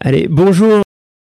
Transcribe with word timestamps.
Allez, 0.00 0.26
bonjour. 0.28 0.80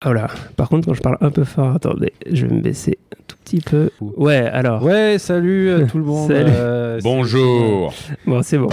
Oh 0.04 0.12
là, 0.12 0.28
par 0.56 0.68
contre, 0.68 0.86
quand 0.88 0.94
je 0.94 1.00
parle 1.00 1.16
un 1.20 1.30
peu 1.30 1.44
fort, 1.44 1.74
attendez, 1.76 2.12
je 2.30 2.46
vais 2.46 2.54
me 2.54 2.60
baisser 2.60 2.98
un 3.12 3.22
tout 3.26 3.36
petit 3.44 3.60
peu. 3.60 3.90
Ouais, 4.00 4.36
alors. 4.52 4.82
Ouais, 4.82 5.16
salut 5.18 5.70
euh, 5.70 5.86
tout 5.86 5.98
le 5.98 6.04
monde. 6.10 6.30
Salut. 6.30 6.50
euh, 6.54 7.00
Bonjour. 7.02 7.94
Bon, 8.26 8.42
c'est 8.42 8.58
bon. 8.58 8.68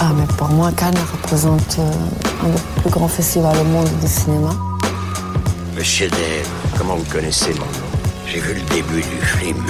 Ah, 0.00 0.12
mais 0.16 0.26
pour 0.38 0.48
moi, 0.48 0.70
Cannes 0.76 0.94
représente 1.12 1.76
euh, 1.78 1.90
un 2.44 2.48
des 2.48 2.60
plus 2.80 2.90
grands 2.90 3.08
festivals 3.08 3.56
au 3.58 3.64
monde 3.64 3.88
du 4.00 4.06
cinéma. 4.06 4.50
Le 5.76 5.82
chef-d'œuvre, 5.82 6.50
comment 6.78 6.94
vous 6.96 7.12
connaissez 7.12 7.50
mon 7.54 7.58
nom? 7.60 7.66
J'ai 8.26 8.40
vu 8.40 8.54
le 8.54 8.60
début 8.74 9.00
du 9.02 9.26
film. 9.26 9.64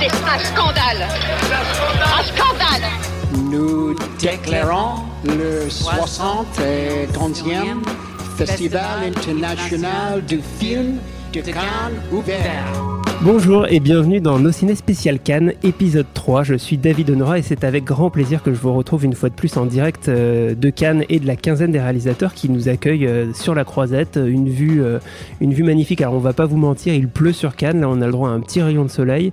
C'est 0.00 0.06
un 0.06 0.38
scandale 0.38 1.08
Un 1.08 2.22
scandale 2.24 2.82
Nous 3.34 3.94
déclarons 4.18 5.02
le 5.24 5.68
71e 5.68 7.84
Festival 8.36 9.04
international 9.06 10.24
du 10.24 10.40
film 10.58 10.96
de 11.34 11.40
Cannes 11.42 12.00
ouvert. 12.10 12.64
Bonjour 13.20 13.66
et 13.68 13.80
bienvenue 13.80 14.20
dans 14.20 14.38
Nos 14.38 14.52
Ciné 14.52 14.74
Spécial 14.74 15.18
Cannes, 15.18 15.52
épisode 15.62 16.06
3. 16.14 16.44
Je 16.44 16.54
suis 16.54 16.78
David 16.78 17.10
Honora 17.10 17.38
et 17.38 17.42
c'est 17.42 17.64
avec 17.64 17.84
grand 17.84 18.08
plaisir 18.08 18.42
que 18.42 18.54
je 18.54 18.58
vous 18.58 18.72
retrouve 18.72 19.04
une 19.04 19.14
fois 19.14 19.28
de 19.28 19.34
plus 19.34 19.54
en 19.58 19.66
direct 19.66 20.08
euh, 20.08 20.54
de 20.54 20.70
Cannes 20.70 21.04
et 21.10 21.20
de 21.20 21.26
la 21.26 21.36
quinzaine 21.36 21.72
des 21.72 21.80
réalisateurs 21.80 22.32
qui 22.32 22.48
nous 22.48 22.70
accueillent 22.70 23.06
euh, 23.06 23.34
sur 23.34 23.54
la 23.54 23.64
croisette. 23.64 24.18
Une 24.24 24.48
vue, 24.48 24.82
euh, 24.82 25.00
une 25.40 25.52
vue 25.52 25.64
magnifique. 25.64 26.00
Alors 26.00 26.14
on 26.14 26.18
va 26.18 26.32
pas 26.32 26.46
vous 26.46 26.56
mentir, 26.56 26.94
il 26.94 27.08
pleut 27.08 27.34
sur 27.34 27.56
Cannes. 27.56 27.80
Là 27.80 27.90
on 27.90 28.00
a 28.00 28.06
le 28.06 28.12
droit 28.12 28.30
à 28.30 28.32
un 28.32 28.40
petit 28.40 28.62
rayon 28.62 28.84
de 28.84 28.90
soleil. 28.90 29.32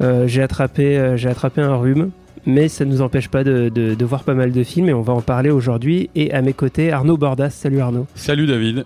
Euh, 0.00 0.26
j'ai 0.26 0.42
attrapé, 0.42 0.98
euh, 0.98 1.16
j'ai 1.16 1.28
attrapé 1.28 1.60
un 1.60 1.76
rhume. 1.76 2.10
Mais 2.46 2.68
ça 2.68 2.84
ne 2.84 2.90
nous 2.90 3.00
empêche 3.00 3.28
pas 3.28 3.42
de, 3.44 3.68
de- 3.70 3.94
de 3.94 4.04
voir 4.04 4.22
pas 4.24 4.34
mal 4.34 4.52
de 4.52 4.62
films 4.64 4.88
et 4.88 4.94
on 4.94 5.00
va 5.02 5.12
en 5.14 5.22
parler 5.22 5.50
aujourd'hui. 5.50 6.10
Et 6.14 6.32
à 6.32 6.42
mes 6.42 6.52
côtés, 6.52 6.92
Arnaud 6.92 7.16
Bordas. 7.16 7.50
Salut 7.50 7.80
Arnaud. 7.80 8.06
Salut 8.14 8.46
David. 8.46 8.84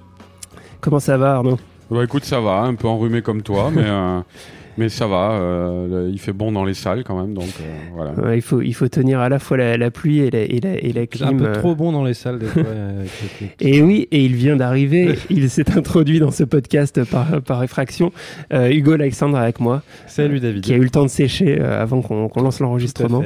Comment 0.81 1.01
ça 1.01 1.17
va 1.17 1.35
Arnaud? 1.37 1.59
Bah 1.91 2.05
écoute, 2.05 2.25
ça 2.25 2.41
va, 2.41 2.61
un 2.63 2.75
peu 2.75 2.87
enrhumé 2.87 3.23
comme 3.23 3.43
toi, 3.43 3.71
mais, 3.75 3.83
euh, 3.85 4.21
mais 4.79 4.89
ça 4.89 5.07
va. 5.07 5.33
euh, 5.33 6.09
il 6.13 6.19
fait 6.19 6.33
bon 6.33 6.53
dans 6.53 6.65
les 6.65 6.75
salles 6.75 7.05
quand 7.05 7.21
même, 7.21 7.35
donc 7.35 7.45
euh, 7.61 7.65
voilà. 7.95 8.13
Ouais, 8.13 8.39
il, 8.39 8.43
faut, 8.43 8.63
il 8.63 8.73
faut 8.75 8.89
tenir 8.89 9.21
à 9.21 9.29
la 9.29 9.39
fois 9.39 9.57
la, 9.57 9.77
la 9.77 9.91
pluie 9.91 10.21
et 10.21 10.31
la, 10.31 10.41
et 10.41 10.61
la, 10.61 10.75
et 10.79 10.93
la 10.93 11.01
un 11.03 11.07
clim. 11.07 11.37
peu 11.39 11.47
euh, 11.47 11.55
trop 11.55 11.75
bon 11.75 11.93
dans 11.93 12.05
les 12.05 12.15
salles 12.15 12.39
des 12.39 12.47
fois. 12.47 12.63
euh, 12.65 13.05
Et 13.61 13.83
oui, 13.83 14.09
et 14.11 14.25
il 14.25 14.35
vient 14.37 14.57
d'arriver, 14.57 15.19
il 15.31 15.51
s'est 15.51 15.77
introduit 15.77 16.21
dans 16.21 16.31
ce 16.31 16.45
podcast 16.45 17.05
par, 17.05 17.43
par 17.43 17.63
effraction. 17.65 18.13
Euh, 18.53 18.71
Hugo 18.71 18.93
Alexandre 18.93 19.37
avec 19.37 19.61
moi, 19.61 19.83
Salut 20.07 20.41
David. 20.41 20.63
qui 20.63 20.73
a 20.73 20.77
eu 20.77 20.83
le 20.83 20.91
temps 20.91 21.05
de 21.05 21.09
sécher 21.11 21.59
euh, 21.61 21.83
avant 21.83 22.01
qu'on 22.03 22.29
qu'on 22.29 22.43
lance 22.43 22.59
Tout 22.59 22.63
à 22.65 22.67
l'enregistrement. 22.67 23.23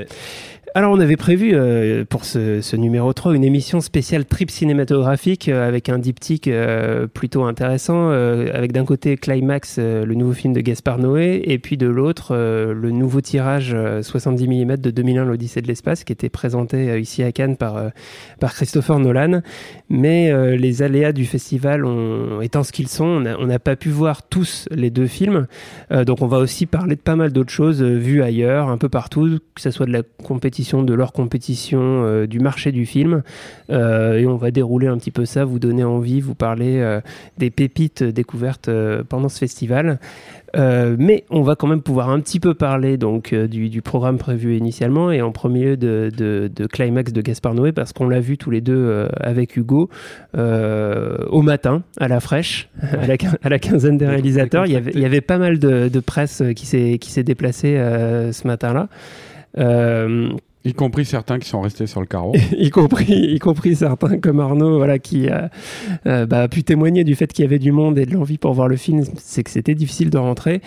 Alors 0.74 0.92
on 0.92 1.00
avait 1.00 1.18
prévu 1.18 1.50
euh, 1.52 2.06
pour 2.08 2.24
ce, 2.24 2.76
numéro 2.76 3.12
3 3.12 3.34
une 3.34 3.44
émission 3.44 3.82
spéciale 3.82 4.24
trip 4.24 4.50
cinématographique 4.50 5.50
euh, 5.50 5.68
avec 5.68 5.90
un 5.90 5.98
diptyque 5.98 6.48
euh, 6.48 7.06
plutôt 7.06 7.44
intéressant, 7.44 8.08
avec 8.08 8.72
d'un 8.72 8.86
côté 8.86 9.18
Climax, 9.18 9.78
le 9.78 10.14
nouveau 10.14 10.32
film 10.32 10.54
de 10.54 10.60
Gaspard 10.60 10.98
Noé, 10.98 11.42
et 11.44 11.58
puis 11.58 11.76
de 11.76 11.86
l'autre 11.86 12.34
le 12.34 12.90
nouveau 12.90 13.20
tirage 13.20 13.72
euh, 13.74 14.02
70 14.02 14.48
mm 14.48 14.76
de 14.78 14.90
2001 14.90 15.24
l'Odyssée 15.26 15.60
de 15.60 15.66
l'espace 15.66 16.04
qui 16.04 16.12
était 16.12 16.30
présenté 16.30 16.98
ici 16.98 17.22
à 17.22 17.32
Cannes 17.32 17.56
par, 17.56 17.90
par 18.40 18.54
Christopher 18.54 18.98
Nolan. 18.98 19.42
Mais 19.90 20.32
les 20.56 20.82
aléas 20.82 21.12
du 21.12 21.26
festival 21.26 21.84
étant 22.40 22.62
ce 22.62 22.72
qu'ils 22.72 22.88
sont, 22.88 23.24
on 23.38 23.46
n'a 23.46 23.58
pas 23.58 23.76
pu 23.76 23.90
voir 23.90 24.22
tous 24.22 24.68
les 24.70 24.90
deux 24.90 25.06
films. 25.06 25.46
Donc 25.90 26.22
on 26.22 26.26
va 26.26 26.38
aussi 26.38 26.66
parler 26.66 26.96
de 26.96 27.00
pas 27.00 27.16
mal 27.16 27.32
d'autres 27.32 27.52
choses 27.52 27.82
vues 27.82 28.22
ailleurs, 28.22 28.68
un 28.68 28.78
peu 28.78 28.88
partout, 28.88 29.38
que 29.54 29.60
ce 29.60 29.70
soit 29.70 29.86
de 29.86 29.92
la 29.92 30.02
compétition, 30.24 30.61
de 30.62 30.94
leur 30.94 31.12
compétition, 31.12 31.80
euh, 31.82 32.26
du 32.26 32.40
marché 32.40 32.72
du 32.72 32.86
film. 32.86 33.22
Euh, 33.70 34.18
et 34.18 34.26
on 34.26 34.36
va 34.36 34.50
dérouler 34.50 34.86
un 34.86 34.96
petit 34.98 35.10
peu 35.10 35.24
ça, 35.24 35.44
vous 35.44 35.58
donner 35.58 35.84
envie, 35.84 36.20
vous 36.20 36.34
parler 36.34 36.78
euh, 36.80 37.00
des 37.38 37.50
pépites 37.50 38.02
découvertes 38.02 38.70
pendant 39.08 39.28
ce 39.28 39.38
festival. 39.38 39.98
Euh, 40.54 40.96
mais 40.98 41.24
on 41.30 41.40
va 41.40 41.54
quand 41.56 41.66
même 41.66 41.80
pouvoir 41.80 42.10
un 42.10 42.20
petit 42.20 42.38
peu 42.38 42.52
parler 42.52 42.98
donc 42.98 43.32
euh, 43.32 43.48
du, 43.48 43.70
du 43.70 43.80
programme 43.80 44.18
prévu 44.18 44.54
initialement 44.58 45.10
et 45.10 45.22
en 45.22 45.32
premier 45.32 45.64
lieu 45.64 45.76
de, 45.78 46.10
de, 46.14 46.50
de 46.54 46.66
Climax 46.66 47.10
de 47.10 47.22
Gaspard 47.22 47.54
Noé 47.54 47.72
parce 47.72 47.94
qu'on 47.94 48.06
l'a 48.06 48.20
vu 48.20 48.36
tous 48.36 48.50
les 48.50 48.60
deux 48.60 48.76
euh, 48.76 49.08
avec 49.18 49.56
Hugo 49.56 49.88
au 50.36 51.42
matin 51.42 51.82
à 51.98 52.06
la 52.08 52.20
fraîche 52.20 52.68
à, 52.82 53.06
la, 53.06 53.16
quin- 53.16 53.38
à 53.42 53.48
la 53.48 53.58
quinzaine 53.58 53.96
des 53.96 54.06
réalisateurs. 54.06 54.66
Il 54.66 54.72
y 54.72 54.76
avait, 54.76 54.92
il 54.94 55.00
y 55.00 55.06
avait 55.06 55.22
pas 55.22 55.38
mal 55.38 55.58
de, 55.58 55.88
de 55.88 56.00
presse 56.00 56.42
qui 56.54 56.66
s'est 56.66 57.22
déplacée 57.24 57.76
ce 58.32 58.46
matin-là. 58.46 58.88
Euh, 60.64 60.68
Y 60.70 60.74
compris 60.74 61.04
certains 61.04 61.38
qui 61.38 61.48
sont 61.48 61.60
restés 61.60 61.86
sur 61.86 62.00
le 62.00 62.06
carreau. 62.06 62.32
y 62.56 62.70
compris 62.70 63.34
y 63.34 63.38
compris 63.38 63.76
certains 63.76 64.18
comme 64.18 64.40
Arnaud 64.40 64.76
voilà 64.76 64.98
qui 64.98 65.28
a 65.28 65.50
euh, 66.06 66.26
bah, 66.26 66.42
a 66.42 66.48
pu 66.48 66.62
témoigner 66.62 67.04
du 67.04 67.14
fait 67.14 67.32
qu'il 67.32 67.44
y 67.44 67.46
avait 67.46 67.58
du 67.58 67.72
monde 67.72 67.98
et 67.98 68.06
de 68.06 68.14
l'envie 68.14 68.38
pour 68.38 68.52
voir 68.52 68.68
le 68.68 68.76
film. 68.76 69.02
C'est 69.16 69.42
que 69.42 69.50
c'était 69.50 69.74
difficile 69.74 70.10
de 70.10 70.18
rentrer. 70.18 70.60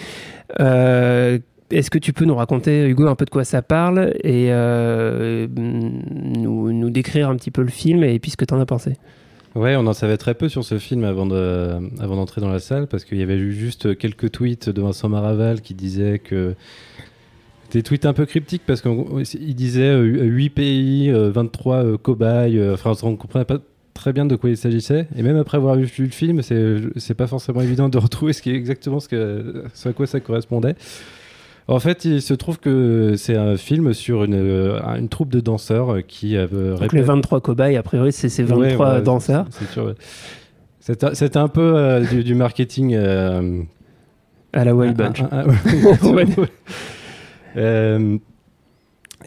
Euh, 0.59 1.39
est-ce 1.72 1.89
que 1.89 1.97
tu 1.97 2.13
peux 2.13 2.25
nous 2.25 2.35
raconter 2.35 2.88
Hugo 2.88 3.07
un 3.07 3.16
peu 3.16 3.25
de 3.25 3.31
quoi 3.31 3.44
ça 3.44 3.61
parle 3.61 4.13
et 4.23 4.47
euh, 4.51 5.47
nous, 5.56 6.72
nous 6.72 6.89
décrire 6.91 7.29
un 7.29 7.35
petit 7.35 7.50
peu 7.50 7.63
le 7.63 7.69
film 7.69 8.03
et 8.03 8.19
puis 8.19 8.31
ce 8.31 8.38
que 8.38 8.45
tu 8.45 8.53
en 8.53 8.59
as 8.59 8.67
pensé? 8.67 8.94
Ouais, 9.56 9.75
on 9.77 9.88
en 9.88 9.94
savait 9.94 10.17
très 10.17 10.35
peu 10.35 10.50
sur 10.50 10.66
ce 10.66 10.77
film 10.77 11.06
avant 11.06 11.25
de, 11.25 11.79
avant 12.00 12.17
d'entrer 12.17 12.41
dans 12.41 12.50
la 12.50 12.59
salle 12.59 12.88
parce 12.88 13.06
qu'il 13.06 13.17
y 13.17 13.23
avait 13.23 13.38
eu 13.38 13.53
juste 13.53 13.97
quelques 13.97 14.31
tweets 14.31 14.69
de 14.69 14.81
Vincent 14.81 15.07
Maraval 15.07 15.62
qui 15.62 15.73
disait 15.73 16.19
que 16.19 16.56
des 17.72 17.84
tweets 17.84 18.06
un 18.06 18.14
peu 18.14 18.26
cryptiques 18.26 18.62
parce 18.66 18.81
qu'il 18.81 19.56
disait 19.56 19.90
euh, 19.90 20.03
8 20.24 20.50
pays, 20.52 21.09
euh, 21.12 21.30
23 21.31 21.76
euh, 21.84 21.98
cobayes, 21.98 22.58
euh, 22.59 22.74
enfin 22.76 22.94
on 23.03 23.12
ne 23.12 23.16
comprenait 23.16 23.46
pas 23.46 23.58
très 23.94 24.14
bien 24.14 24.26
de 24.26 24.36
quoi 24.36 24.50
il 24.50 24.58
s'agissait. 24.58 25.08
Et 25.18 25.22
même 25.24 25.38
après 25.38 25.58
avoir 25.58 25.75
vu 25.75 25.90
le 26.00 26.09
film 26.09 26.42
c'est 26.42 27.14
pas 27.16 27.28
forcément 27.28 27.62
évident 27.62 27.90
de 27.90 27.98
retrouver 28.00 28.34
ce 28.34 28.42
qui 28.42 28.52
est 28.52 28.56
exactement 28.56 29.00
ce, 29.00 29.08
que, 29.09 29.64
ce 29.74 29.90
à 29.90 29.94
quoi 29.94 30.08
ça 30.08 30.20
correspondait. 30.20 30.75
En 31.68 31.80
fait 31.80 32.06
il 32.06 32.22
se 32.22 32.34
trouve 32.36 32.59
que 32.59 33.16
c'est 33.18 33.36
un 33.36 33.58
film 33.58 33.94
sur 33.94 34.24
une, 34.24 34.36
euh, 34.36 34.80
une 34.98 35.09
troupe 35.09 35.30
de 35.30 35.40
danseurs 35.40 35.98
qui 36.08 36.36
donc 36.36 36.50
répète- 36.80 36.94
les 36.94 37.02
23 37.02 37.42
cobayes 37.42 37.75
a 37.78 37.84
priori 37.84 38.12
c'est 38.12 38.30
ces 38.30 38.44
23 38.44 38.88
Ouais, 38.90 38.96
ouais, 38.98 39.02
danseurs. 39.02 39.48
C'était 40.80 41.38
un 41.38 41.48
peu 41.48 41.62
euh, 41.75 42.02
du, 42.06 42.24
du 42.24 42.36
marketing. 42.36 42.94
euh, 42.94 43.62
à 44.54 44.64
la 44.64 44.75
Wild 44.75 45.02
un- 45.02 45.12
Bunch 45.12 45.24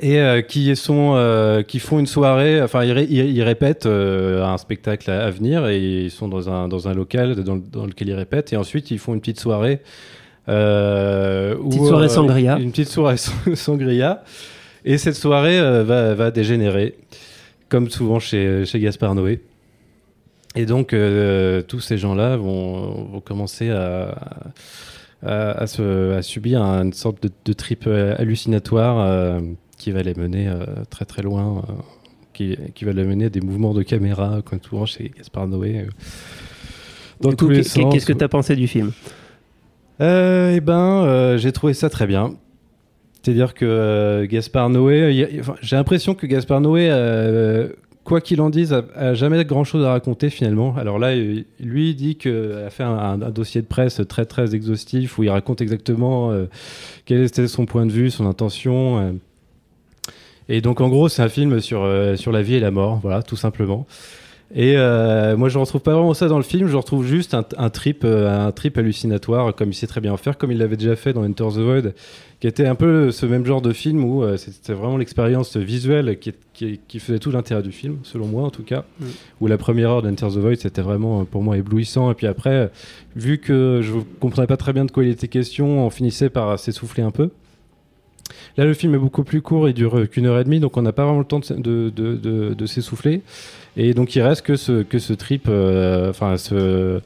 et 0.00 0.18
euh, 0.20 0.42
qui 0.42 0.76
sont 0.76 1.14
euh, 1.16 1.62
qui 1.62 1.78
font 1.80 1.98
une 1.98 2.06
soirée 2.06 2.60
enfin 2.62 2.84
ils, 2.84 2.92
ré- 2.92 3.06
ils- 3.08 3.30
ils 3.36 3.42
répètent 3.42 3.86
euh, 3.86 4.44
un 4.44 4.58
spectacle 4.58 5.10
à, 5.10 5.24
à 5.24 5.30
venir 5.30 5.66
et 5.66 5.78
ils 6.04 6.10
sont 6.10 6.28
dans 6.28 6.48
un 6.50 6.68
dans 6.68 6.88
un 6.88 6.94
local 6.94 7.34
dans, 7.42 7.56
dans 7.56 7.86
lequel 7.86 8.08
ils 8.08 8.14
répètent 8.14 8.52
et 8.52 8.56
ensuite 8.56 8.90
ils 8.90 8.98
font 8.98 9.14
une 9.14 9.20
petite 9.20 9.40
soirée 9.40 9.80
euh, 10.48 11.54
Petite 11.56 11.80
où, 11.80 11.86
soirée 11.88 12.04
euh, 12.06 12.08
sangria. 12.08 12.58
une 12.58 12.70
petite 12.70 12.88
soirée 12.88 13.16
sang- 13.16 13.32
sangria 13.54 14.22
et 14.84 14.98
cette 14.98 15.16
soirée 15.16 15.58
euh, 15.58 15.82
va, 15.84 16.14
va 16.14 16.30
dégénérer 16.30 16.94
comme 17.68 17.90
souvent 17.90 18.18
chez 18.20 18.64
chez 18.66 18.78
Gaspard 18.80 19.14
Noé 19.14 19.40
et 20.54 20.64
donc 20.66 20.92
euh, 20.92 21.60
tous 21.62 21.80
ces 21.80 21.98
gens 21.98 22.14
là 22.14 22.36
vont, 22.36 23.04
vont 23.10 23.20
commencer 23.20 23.70
à 23.70 24.10
à, 24.10 24.36
à 25.26 25.66
se- 25.66 26.12
à 26.12 26.22
subir 26.22 26.62
une 26.62 26.92
sorte 26.92 27.22
de, 27.22 27.30
de 27.44 27.52
trip 27.52 27.84
euh, 27.86 28.14
hallucinatoire 28.18 29.00
euh, 29.00 29.40
qui 29.76 29.90
va 29.92 30.02
les 30.02 30.14
mener 30.14 30.48
euh, 30.48 30.64
très 30.90 31.04
très 31.04 31.22
loin, 31.22 31.64
euh, 31.68 31.72
qui, 32.32 32.56
qui 32.74 32.84
va 32.84 32.92
les 32.92 33.04
mener 33.04 33.24
à 33.26 33.28
des 33.30 33.40
mouvements 33.40 33.74
de 33.74 33.82
caméra, 33.82 34.40
comme 34.44 34.60
souvent 34.62 34.86
chez 34.86 35.10
Gaspard 35.16 35.48
Noé. 35.48 35.80
euh, 35.80 35.90
dans 37.20 37.30
Du 37.30 37.36
tous 37.36 37.46
coup, 37.46 37.50
les 37.52 37.62
sens. 37.64 37.92
qu'est-ce 37.92 38.06
que 38.06 38.12
tu 38.12 38.22
as 38.24 38.28
pensé 38.28 38.54
du 38.54 38.68
film? 38.68 38.92
Euh, 40.00 40.54
eh 40.56 40.60
ben, 40.60 41.02
euh, 41.04 41.38
j'ai 41.38 41.50
trouvé 41.50 41.74
ça 41.74 41.90
très 41.90 42.06
bien. 42.06 42.34
C'est-à-dire 43.22 43.54
que 43.54 43.64
euh, 43.64 44.26
Gaspard 44.26 44.70
Noé, 44.70 45.36
enfin, 45.40 45.56
j'ai 45.60 45.74
l'impression 45.74 46.14
que 46.14 46.26
Gaspard 46.26 46.60
Noé, 46.60 46.88
euh, 46.90 47.70
quoi 48.08 48.22
qu'il 48.22 48.40
en 48.40 48.48
dise, 48.48 48.72
a, 48.72 49.12
jamais 49.14 49.44
grand-chose 49.44 49.84
à 49.84 49.90
raconter 49.90 50.30
finalement. 50.30 50.74
Alors 50.78 50.98
là, 50.98 51.14
il- 51.14 51.44
lui 51.60 51.90
il 51.90 51.94
dit 51.94 52.16
qu'il 52.16 52.52
a 52.66 52.70
fait 52.70 52.82
un, 52.82 53.18
dossier 53.18 53.60
de 53.60 53.66
presse 53.66 54.00
très 54.08 54.24
très 54.24 54.54
exhaustif 54.54 55.18
où 55.18 55.24
il 55.24 55.30
raconte 55.30 55.60
exactement 55.60 56.32
euh, 56.32 56.46
quel 57.04 57.22
était 57.22 57.46
son 57.46 57.66
point 57.66 57.84
de 57.84 57.92
vue, 57.92 58.10
son 58.10 58.26
intention. 58.26 58.98
euh. 58.98 59.12
Et 60.48 60.62
donc 60.62 60.80
en 60.80 60.88
gros, 60.88 61.10
c'est 61.10 61.20
un 61.22 61.28
film 61.28 61.60
sur, 61.60 61.82
euh, 61.82 62.16
sur 62.16 62.32
la 62.32 62.40
vie 62.40 62.54
et 62.54 62.60
la 62.60 62.70
mort, 62.70 62.98
voilà, 63.02 63.22
tout 63.22 63.36
simplement. 63.36 63.86
Et 64.54 64.78
euh, 64.78 65.36
moi, 65.36 65.50
je 65.50 65.58
ne 65.58 65.62
retrouve 65.62 65.82
pas 65.82 65.92
vraiment 65.92 66.14
ça 66.14 66.26
dans 66.26 66.38
le 66.38 66.42
film. 66.42 66.68
Je 66.68 66.76
retrouve 66.76 67.06
juste 67.06 67.34
un, 67.34 67.44
un 67.58 67.68
trip, 67.68 68.02
euh, 68.04 68.46
un 68.46 68.50
trip 68.50 68.78
hallucinatoire, 68.78 69.54
comme 69.54 69.70
il 69.70 69.74
sait 69.74 69.86
très 69.86 70.00
bien 70.00 70.12
en 70.12 70.16
faire, 70.16 70.38
comme 70.38 70.50
il 70.50 70.58
l'avait 70.58 70.78
déjà 70.78 70.96
fait 70.96 71.12
dans 71.12 71.22
Enter 71.22 71.48
the 71.54 71.58
Void, 71.58 71.92
qui 72.40 72.46
était 72.46 72.66
un 72.66 72.74
peu 72.74 73.10
ce 73.10 73.26
même 73.26 73.44
genre 73.44 73.60
de 73.60 73.74
film 73.74 74.02
où 74.04 74.22
euh, 74.22 74.38
c'était 74.38 74.72
vraiment 74.72 74.96
l'expérience 74.96 75.56
visuelle 75.58 76.18
qui, 76.18 76.32
qui, 76.54 76.80
qui 76.88 76.98
faisait 76.98 77.18
tout 77.18 77.30
l'intérêt 77.30 77.62
du 77.62 77.72
film, 77.72 77.98
selon 78.04 78.26
moi 78.26 78.44
en 78.44 78.50
tout 78.50 78.62
cas. 78.62 78.84
Mm. 79.00 79.06
Où 79.42 79.46
la 79.48 79.58
première 79.58 79.90
heure 79.90 80.02
d'Enter 80.02 80.28
the 80.28 80.38
Void, 80.38 80.56
c'était 80.56 80.82
vraiment 80.82 81.26
pour 81.26 81.42
moi 81.42 81.58
éblouissant. 81.58 82.10
Et 82.10 82.14
puis 82.14 82.26
après, 82.26 82.70
vu 83.16 83.38
que 83.38 83.80
je 83.82 83.92
comprenais 84.18 84.46
pas 84.46 84.56
très 84.56 84.72
bien 84.72 84.86
de 84.86 84.90
quoi 84.90 85.04
il 85.04 85.10
était 85.10 85.28
question, 85.28 85.84
on 85.84 85.90
finissait 85.90 86.30
par 86.30 86.58
s'essouffler 86.58 87.02
un 87.02 87.10
peu. 87.10 87.30
Là, 88.56 88.64
le 88.64 88.74
film 88.74 88.94
est 88.94 88.98
beaucoup 88.98 89.24
plus 89.24 89.40
court, 89.42 89.68
il 89.68 89.74
dure 89.74 90.08
qu'une 90.10 90.26
heure 90.26 90.38
et 90.38 90.44
demie, 90.44 90.60
donc 90.60 90.76
on 90.76 90.82
n'a 90.82 90.92
pas 90.92 91.04
vraiment 91.04 91.20
le 91.20 91.24
temps 91.24 91.38
de, 91.40 91.90
de, 91.90 91.90
de, 91.90 92.54
de- 92.54 92.66
s'essouffler. 92.66 93.22
Et 93.76 93.94
donc 93.94 94.14
il 94.16 94.22
reste 94.22 94.42
que 94.42 94.56
ce, 94.56 94.82
que 94.82 94.98
ce 94.98 95.12
trip, 95.12 95.46
euh, 95.48 96.10
enfin 96.10 96.36
ce, 96.36 97.00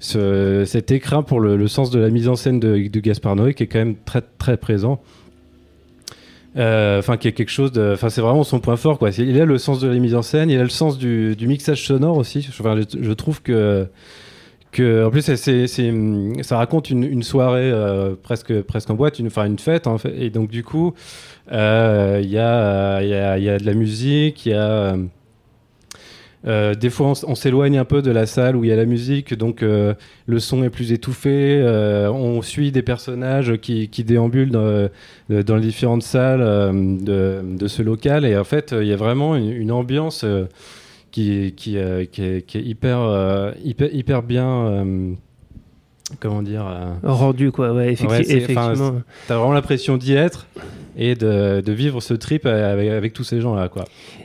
ce- 0.00 0.64
cet 0.66 0.90
écrin 0.90 1.22
pour 1.22 1.40
le, 1.40 1.56
le 1.56 1.68
sens 1.68 1.90
de 1.90 1.98
la 2.00 2.10
mise 2.10 2.28
en 2.28 2.36
scène 2.36 2.58
de, 2.60 2.76
Gaspard 2.78 3.36
Noé 3.36 3.54
qui 3.54 3.62
est 3.62 3.66
quand 3.68 3.78
même 3.78 3.94
très 4.04 4.22
très 4.38 4.56
présent. 4.56 5.00
Euh, 6.56 6.98
Enfin, 6.98 7.16
qui 7.16 7.28
est 7.28 7.32
quelque 7.32 7.50
chose. 7.50 7.72
Enfin, 7.78 8.10
c'est 8.10 8.20
vraiment 8.20 8.44
son 8.44 8.60
point 8.60 8.76
fort, 8.76 8.98
quoi. 8.98 9.10
Il 9.18 9.40
a 9.40 9.44
le 9.46 9.56
sens 9.58 9.80
de 9.80 9.88
la 9.88 9.98
mise 9.98 10.14
en 10.14 10.20
scène, 10.22 10.50
il 10.50 10.58
a 10.58 10.62
le 10.62 10.68
sens 10.68 10.98
du, 10.98 11.34
du 11.34 11.46
mixage 11.46 11.86
sonore 11.86 12.18
aussi. 12.18 12.46
Enfin, 12.50 12.78
je 13.00 13.12
trouve 13.12 13.40
que. 13.42 13.86
En 14.80 15.10
plus, 15.10 15.34
c'est- 15.34 15.66
ça 16.42 16.56
raconte 16.56 16.88
une, 16.88 17.22
soirée 17.22 17.70
euh, 17.70 18.14
presque, 18.20 18.62
presque 18.62 18.88
en 18.88 18.94
boîte, 18.94 19.18
une, 19.18 19.28
une 19.36 19.58
fête. 19.58 19.86
Et 20.16 20.30
donc, 20.30 20.50
du 20.50 20.64
coup, 20.64 20.94
euh, 21.52 22.20
il 22.22 22.30
y, 22.30 22.38
a, 22.38 23.58
de 23.58 23.66
la 23.66 23.74
musique, 23.74 24.48
euh, 24.50 24.96
des 26.74 26.90
fois, 26.90 27.12
on, 27.26 27.34
s'éloigne 27.34 27.76
un 27.76 27.84
peu 27.84 28.00
de 28.00 28.10
la 28.10 28.24
salle 28.24 28.56
où 28.56 28.64
il 28.64 28.70
y 28.70 28.72
a 28.72 28.76
la 28.76 28.86
musique, 28.86 29.34
donc 29.34 29.60
le 29.60 30.38
son 30.38 30.64
est 30.64 30.70
plus 30.70 30.92
étouffé. 30.92 31.62
on 32.10 32.40
suit 32.40 32.72
des 32.72 32.82
personnages 32.82 33.58
qui, 33.58 33.88
déambulent 34.04 34.50
dans, 34.50 34.88
les 35.28 35.60
différentes 35.60 36.02
salles 36.02 36.40
de, 37.04 37.68
ce 37.68 37.82
local, 37.82 38.24
et 38.24 38.38
en 38.38 38.44
fait, 38.44 38.74
il 38.80 38.86
y 38.86 38.92
a 38.92 38.96
vraiment 38.96 39.36
une, 39.36 39.70
ambiance 39.70 40.24
qui, 41.12 41.52
qui, 41.56 41.78
euh, 41.78 42.04
qui, 42.06 42.22
est, 42.24 42.42
qui 42.46 42.58
est 42.58 42.62
hyper, 42.62 42.98
euh, 43.00 43.52
hyper, 43.62 43.94
hyper 43.94 44.22
bien. 44.22 44.48
euh, 44.66 45.12
comment 46.20 46.42
dire 46.42 46.66
euh, 46.66 46.92
Rendu, 47.04 47.52
quoi, 47.52 47.72
ouais, 47.72 47.92
effecti- 47.94 48.06
Ouais, 48.10 48.20
effectivement. 48.22 49.00
T'as 49.28 49.36
vraiment 49.36 49.52
l'impression 49.52 49.96
d'y 49.96 50.14
être 50.14 50.46
et 50.96 51.14
de, 51.14 51.60
de 51.60 51.72
vivre 51.72 52.00
ce 52.00 52.14
trip 52.14 52.44
avec, 52.46 52.90
avec 52.90 53.12
tous 53.12 53.24
ces 53.24 53.40
gens-là, 53.40 53.68
quoi. 53.68 53.84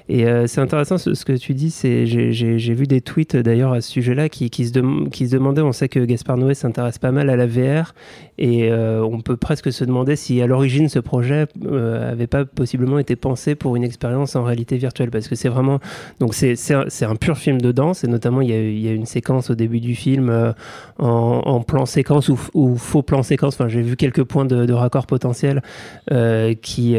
Et 0.10 0.26
euh, 0.26 0.48
c'est 0.48 0.62
intéressant 0.62 0.98
ce, 0.98 1.26
que 1.26 1.34
tu 1.34 1.54
dis. 1.54 1.76
J'ai- 1.82 2.74
vu 2.74 2.88
des 2.88 3.02
tweets 3.02 3.36
euh, 3.36 3.44
d'ailleurs 3.44 3.74
à 3.74 3.82
ce 3.82 3.92
sujet-là 3.92 4.30
qui, 4.30 4.50
se 4.50 4.72
demandaient. 4.72 5.62
On 5.62 5.72
sait 5.72 5.90
que 5.90 6.00
Gaspard 6.00 6.38
Noé 6.38 6.54
s'intéresse 6.54 6.98
pas 6.98 7.12
mal 7.12 7.30
à 7.30 7.36
la 7.36 7.48
VR 7.48 7.94
et 8.38 8.72
euh, 8.72 9.02
on 9.02 9.22
peut 9.22 9.36
presque 9.36 9.72
se 9.72 9.84
demander 9.84 10.16
si 10.16 10.42
à 10.42 10.48
l'origine 10.48 10.90
ce 10.90 11.00
projet 11.00 11.48
euh, 11.66 12.12
avait 12.12 12.28
pas 12.28 12.46
possiblement 12.46 13.00
été 13.00 13.16
pensé 13.16 13.56
pour 13.56 13.76
une 13.76 13.84
expérience 13.84 14.36
en 14.36 14.44
réalité 14.44 14.78
virtuelle 14.78 15.10
parce 15.10 15.28
que 15.28 15.36
c'est 15.36 15.50
vraiment 15.50 15.80
donc 16.20 16.36
c'est 16.36 16.54
un, 16.74 17.16
pur 17.16 17.38
film 17.38 17.60
de 17.60 17.72
danse 17.72 18.04
et 18.04 18.08
notamment 18.08 18.42
il 18.42 18.50
y 18.50 18.88
a, 18.88 18.92
une 18.92 19.08
séquence 19.08 19.50
au 19.50 19.56
début 19.56 19.80
du 19.80 19.96
film 19.96 20.54
en, 21.00 21.62
plan 21.62 21.86
séquence 21.86 22.30
ou, 22.30 22.76
faux 22.76 23.02
plan 23.02 23.24
séquence. 23.24 23.56
Enfin 23.56 23.68
j'ai 23.68 23.82
vu 23.82 23.96
quelques 23.96 24.24
points 24.24 24.46
de, 24.46 24.72
raccord 24.72 25.08
potentiels 25.08 25.64
euh, 26.12 26.54
qui, 26.54 26.98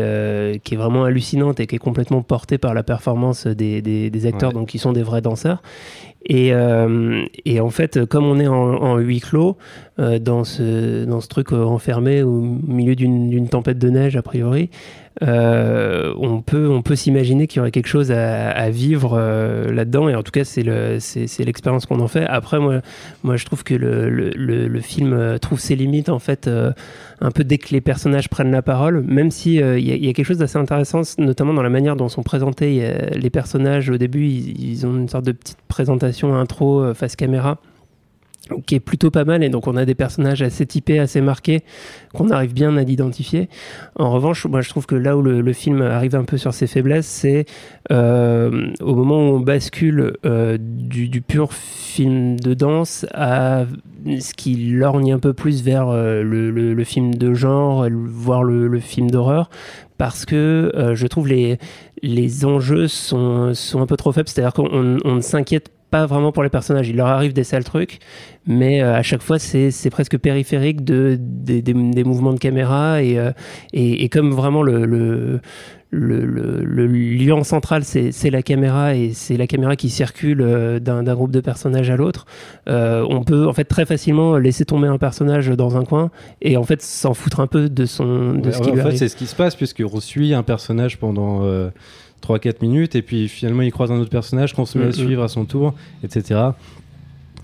qui 0.65 0.75
est 0.75 0.77
vraiment 0.77 1.05
hallucinante 1.05 1.61
et 1.61 1.67
qui 1.67 1.77
est 1.77 1.79
complètement 1.79 2.23
portée 2.23 2.59
par 2.59 2.75
la 2.75 2.83
performance 2.99 3.47
des, 3.47 3.81
des, 3.81 4.11
des 4.11 4.27
acteurs, 4.27 4.51
Ouais. 4.51 4.55
donc 4.55 4.69
qui 4.69 4.79
sont 4.79 4.93
des 4.93 5.05
vrais 5.05 5.23
danseurs. 5.23 5.63
Et, 6.27 6.53
euh, 6.53 7.25
et 7.45 7.61
en 7.61 7.71
fait, 7.71 8.05
comme 8.07 8.25
on 8.27 8.39
est 8.41 8.49
en, 8.49 8.75
en 8.91 8.97
huis 8.99 9.21
clos, 9.21 9.57
euh, 9.99 10.19
dans, 10.19 10.45
ce, 10.45 11.05
dans 11.05 11.21
ce 11.21 11.29
truc 11.29 11.53
euh, 11.53 11.63
enfermé 11.65 12.23
au 12.23 12.41
milieu 12.67 12.95
d'une 12.97 13.31
d'une 13.31 13.49
tempête 13.49 13.79
de 13.79 13.89
neige, 13.89 14.17
a 14.17 14.23
priori, 14.23 14.69
on 15.23 16.43
peut, 16.43 16.69
on 16.69 16.83
peut 16.83 16.97
s'imaginer 16.97 17.47
qu'il 17.47 17.59
y 17.59 17.61
aurait 17.61 17.71
quelque 17.71 17.89
chose 17.89 18.11
à, 18.13 18.71
vivre 18.71 19.17
euh, 19.19 19.73
là-dedans. 19.73 20.09
Et 20.09 20.15
en 20.15 20.23
tout 20.23 20.31
cas, 20.33 20.45
c'est 20.45 20.63
le- 20.63 20.99
c'est 21.01 21.27
c'est 21.27 21.45
l'expérience 21.45 21.87
qu'on 21.87 22.01
en 22.01 22.09
fait. 22.09 22.25
Après, 22.27 22.59
moi, 22.59 22.81
moi, 23.23 23.37
je 23.37 23.45
trouve 23.45 23.65
que 23.65 23.75
le, 23.75 24.81
film 24.81 25.13
euh, 25.13 25.39
trouve 25.39 25.59
ses 25.61 25.77
limites, 25.77 26.09
en 26.09 26.19
fait, 26.19 26.47
euh, 26.47 26.73
un 27.21 27.31
peu 27.31 27.45
dès 27.45 27.59
que 27.59 27.69
les 27.71 27.81
personnages 27.81 28.29
prennent 28.29 28.53
la 28.53 28.63
parole, 28.63 29.03
même 29.03 29.31
si 29.31 29.61
euh, 29.63 29.79
il 29.79 29.87
y, 30.05 30.09
a- 30.09 30.13
quelque 30.13 30.27
chose 30.27 30.39
d'assez 30.39 30.59
intéressant, 30.59 31.03
notamment 31.19 31.53
dans 31.55 31.63
la 31.63 31.71
manière 31.71 31.97
dont 31.97 32.09
sont 32.09 32.23
présentés 32.23 32.93
les 33.15 33.31
personnages. 33.31 33.91
Au 33.91 33.97
début, 33.99 34.25
ils, 34.27 34.87
ont 34.87 34.97
une 34.97 35.09
sorte 35.09 35.25
de 35.25 35.33
petite 35.33 35.59
présentation 35.69 36.35
intro 36.37 36.81
euh, 36.81 36.95
face 36.95 37.17
caméra 37.17 37.59
qui 38.67 38.75
est 38.75 38.81
plutôt 38.81 39.11
pas 39.11 39.25
mal 39.25 39.43
et 39.45 39.49
donc 39.49 39.67
on 39.67 39.77
a 39.77 39.85
des 39.85 39.95
personnages 39.95 40.43
assez 40.43 40.67
typés, 40.67 40.99
assez 40.99 41.21
marqués 41.21 41.63
qu'on 42.15 42.31
arrive 42.31 42.55
bien 42.55 42.77
à 42.77 42.83
l'identifier. 42.83 43.49
En 43.97 44.11
revanche, 44.11 44.47
moi 44.47 44.61
je 44.61 44.69
trouve 44.71 44.87
que 44.87 44.95
là 44.95 45.17
où 45.17 45.23
le, 45.23 45.53
film 45.53 45.83
arrive 45.83 46.15
un 46.15 46.25
peu 46.25 46.37
sur 46.37 46.55
ses 46.55 46.67
faiblesses, 46.67 47.07
c'est 47.07 47.47
euh, 47.91 48.71
au 48.81 48.95
moment 48.95 49.19
où 49.19 49.35
on 49.35 49.41
bascule 49.41 50.15
euh, 50.25 50.57
du, 50.61 51.21
pur 51.21 51.53
film 51.53 52.39
de 52.39 52.55
danse 52.55 53.07
à 53.13 53.65
ce 54.07 54.35
qui 54.35 54.55
lorgne 54.71 55.13
un 55.13 55.19
peu 55.19 55.33
plus 55.33 55.63
vers 55.63 55.89
euh, 55.89 56.23
le, 56.23 56.85
film 56.85 57.15
de 57.15 57.35
genre, 57.35 57.87
voire 57.91 58.45
le, 58.45 58.79
film 58.79 59.11
d'horreur, 59.11 59.51
parce 59.99 60.25
que 60.25 60.73
je 60.95 61.07
trouve 61.07 61.29
les, 61.29 61.59
les 62.03 62.45
enjeux 62.45 62.87
sont, 62.87 63.53
un 63.75 63.87
peu 63.87 63.97
trop 63.97 64.13
faibles, 64.13 64.29
c'est-à-dire 64.29 64.53
qu'on 64.53 64.69
on- 64.73 64.99
on 65.05 65.15
ne 65.17 65.21
s'inquiète 65.21 65.71
pas 65.91 66.07
vraiment 66.07 66.33
pour 66.33 66.43
les 66.43 66.49
personnages. 66.51 66.89
Il 66.89 66.97
leur 66.97 67.07
arrive 67.09 67.33
des 67.33 67.45
sales 67.45 67.65
trucs, 67.65 67.99
mais 68.47 68.83
euh, 68.83 68.95
à 68.95 69.03
chaque 69.03 69.23
fois, 69.23 69.39
c'est 69.39 69.91
presque 69.91 70.19
périphérique 70.19 70.85
de, 70.85 71.17
des, 71.21 71.63
des- 71.63 71.73
des 71.75 72.05
mouvements 72.05 72.33
de 72.33 72.39
caméra. 72.39 73.03
Et, 73.03 73.19
euh, 73.19 73.31
et, 73.73 74.05
et 74.05 74.09
comme 74.09 74.33
vraiment 74.33 74.63
le, 74.63 74.85
le, 74.85 75.41
le, 75.91 76.27
le- 76.27 77.45
central, 77.45 77.85
c'est 77.85 78.13
c'est 78.13 78.31
la 78.31 78.43
caméra, 78.43 78.95
et 78.95 79.13
c'est 79.15 79.37
la 79.37 79.47
caméra 79.47 79.77
qui 79.77 79.89
circule 79.91 80.41
euh, 80.43 80.79
d'un 80.81 81.03
groupe 81.15 81.31
de 81.31 81.41
personnages 81.41 81.89
à 81.91 81.97
l'autre, 81.97 82.27
on 82.67 83.23
peut 83.25 83.47
en 83.47 83.53
fait 83.53 83.65
très 83.65 83.87
facilement 83.87 84.37
laisser 84.37 84.65
tomber 84.65 84.89
un 84.89 84.99
personnage 84.99 85.49
dans 85.49 85.77
un 85.77 85.85
coin 85.85 86.11
et 86.43 86.57
en 86.57 86.65
fait 86.65 86.83
s'en 86.83 87.15
foutre 87.15 87.41
un 87.41 87.47
peu 87.47 87.69
de, 87.69 87.87
son, 87.87 88.35
de 88.35 88.47
Ouais, 88.47 88.53
ce 88.53 88.61
qui 88.61 88.71
en 88.71 88.75
lui 88.75 88.83
fait, 88.83 88.97
c'est 88.97 89.09
ce 89.09 89.17
qui 89.17 89.27
se 89.27 89.37
passe 89.37 89.55
puisqu'on 89.57 90.01
suit 90.01 90.35
un 90.35 90.43
personnage 90.43 90.99
pendant 90.99 91.43
3-4 92.23 92.57
minutes 92.63 92.95
et 92.95 93.03
puis 93.03 93.29
finalement 93.29 93.63
il 93.63 93.73
croise 93.73 93.91
un 93.93 93.99
autre 93.99 94.11
personnage 94.11 94.55
qu'on 94.55 94.67
se 94.67 94.79
met 94.79 94.85
Mm, 94.85 94.89
à 94.89 94.91
mm. 94.91 94.93
suivre 94.93 95.23
à 95.23 95.29
son 95.29 95.45
tour, 95.45 95.75
etc. 96.03 96.41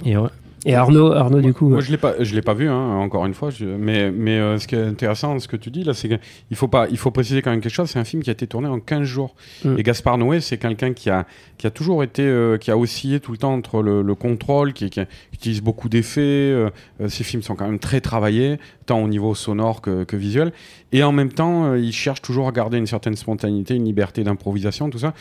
Et 0.04 0.16
ouais. 0.16 0.28
Et 0.66 0.75
Arnaud, 0.75 1.12
Arnaud 1.12 1.40
du 1.40 1.52
coup, 1.52 1.68
Moi, 1.68 1.78
euh, 1.78 1.80
je 1.83 1.90
l'ai 1.90 1.97
pas, 1.99 2.14
je 2.21 2.35
l'ai 2.35 2.40
pas 2.42 2.54
vu, 2.54 2.68
hein, 2.68 2.97
encore 2.97 3.26
une 3.26 3.35
fois. 3.35 3.50
je- 3.50 3.64
mais 3.66 4.11
mais 4.11 4.38
euh, 4.38 4.59
ce 4.59 4.66
qui 4.66 4.75
est 4.75 4.83
intéressant, 4.83 5.38
ce 5.38 5.47
que 5.49 5.56
tu 5.56 5.71
dis 5.71 5.85
là, 5.85 5.92
c'est 5.94 6.09
qu'il 6.09 6.56
faut 6.56 6.68
pas, 6.68 6.87
il 6.90 6.97
faut 6.97 7.11
préciser 7.11 7.42
quand 7.42 7.50
même 7.50 7.61
quelque 7.61 7.73
chose. 7.73 7.90
C'est 7.90 7.99
un 7.99 8.04
film 8.04 8.23
qui 8.23 8.30
a 8.30 8.33
été 8.33 8.47
tourné 8.47 8.68
en 8.68 8.80
15 8.80 9.02
jours. 9.04 9.35
Mm. 9.64 9.75
Et 9.78 9.83
Gaspard 9.83 10.16
Noé, 10.18 10.40
c'est 10.40 10.56
quelqu'un 10.59 10.92
qui 10.94 11.11
a, 11.11 11.26
qui 11.59 11.66
a 11.66 11.71
toujours 11.71 12.02
été, 12.02 12.23
euh, 12.23 12.56
qui 12.56 12.71
a 12.71 12.78
oscillé 12.78 13.21
tout 13.21 13.33
le 13.33 13.38
temps 13.38 13.52
entre 13.52 13.83
le, 13.83 14.00
le 14.02 14.14
contrôle, 14.14 14.73
qui, 14.73 14.88
qui 14.90 15.00
utilise 15.33 15.61
beaucoup 15.62 15.88
d'effets. 15.88 16.21
euh, 16.23 16.71
euh, 17.00 17.09
ses 17.09 17.25
films 17.25 17.42
sont 17.42 17.56
quand 17.56 17.66
même 17.66 17.78
très 17.78 18.00
travaillés, 18.00 18.59
tant 18.87 19.02
au 19.02 19.09
niveau 19.09 19.35
sonore 19.35 19.80
que, 19.83 20.04
que 20.04 20.16
visuel. 20.16 20.52
Et 20.92 21.02
en 21.02 21.12
même 21.12 21.33
temps, 21.33 21.66
euh, 21.66 21.78
il 21.78 21.92
cherche 21.92 22.23
toujours 22.23 22.49
à 22.49 22.52
garder 22.52 22.78
une 22.78 22.87
certaine 22.87 23.16
spontanéité, 23.16 23.75
une 23.75 23.85
liberté 23.85 24.25
d'improvisation, 24.25 24.88
tout 24.88 24.99
ça. 24.99 25.12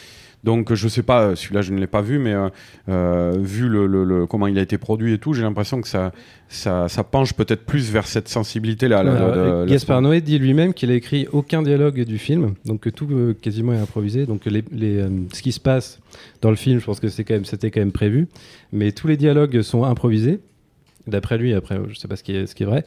Donc 0.43 0.73
je 0.73 0.87
sais 0.89 1.03
pas, 1.03 1.21
euh, 1.23 1.35
celui-là 1.35 1.61
je 1.61 1.71
ne 1.73 1.79
l'ai 1.79 1.87
pas 1.87 2.01
vu, 2.01 2.19
mais 2.19 2.33
euh, 2.33 2.49
euh, 2.89 3.33
vu 3.39 3.69
le, 3.69 3.87
le- 3.87 4.03
le- 4.03 4.25
comment 4.27 4.47
il 4.47 4.57
a 4.57 4.61
été 4.61 4.77
produit 4.77 5.13
et 5.13 5.17
tout, 5.17 5.33
j'ai 5.33 5.43
l'impression 5.43 5.79
que 5.81 5.87
ça, 5.87 6.11
ça, 6.49 6.89
ça 6.89 7.03
penche 7.05 7.33
peut-être 7.33 7.65
plus 7.65 7.91
vers 7.91 8.05
cette 8.07 8.27
sensibilité-là. 8.27 9.03
Gaspard 9.67 10.01
Noé 10.01 10.19
dit 10.21 10.39
lui-même 10.39 10.73
qu'il 10.73 10.91
a 10.91 10.95
écrit 10.95 11.27
aucun 11.31 11.61
dialogue 11.61 12.01
du 12.03 12.17
film, 12.17 12.55
donc 12.65 12.81
que 12.81 12.89
tout 12.89 13.07
euh, 13.11 13.33
quasiment 13.33 13.73
est 13.73 13.77
improvisé. 13.79 14.25
Donc 14.25 14.45
les, 14.45 14.63
les, 14.71 14.97
euh, 14.97 15.09
ce 15.33 15.41
qui 15.41 15.51
se 15.53 15.61
passe 15.61 15.99
dans 16.41 16.49
le 16.49 16.57
film, 16.57 16.79
je 16.79 16.85
pense 16.85 16.99
que 16.99 17.07
c'est 17.07 17.23
quand 17.23 17.35
même, 17.35 17.45
c'était 17.45 17.71
quand 17.71 17.79
même 17.81 17.91
prévu, 17.93 18.27
mais 18.73 18.91
tous 18.91 19.07
les 19.07 19.15
dialogues 19.17 19.61
sont 19.61 19.85
improvisés. 19.85 20.39
D'après 21.05 21.37
lui, 21.37 21.53
après, 21.53 21.77
je 21.89 21.99
sais 21.99 22.07
pas 22.07 22.15
ce 22.15 22.23
qui 22.23 22.33
est, 22.35 22.45
ce 22.47 22.55
qui 22.55 22.63
est 22.63 22.65
vrai. 22.65 22.85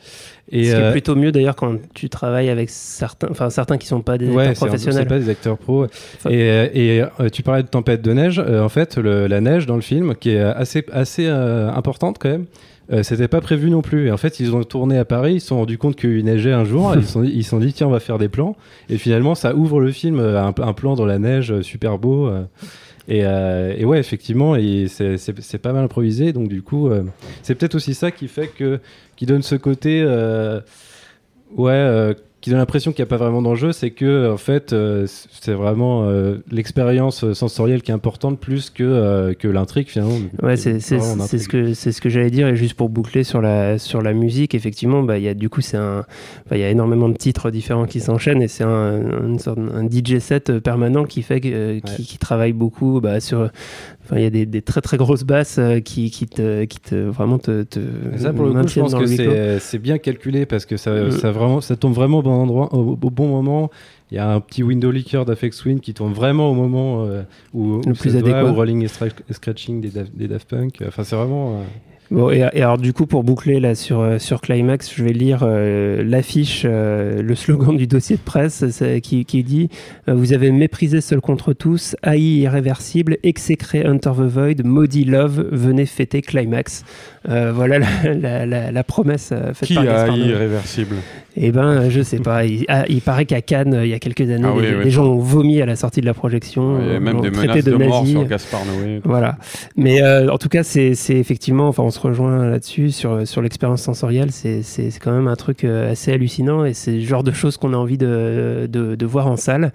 Et, 0.50 0.64
ce 0.64 0.70
qui 0.70 0.76
est 0.76 0.80
euh, 0.82 0.90
plutôt 0.92 1.14
mieux 1.16 1.32
d'ailleurs 1.32 1.54
quand 1.56 1.76
tu 1.92 2.08
travailles 2.08 2.48
avec 2.48 2.70
certains, 2.70 3.28
enfin 3.30 3.50
certains 3.50 3.76
qui 3.76 3.86
sont 3.86 4.00
pas 4.00 4.16
des 4.16 4.28
Ouais, 4.28 4.46
acteurs 4.48 4.64
un- 4.64 4.66
professionnels. 4.68 5.02
c'est 5.02 5.08
pas 5.08 5.18
des 5.18 5.28
acteurs 5.28 5.58
pros. 5.58 5.84
Enfin- 5.84 6.30
et 6.30 6.50
euh, 6.50 6.68
et 6.72 7.02
euh, 7.20 7.28
tu 7.28 7.42
parlais 7.42 7.62
de 7.62 7.68
tempête 7.68 8.00
de 8.00 8.12
neige. 8.14 8.38
euh, 8.38 8.62
en 8.62 8.70
fait, 8.70 8.96
le- 8.96 9.26
la 9.26 9.40
neige 9.42 9.66
dans 9.66 9.74
le 9.76 9.82
film, 9.82 10.14
qui 10.14 10.30
est 10.30 10.40
assez, 10.40 10.84
assez 10.92 11.26
euh, 11.26 11.70
importante 11.70 12.16
quand 12.18 12.30
même, 12.30 12.46
euh, 12.90 13.02
c'était 13.02 13.28
pas 13.28 13.42
prévu 13.42 13.68
non 13.68 13.82
plus. 13.82 14.06
Et 14.06 14.10
en 14.12 14.16
fait, 14.16 14.40
ils 14.40 14.54
ont 14.54 14.62
tourné 14.64 14.96
à 14.96 15.04
Paris, 15.04 15.34
ils 15.34 15.40
se 15.40 15.48
sont 15.48 15.56
rendus 15.58 15.76
compte 15.76 15.96
qu'il 15.96 16.24
neigeait 16.24 16.52
un 16.54 16.64
jour, 16.64 16.94
ils 16.96 17.04
se 17.04 17.12
sont, 17.12 17.22
dit- 17.22 17.32
ils 17.34 17.44
sont 17.44 17.58
dit, 17.58 17.74
tiens, 17.74 17.88
on 17.88 17.90
va 17.90 18.00
faire 18.00 18.16
des 18.16 18.28
plans. 18.30 18.56
Et 18.88 18.96
finalement, 18.96 19.34
ça 19.34 19.54
ouvre 19.54 19.78
le 19.80 19.92
film, 19.92 20.20
un, 20.20 20.54
un 20.56 20.72
plan 20.72 20.94
dans 20.94 21.04
la 21.06 21.18
neige 21.18 21.60
super 21.60 21.98
beau. 21.98 22.28
euh, 22.28 22.44
et, 23.08 23.24
euh, 23.24 23.74
et 23.76 23.84
ouais, 23.84 23.98
effectivement, 24.00 24.56
et 24.56 24.86
c'est- 24.88 25.58
pas 25.58 25.72
mal 25.72 25.84
improvisé. 25.84 26.32
Donc, 26.32 26.48
du 26.48 26.62
coup, 26.62 26.88
euh, 26.88 27.02
c'est 27.42 27.54
peut-être 27.54 27.74
aussi 27.76 27.94
ça 27.94 28.10
qui 28.10 28.28
fait 28.28 28.48
que, 28.48 28.80
qui 29.16 29.26
donne 29.26 29.42
ce 29.42 29.54
côté, 29.54 30.02
euh, 30.04 30.60
ouais, 31.56 32.14
qui 32.46 32.50
donne 32.50 32.60
l'impression 32.60 32.92
qu'il 32.92 33.02
n'y 33.02 33.08
a 33.08 33.10
pas 33.10 33.16
vraiment 33.16 33.42
d'enjeu, 33.42 33.72
c'est 33.72 33.90
que 33.90 34.30
en 34.32 34.36
fait, 34.36 34.72
euh, 34.72 35.04
c'est 35.08 35.52
vraiment 35.52 36.04
euh, 36.04 36.36
l'expérience 36.52 37.32
sensorielle 37.32 37.82
qui 37.82 37.90
est 37.90 37.94
importante 37.94 38.38
plus 38.38 38.70
que, 38.70 38.84
euh, 38.84 39.34
que 39.34 39.48
l'intrigue 39.48 39.88
finalement. 39.88 40.14
Ouais, 40.44 40.56
c'est 40.56 40.78
c'est- 40.78 40.96
vraiment 40.98 41.24
c'est 41.26 41.38
ce 41.38 41.48
que 41.48 41.74
c'est 41.74 41.90
ce 41.90 42.00
que 42.00 42.08
j'allais 42.08 42.30
dire 42.30 42.46
et 42.46 42.54
juste 42.54 42.74
pour 42.74 42.88
boucler 42.88 43.24
sur 43.24 43.40
la 43.42 43.78
sur 43.80 44.00
la 44.00 44.12
musique, 44.12 44.54
effectivement, 44.54 45.02
bah 45.02 45.18
il 45.18 45.24
y 45.24 45.28
a 45.28 45.34
du 45.34 45.48
coup 45.48 45.60
c'est 45.60 45.76
un 45.76 46.04
il 46.52 46.58
y 46.58 46.62
a 46.62 46.70
énormément 46.70 47.08
de 47.08 47.16
titres 47.16 47.50
différents 47.50 47.86
qui 47.86 47.98
s'enchaînent 47.98 48.42
et 48.42 48.46
c'est 48.48 48.62
un, 48.62 49.00
un 49.74 49.88
DJ 49.90 50.20
set 50.20 50.50
euh, 50.50 50.60
permanent 50.60 51.02
qui 51.02 51.22
fait 51.22 51.40
euh, 51.46 51.80
qui, 51.80 52.04
qui 52.04 52.18
travaille 52.18 52.52
beaucoup 52.52 53.00
bah, 53.00 53.18
sur 53.18 53.50
enfin 54.06 54.16
il 54.18 54.22
y 54.22 54.26
a 54.26 54.30
des, 54.30 54.46
des 54.46 54.62
très 54.62 54.80
très 54.80 54.96
grosses 54.96 55.24
basses 55.24 55.58
euh, 55.58 55.80
qui 55.80 56.10
qui 56.10 56.26
te 56.26 56.64
qui 56.64 56.78
te 56.78 56.94
vraiment 56.94 57.38
te, 57.38 57.64
te 57.64 57.80
ça, 58.16 58.32
pour 58.32 58.44
le 58.46 58.52
coup, 58.52 58.68
je 58.68 58.80
pense 58.80 58.94
que 58.94 59.00
le 59.00 59.08
huis 59.08 59.16
clos. 59.16 59.30
c'est 59.32 59.58
c'est 59.58 59.78
bien 59.78 59.98
calculé 59.98 60.46
parce 60.46 60.64
que 60.64 60.76
ça, 60.76 60.92
Mm. 60.92 61.10
ça, 61.10 61.30
vraiment, 61.32 61.60
ça 61.60 61.76
tombe 61.76 61.92
vraiment 61.94 62.18
au 62.18 62.22
bon 62.22 62.30
endroit, 62.32 62.72
au, 62.74 62.92
au 62.92 63.10
bon 63.10 63.28
moment. 63.28 63.70
Il 64.12 64.14
y 64.14 64.18
a 64.18 64.30
un 64.30 64.38
petit 64.40 64.62
window 64.62 64.90
licker 64.92 65.24
d'Afex 65.24 65.56
Twin 65.58 65.80
qui 65.80 65.92
tombe 65.92 66.12
vraiment 66.14 66.48
au 66.50 66.54
moment 66.54 67.04
euh, 67.04 67.22
où, 67.52 67.80
Le 67.84 67.90
où 67.90 67.94
plus 67.94 68.10
ça 68.12 68.20
doit, 68.20 68.36
adéquat. 68.36 68.44
ou 68.52 68.54
Rolling 68.54 68.82
et 68.84 68.86
Stra- 68.86 69.08
et 69.28 69.32
Scratching 69.32 69.80
des, 69.80 69.88
Daf- 69.90 70.14
des 70.14 70.28
Daft 70.28 70.48
Punk. 70.48 70.82
Enfin, 70.86 71.02
c'est 71.02 71.16
vraiment. 71.16 71.56
euh, 71.56 71.62
Bon, 72.10 72.30
et, 72.30 72.46
et 72.52 72.62
alors 72.62 72.78
du 72.78 72.92
coup 72.92 73.06
pour 73.06 73.24
boucler 73.24 73.58
là 73.58 73.74
sur, 73.74 74.00
euh, 74.00 74.18
sur 74.18 74.40
Climax, 74.40 74.92
je 74.94 75.02
vais 75.02 75.12
lire 75.12 75.40
euh, 75.42 76.04
l'affiche, 76.04 76.62
euh, 76.64 77.20
le 77.20 77.34
slogan 77.34 77.76
du 77.76 77.86
dossier 77.86 78.16
de 78.16 78.20
presse 78.22 78.64
qui, 79.02 79.24
qui 79.24 79.42
dit 79.42 79.68
euh, 80.08 80.14
Vous 80.14 80.32
avez 80.32 80.52
méprisé 80.52 81.00
seul 81.00 81.20
contre 81.20 81.52
tous, 81.52 81.96
haï 82.02 82.38
irréversible, 82.38 83.16
exécré 83.22 83.84
Hunter 83.84 84.12
the 84.16 84.22
Void, 84.22 84.64
maudit 84.64 85.04
Love, 85.04 85.48
venez 85.50 85.86
fêter 85.86 86.22
Climax. 86.22 86.84
Voilà 87.28 87.80
la, 87.80 88.14
la, 88.14 88.46
la, 88.46 88.70
la 88.70 88.84
promesse 88.84 89.34
faite 89.54 89.66
Qui 89.66 89.74
par 89.74 89.84
Gaspard 89.84 90.16
irréversible? 90.16 90.94
Eh 91.36 91.50
ben, 91.50 91.90
je 91.90 92.00
sais 92.00 92.18
pas. 92.20 92.44
Il, 92.44 92.64
ah, 92.68 92.84
il 92.88 93.00
paraît 93.02 93.26
qu'à 93.26 93.42
Cannes, 93.42 93.80
il 93.82 93.90
y 93.90 93.94
a 93.94 93.98
quelques 93.98 94.22
années, 94.22 94.46
Ah 94.46 94.52
oui, 94.54 94.62
les, 94.62 94.74
oui. 94.74 94.84
les 94.84 94.90
gens 94.90 95.04
ont 95.04 95.18
vomi 95.18 95.60
à 95.60 95.66
la 95.66 95.76
sortie 95.76 96.00
de 96.00 96.06
la 96.06 96.14
projection, 96.14 96.78
Il 96.80 96.86
y 96.86 96.90
a 96.90 96.92
euh, 96.94 97.00
même 97.00 97.20
des 97.20 97.30
menaces 97.30 97.64
de, 97.64 97.72
de, 97.72 97.84
mort 97.84 98.06
sur 98.06 98.24
Gaspard 98.24 98.62
Noé. 98.64 99.00
Voilà. 99.04 99.36
Mais 99.76 100.00
en 100.02 100.38
tout 100.38 100.48
cas, 100.48 100.62
c'est 100.62 100.94
c'est 100.94 101.16
effectivement, 101.16 101.68
enfin, 101.68 101.82
on 101.82 101.90
se 101.96 102.00
rejoint 102.00 102.46
là-dessus 102.48 102.90
sur, 102.92 103.26
sur 103.26 103.42
l'expérience 103.42 103.82
sensorielle. 103.82 104.30
C'est 104.30 104.62
c'est- 104.62 104.90
c'est 104.90 105.00
quand 105.00 105.12
même 105.12 105.26
un 105.28 105.34
truc 105.36 105.64
euh, 105.64 105.90
assez 105.92 106.12
hallucinant 106.12 106.64
et 106.64 106.72
c'est 106.74 106.92
le 106.92 107.00
genre 107.00 107.24
de 107.24 107.32
choses 107.32 107.56
qu'on 107.56 107.72
a 107.72 107.76
envie 107.76 107.98
de, 107.98 108.68
de, 108.70 108.94
de 108.94 109.06
voir 109.06 109.26
en 109.26 109.36
salle. 109.36 109.72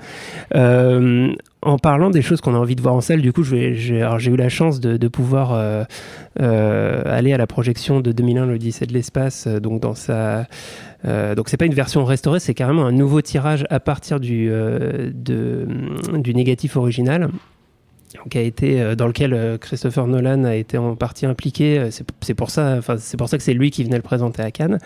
Euh, 0.55 1.33
en 1.61 1.77
parlant 1.77 2.09
des 2.09 2.21
choses 2.21 2.41
qu'on 2.41 2.55
a 2.55 2.57
envie 2.57 2.75
de 2.75 2.81
voir 2.81 2.95
en 2.95 3.01
salle, 3.01 3.21
du 3.21 3.33
coup, 3.33 3.43
je 3.43 3.55
vais- 3.55 3.75
j'ai 3.75 4.01
alors, 4.01 4.17
j'ai 4.19 4.31
eu 4.31 4.35
la 4.37 4.49
chance 4.49 4.79
de, 4.79 4.97
de 4.97 5.07
pouvoir 5.07 5.51
euh, 6.39 7.01
aller 7.05 7.33
à 7.33 7.37
la 7.37 7.47
projection 7.47 7.99
de 7.99 8.11
2001, 8.11 8.45
l'Odyssée 8.45 8.85
de 8.85 8.93
l'espace, 8.93 9.47
donc 9.47 9.81
dans 9.81 9.93
sa. 9.95 10.45
Donc 11.35 11.49
c'est 11.49 11.57
pas 11.57 11.65
une 11.65 11.73
version 11.73 12.05
restaurée, 12.05 12.39
c'est 12.39 12.53
carrément 12.53 12.85
un 12.85 12.91
nouveau 12.91 13.21
tirage 13.21 13.65
à 13.69 13.79
partir 13.79 14.19
du, 14.19 14.49
de, 14.49 15.67
du 16.17 16.33
négatif 16.35 16.75
original 16.77 17.29
qui 18.29 18.37
a 18.37 18.41
été 18.41 18.81
euh, 18.81 18.95
dans 18.95 19.07
lequel 19.07 19.33
euh, 19.33 19.57
Christopher 19.57 20.07
Nolan 20.07 20.43
a 20.43 20.55
été 20.55 20.77
en 20.77 20.95
partie 20.95 21.25
impliqué. 21.25 21.79
Euh, 21.79 21.89
C'est 22.21 22.33
pour 22.33 22.49
ça, 22.49 22.75
enfin 22.77 22.95
c'est 22.97 23.17
pour 23.17 23.29
ça 23.29 23.37
que 23.37 23.43
c'est 23.43 23.53
lui 23.53 23.71
qui 23.71 23.83
venait 23.83 23.95
le 23.97 24.01
présenter 24.01 24.41
à 24.41 24.51
Cannes. 24.51 24.77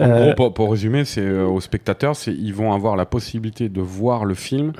En 0.00 0.04
Euh, 0.04 0.24
gros, 0.26 0.34
pour, 0.34 0.54
pour 0.54 0.70
résumer, 0.70 1.04
c'est 1.04 1.20
euh, 1.20 1.46
aux 1.46 1.60
spectateurs, 1.60 2.16
c'est 2.16 2.32
ils 2.32 2.54
vont 2.54 2.72
avoir 2.72 2.96
la 2.96 3.06
possibilité 3.06 3.68
de 3.68 3.80
voir 3.80 4.24
le 4.24 4.34
film 4.34 4.72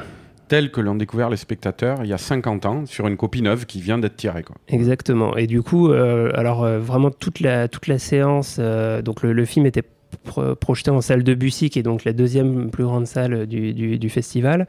tel 0.48 0.70
que 0.70 0.80
l'ont 0.82 0.94
découvert 0.94 1.30
les 1.30 1.38
spectateurs 1.38 1.98
il 2.02 2.08
y 2.08 2.12
a 2.12 2.18
50 2.18 2.66
ans 2.66 2.84
sur 2.86 3.06
une 3.06 3.16
copie 3.16 3.40
neuve 3.40 3.64
qui 3.64 3.80
vient 3.80 3.98
d'être 3.98 4.16
tirée. 4.16 4.42
Quoi. 4.42 4.56
Exactement. 4.68 5.36
Et 5.36 5.46
du 5.46 5.62
coup, 5.62 5.88
euh, 5.90 6.30
alors 6.34 6.66
vraiment 6.80 7.10
toute 7.10 7.40
la 7.40 7.66
toute 7.68 7.86
la 7.86 7.98
séance, 7.98 8.58
donc 9.04 9.22
le, 9.22 9.32
le 9.32 9.44
film 9.46 9.64
était 9.64 9.82
pro- 10.22 10.54
projeté 10.54 10.90
en 10.90 11.00
salle 11.00 11.22
de 11.24 11.34
Bussy, 11.34 11.70
qui 11.70 11.78
est 11.78 11.82
donc 11.82 12.04
la 12.04 12.12
deuxième 12.12 12.70
plus 12.70 12.84
grande 12.84 13.06
salle 13.06 13.46
du, 13.46 13.72
du, 13.72 13.98
du 13.98 14.08
festival, 14.10 14.66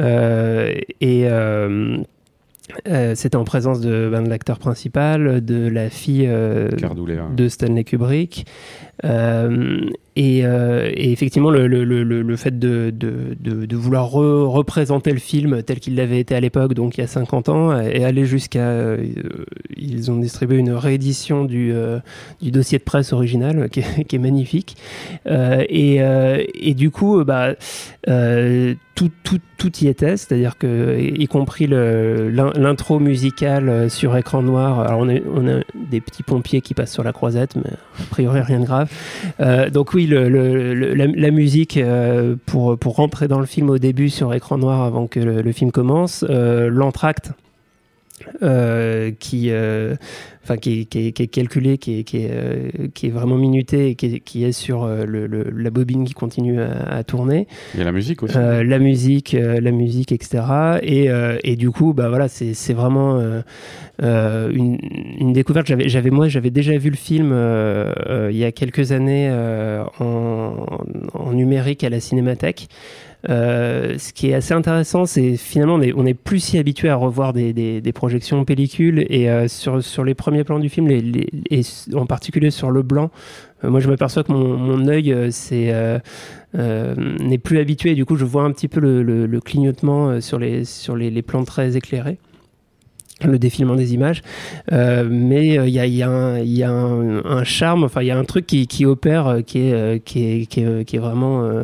Euh, 0.00 0.72
et 1.02 1.26
euh, 1.28 1.98
euh, 2.88 3.14
c'était 3.14 3.36
en 3.36 3.44
présence 3.44 3.80
de, 3.80 4.08
ben, 4.10 4.22
de 4.22 4.28
l'acteur 4.28 4.58
principal, 4.58 5.44
de 5.44 5.68
la 5.68 5.90
fille 5.90 6.26
euh, 6.28 6.68
de 7.36 7.48
Stanley 7.48 7.84
Kubrick. 7.84 8.46
Euh, 9.04 9.80
et, 10.14 10.44
euh, 10.44 10.90
et 10.92 11.10
effectivement, 11.10 11.50
le, 11.50 12.36
fait 12.36 12.58
de, 12.58 12.92
vouloir 13.72 14.10
re- 14.10 14.44
représenter 14.44 15.10
le 15.10 15.18
film 15.18 15.62
tel 15.62 15.80
qu'il 15.80 15.94
l'avait 15.94 16.20
été 16.20 16.34
à 16.34 16.40
l'époque, 16.40 16.74
donc 16.74 16.98
il 16.98 17.00
y 17.00 17.04
a 17.04 17.06
50 17.06 17.48
ans, 17.48 17.80
et 17.80 18.04
aller 18.04 18.26
jusqu'à. 18.26 18.60
euh, 18.60 19.06
ils 19.76 20.10
ont 20.10 20.16
distribué 20.16 20.58
une 20.58 20.72
réédition 20.72 21.44
du, 21.44 21.72
euh, 21.72 21.98
du 22.42 22.50
dossier 22.50 22.78
de 22.78 22.84
presse 22.84 23.12
original 23.12 23.70
qui 23.70 23.80
est, 23.80 24.18
magnifique. 24.18 24.76
Et, 25.26 26.74
du 26.74 26.90
coup, 26.90 27.24
bah, 27.24 27.54
tout, 28.04 29.10
y 29.80 29.86
était, 29.88 30.16
c'est-à-dire 30.16 30.58
que, 30.58 31.00
y 31.00 31.26
compris 31.26 31.66
l'intro 31.66 32.98
musicale 32.98 33.88
sur 33.90 34.14
écran 34.16 34.42
noir. 34.42 34.80
Alors, 34.80 35.00
on, 35.00 35.08
est, 35.08 35.22
on 35.34 35.48
a 35.48 35.60
des 35.74 36.02
petits 36.02 36.22
pompiers 36.22 36.60
qui 36.60 36.74
passent 36.74 36.92
sur 36.92 37.02
la 37.02 37.12
croisette, 37.12 37.56
mais 37.56 37.72
a 37.98 38.04
priori, 38.10 38.42
rien 38.42 38.60
de 38.60 38.66
grave. 38.66 38.90
Donc, 39.72 39.94
oui, 39.94 40.01
la, 40.06 41.30
musique 41.30 41.76
euh, 41.76 42.36
pour, 42.46 42.78
pour 42.78 42.96
rentrer 42.96 43.28
dans 43.28 43.40
le 43.40 43.46
film 43.46 43.70
au 43.70 43.78
début 43.78 44.10
sur 44.10 44.32
écran 44.34 44.58
noir 44.58 44.82
avant 44.82 45.06
que 45.06 45.20
le, 45.20 45.42
le 45.42 45.52
film 45.52 45.70
commence, 45.70 46.24
euh, 46.28 46.68
l'entracte. 46.68 47.32
Euh, 48.42 49.10
qui, 49.18 49.50
euh, 49.50 49.94
enfin, 50.44 50.56
qui, 50.56 50.80
est- 50.80 50.84
qui 50.86 51.06
est- 51.08 51.12
qui 51.12 51.22
est 51.22 51.26
calculé, 51.28 51.78
qui 51.78 52.00
est, 52.00 52.04
qui 52.04 52.18
est, 52.18 52.30
euh, 52.30 52.70
qui 52.94 53.06
est 53.06 53.10
vraiment 53.10 53.36
minuté 53.36 53.88
et 53.90 53.94
qui 53.94 54.06
est, 54.06 54.20
qui 54.20 54.44
est 54.44 54.52
sur 54.52 54.86
le- 54.86 55.26
le- 55.26 55.50
la 55.56 55.70
bobine 55.70 56.04
qui 56.04 56.14
continue 56.14 56.60
à, 56.60 56.72
à 56.96 57.04
tourner. 57.04 57.46
Il 57.74 57.78
y 57.78 57.82
a 57.82 57.86
la 57.86 57.92
musique 57.92 58.22
aussi. 58.22 58.36
Euh, 58.36 58.62
la 58.64 58.78
musique, 58.78 59.34
euh, 59.34 59.60
la 59.60 59.70
musique, 59.70 60.12
etc. 60.12 60.42
Et, 60.82 61.10
euh, 61.10 61.38
et 61.44 61.56
du 61.56 61.70
coup, 61.70 61.92
bah 61.92 62.08
voilà, 62.08 62.28
c'est 62.28 62.72
vraiment 62.74 63.20
une, 64.00 64.78
une 65.20 65.32
découverte. 65.32 65.66
J'avais, 65.66 65.88
j'avais 65.88 66.10
moi, 66.10 66.28
j'avais 66.28 66.50
déjà 66.50 66.76
vu 66.76 66.90
le 66.90 66.96
film 66.96 67.32
il 68.30 68.36
y 68.36 68.44
a 68.44 68.52
quelques 68.52 68.92
années 68.92 69.30
en, 70.00 70.66
en 71.14 71.32
numérique 71.32 71.84
à 71.84 71.90
la 71.90 72.00
Cinémathèque. 72.00 72.68
Euh, 73.30 73.98
ce 73.98 74.12
qui 74.12 74.30
est 74.30 74.34
assez 74.34 74.52
intéressant, 74.52 75.06
c'est 75.06 75.36
finalement 75.36 75.74
on 75.76 75.80
est, 75.80 75.92
on 75.94 76.04
est 76.06 76.14
plus 76.14 76.40
si 76.40 76.58
habitué 76.58 76.88
à 76.88 76.96
revoir 76.96 77.32
des, 77.32 77.52
des, 77.52 77.80
des 77.80 77.92
projections 77.92 78.40
en 78.40 78.44
pellicule 78.44 79.06
et 79.08 79.30
euh, 79.30 79.46
sur, 79.46 79.82
sur 79.82 80.02
les 80.02 80.14
premiers 80.14 80.42
plans 80.42 80.58
du 80.58 80.68
film, 80.68 80.88
les, 80.88 81.00
les- 81.00 81.28
et 81.50 81.62
en 81.94 82.06
particulier 82.06 82.50
sur 82.50 82.70
le 82.72 82.82
blanc, 82.82 83.10
euh, 83.64 83.70
moi 83.70 83.78
je 83.78 83.88
m'aperçois 83.88 84.24
que 84.24 84.32
mon, 84.32 84.56
mon 84.56 84.88
œil 84.88 85.12
euh, 85.12 85.30
euh, 86.56 86.94
n'est 87.20 87.38
plus 87.38 87.58
habitué. 87.58 87.94
Du 87.94 88.04
coup, 88.04 88.16
je 88.16 88.24
vois 88.24 88.42
un 88.42 88.50
petit 88.50 88.68
peu 88.68 88.80
le, 88.80 89.02
le- 89.04 89.26
le 89.26 89.40
clignotement 89.40 90.20
sur 90.20 90.38
les, 90.40 90.64
sur 90.64 90.96
les 90.96 91.22
plans 91.22 91.44
très 91.44 91.76
éclairés 91.76 92.18
le 93.26 93.38
défilement 93.38 93.76
des 93.76 93.94
images. 93.94 94.22
Euh, 94.72 95.06
mais 95.10 95.58
euh, 95.58 95.68
il 95.68 95.74
y 95.74 96.02
a, 96.02 96.70
un, 96.70 97.44
charme 97.44 97.84
enfin 97.84 98.02
il 98.02 98.06
y 98.06 98.10
a 98.10 98.18
un 98.18 98.24
truc 98.24 98.46
qui, 98.46 98.86
opère 98.86 99.26
euh, 99.26 99.40
qui 99.42 99.58
est, 99.60 100.98
vraiment 100.98 101.62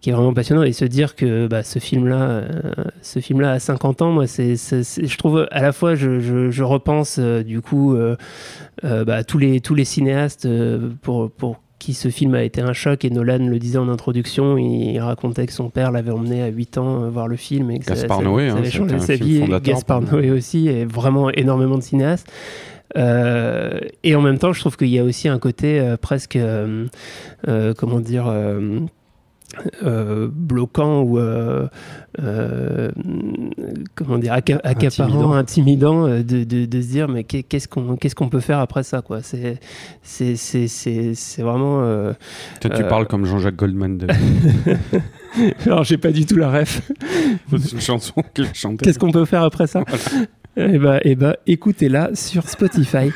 qui 0.00 0.10
est 0.10 0.12
vraiment 0.12 0.34
passionnant. 0.34 0.62
Et 0.62 0.72
se 0.72 0.84
dire 0.84 1.14
que 1.14 1.46
bah, 1.46 1.62
ce 1.62 1.78
film 1.78 2.06
là 2.06 2.42
ce 3.02 3.20
film 3.20 3.40
là 3.40 3.52
à 3.52 3.58
50 3.58 4.02
ans 4.02 4.10
moi 4.10 4.26
je 4.26 5.16
trouve 5.16 5.46
à 5.50 5.62
la 5.62 5.72
fois 5.72 5.94
je, 5.94 6.62
repense 6.62 7.18
du 7.18 7.60
coup 7.60 7.96
bah, 8.82 9.24
tous 9.24 9.38
les 9.38 9.60
tous 9.60 9.74
les 9.74 9.84
cinéastes 9.84 10.48
pour 11.02 11.30
qui 11.84 11.92
ce 11.92 12.08
film 12.08 12.34
a 12.34 12.42
été 12.42 12.62
un 12.62 12.72
choc 12.72 13.04
et 13.04 13.10
Nolan 13.10 13.46
le 13.46 13.58
disait 13.58 13.76
en 13.76 13.90
introduction 13.90 14.56
il 14.56 14.98
racontait 15.00 15.44
que 15.46 15.52
son 15.52 15.68
père 15.68 15.92
l'avait 15.92 16.12
emmené 16.12 16.40
à 16.42 16.46
8 16.46 16.78
ans 16.78 17.02
euh, 17.02 17.10
voir 17.10 17.28
le 17.28 17.36
film 17.36 17.70
et 17.70 17.78
que 17.78 17.84
ça- 17.84 17.92
Gaspard 17.92 18.18
ça, 18.20 18.24
Noé, 18.24 18.48
ça 18.48 18.54
hein, 18.54 18.56
avait 18.56 18.70
c'était 18.70 18.78
changé 18.78 18.98
sa 19.00 19.16
vie. 19.16 19.44
Gaspard 19.62 20.00
Noé 20.00 20.30
aussi 20.30 20.68
et 20.68 20.86
vraiment 20.86 21.28
énormément 21.28 21.76
de 21.76 21.82
cinéastes. 21.82 22.32
Euh, 22.96 23.80
et 24.02 24.14
en 24.14 24.22
même 24.22 24.38
temps, 24.38 24.54
je 24.54 24.60
trouve 24.60 24.78
qu'il 24.78 24.88
y 24.88 24.98
a 24.98 25.04
aussi 25.04 25.28
un 25.28 25.38
côté 25.38 25.78
euh, 25.78 25.98
presque, 25.98 26.38
comment 27.76 28.00
dire, 28.00 28.32
euh, 29.84 30.28
bloquant 30.32 31.02
ou 31.02 31.18
euh, 31.18 31.68
euh, 32.20 32.90
comment 33.94 34.18
dire 34.18 34.32
acca- 34.32 34.60
accaparant, 34.64 35.32
intimidant, 35.34 36.08
de, 36.08 36.22
de, 36.22 36.64
de 36.66 36.80
se 36.82 36.86
dire 36.88 37.08
mais 37.08 37.24
qu'est- 37.24 37.42
qu'est-ce 37.44 37.68
qu'on 37.68 37.96
qu'est-ce 37.96 38.14
qu'on 38.14 38.28
peut 38.28 38.40
faire 38.40 38.58
après 38.58 38.82
ça 38.82 39.00
quoi. 39.02 39.22
C'est 39.22 39.60
c'est 40.02 40.34
c'est 40.36 40.66
c'est 40.68 41.14
c'est 41.14 41.42
vraiment. 41.42 41.82
euh, 41.82 42.12
Toi, 42.60 42.70
tu 42.70 42.82
euh, 42.82 42.88
parles 42.88 43.06
comme 43.06 43.26
Jean-Jacques 43.26 43.56
Goldman. 43.56 43.98
de- 43.98 44.06
Alors 45.66 45.84
j'ai 45.84 45.98
pas 45.98 46.10
du 46.12 46.26
tout 46.26 46.36
la 46.36 46.50
ref. 46.50 46.82
C'est 47.50 47.72
une 47.72 47.80
chanson 47.80 48.22
qu'il 48.34 48.52
chantait. 48.54 48.84
Qu'est-ce 48.84 48.98
qu'on 48.98 49.12
peut 49.12 49.24
faire 49.24 49.42
après 49.42 49.66
ça? 49.66 49.82
Eh 50.56 50.78
ben, 50.78 51.00
eh 51.02 51.16
ben, 51.16 51.34
écoutez-la 51.48 52.10
sur 52.14 52.48
Spotify. 52.48 53.10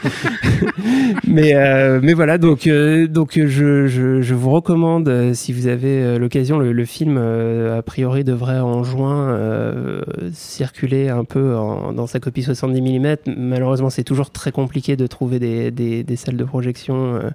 mais, 1.27 1.55
euh, 1.55 2.01
mais 2.03 2.13
voilà, 2.13 2.37
donc, 2.37 2.67
euh, 2.67 3.07
donc 3.07 3.33
je, 3.39 3.87
je, 3.87 4.21
je 4.23 4.35
vous 4.35 4.51
recommande, 4.51 5.09
euh, 5.09 5.35
si 5.35 5.53
vous 5.53 5.69
avez 5.69 6.03
euh, 6.03 6.19
l'occasion, 6.19 6.59
le, 6.59 6.73
le 6.73 6.85
film, 6.85 7.17
euh, 7.17 7.79
a 7.79 7.83
priori, 7.83 8.25
devrait 8.25 8.59
en 8.59 8.83
juin 8.83 9.29
euh, 9.29 10.03
circuler 10.33 11.09
un 11.11 11.23
peu 11.25 11.55
en- 11.57 11.93
dans 11.93 12.09
sa 12.09 12.19
copie 12.19 12.43
70 12.43 12.81
mm. 12.99 13.17
Malheureusement, 13.37 13.91
c'est 13.91 14.03
toujours 14.05 14.31
très 14.31 14.51
compliqué 14.51 14.97
de 14.97 15.07
trouver 15.07 15.39
des, 15.39 15.71
des, 15.71 16.03
des 16.03 16.17
salles 16.17 16.37
de 16.37 16.45
projection 16.45 17.15
euh, 17.15 17.31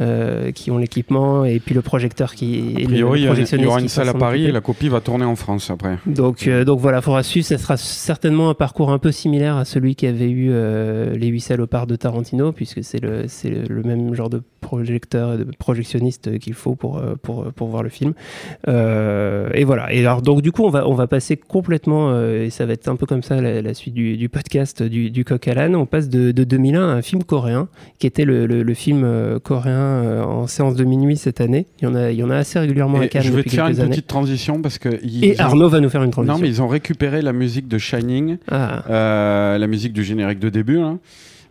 euh, 0.00 0.52
qui 0.52 0.70
ont 0.70 0.78
l'équipement 0.78 1.44
et 1.44 1.60
puis 1.60 1.74
le 1.74 1.82
projecteur 1.82 2.34
qui. 2.34 2.74
A 2.82 2.86
priori, 2.86 3.20
il 3.20 3.24
y 3.62 3.66
aura 3.66 3.80
une 3.80 3.88
salle 3.88 4.08
à 4.08 4.14
Paris 4.14 4.46
et 4.46 4.52
la 4.52 4.60
copie 4.62 4.88
va 4.88 5.00
tourner 5.02 5.26
en 5.26 5.36
France 5.36 5.70
après. 5.70 5.98
Donc, 6.06 6.46
euh, 6.46 6.64
donc 6.64 6.80
voilà, 6.80 7.02
faudra 7.02 7.22
suivre. 7.22 7.46
Ça 7.46 7.58
sera 7.58 7.76
certainement 7.76 8.48
un 8.48 8.54
parcours 8.54 8.90
un 8.90 8.98
peu 8.98 9.12
similaire 9.12 9.33
à 9.42 9.64
celui 9.64 9.94
qui 9.94 10.06
avait 10.06 10.30
eu 10.30 10.48
euh, 10.50 11.14
les 11.16 11.26
huit 11.28 11.40
salopards 11.40 11.86
de 11.86 11.96
Tarantino, 11.96 12.52
puisque 12.52 12.82
c'est 12.84 13.00
le, 13.00 13.24
c'est 13.28 13.50
le, 13.68 13.82
même 13.82 14.14
genre 14.14 14.30
de 14.30 14.42
projecteur 14.60 15.34
et 15.34 15.38
de 15.38 15.44
projectionniste 15.58 16.38
qu'il 16.38 16.54
faut 16.54 16.74
pour, 16.74 16.98
euh, 16.98 17.14
pour, 17.20 17.44
pour 17.52 17.68
voir 17.68 17.82
le 17.82 17.88
film. 17.90 18.14
Euh, 18.68 19.48
et 19.54 19.64
voilà. 19.64 19.92
Et 19.92 20.00
alors, 20.00 20.22
donc 20.22 20.42
du 20.42 20.52
coup, 20.52 20.64
on 20.64 20.70
va, 20.70 20.88
on 20.88 20.94
va 20.94 21.06
passer 21.06 21.36
complètement, 21.36 22.10
euh, 22.10 22.44
et 22.44 22.50
ça 22.50 22.66
va 22.66 22.72
être 22.72 22.88
un 22.88 22.96
peu 22.96 23.06
comme 23.06 23.22
ça 23.22 23.40
la, 23.40 23.60
la 23.62 23.74
suite 23.74 23.94
du, 23.94 24.16
du 24.16 24.28
podcast 24.28 24.82
du, 24.82 25.10
du 25.10 25.24
coq 25.24 25.46
à 25.48 25.54
l'âne. 25.54 25.76
On 25.76 25.86
passe 25.86 26.08
de, 26.08 26.32
de 26.32 26.44
2001 26.44 26.80
à 26.88 26.92
un 26.92 27.02
film 27.02 27.24
coréen, 27.24 27.68
qui 27.98 28.06
était 28.06 28.24
le, 28.24 28.46
le, 28.46 28.62
le 28.62 28.74
film 28.74 29.02
euh, 29.04 29.38
coréen 29.38 29.74
euh, 29.74 30.22
en 30.22 30.46
séance 30.46 30.74
de 30.76 30.84
minuit 30.84 31.16
cette 31.16 31.40
année. 31.40 31.66
Il 31.80 31.84
y 31.84 31.88
en 31.88 31.94
a, 31.94 32.10
il 32.10 32.18
y 32.18 32.22
en 32.22 32.30
a 32.30 32.36
assez 32.36 32.58
régulièrement 32.58 32.98
à 33.00 33.08
Cannes 33.08 33.22
je 33.22 33.32
vais 33.32 33.42
te 33.42 33.50
faire 33.50 33.68
une 33.68 33.80
années. 33.80 33.90
petite 33.90 34.06
transition 34.06 34.62
parce 34.62 34.78
que. 34.78 34.88
ils 35.02 35.24
Et 35.24 35.40
Arnaud 35.40 35.68
va 35.68 35.80
nous 35.80 35.88
faire 35.90 36.02
une 36.02 36.10
transition. 36.10 36.34
Non, 36.36 36.40
mais 36.40 36.48
ils 36.48 36.62
ont 36.62 36.68
récupéré 36.68 37.22
la 37.22 37.32
musique 37.32 37.68
de 37.68 37.78
Shining, 37.78 38.36
Ah. 38.50 38.84
euh, 38.90 39.23
la 39.58 39.66
musique 39.66 39.92
du 39.92 40.04
générique 40.04 40.38
de 40.38 40.48
début, 40.48 40.78
là, 40.80 40.96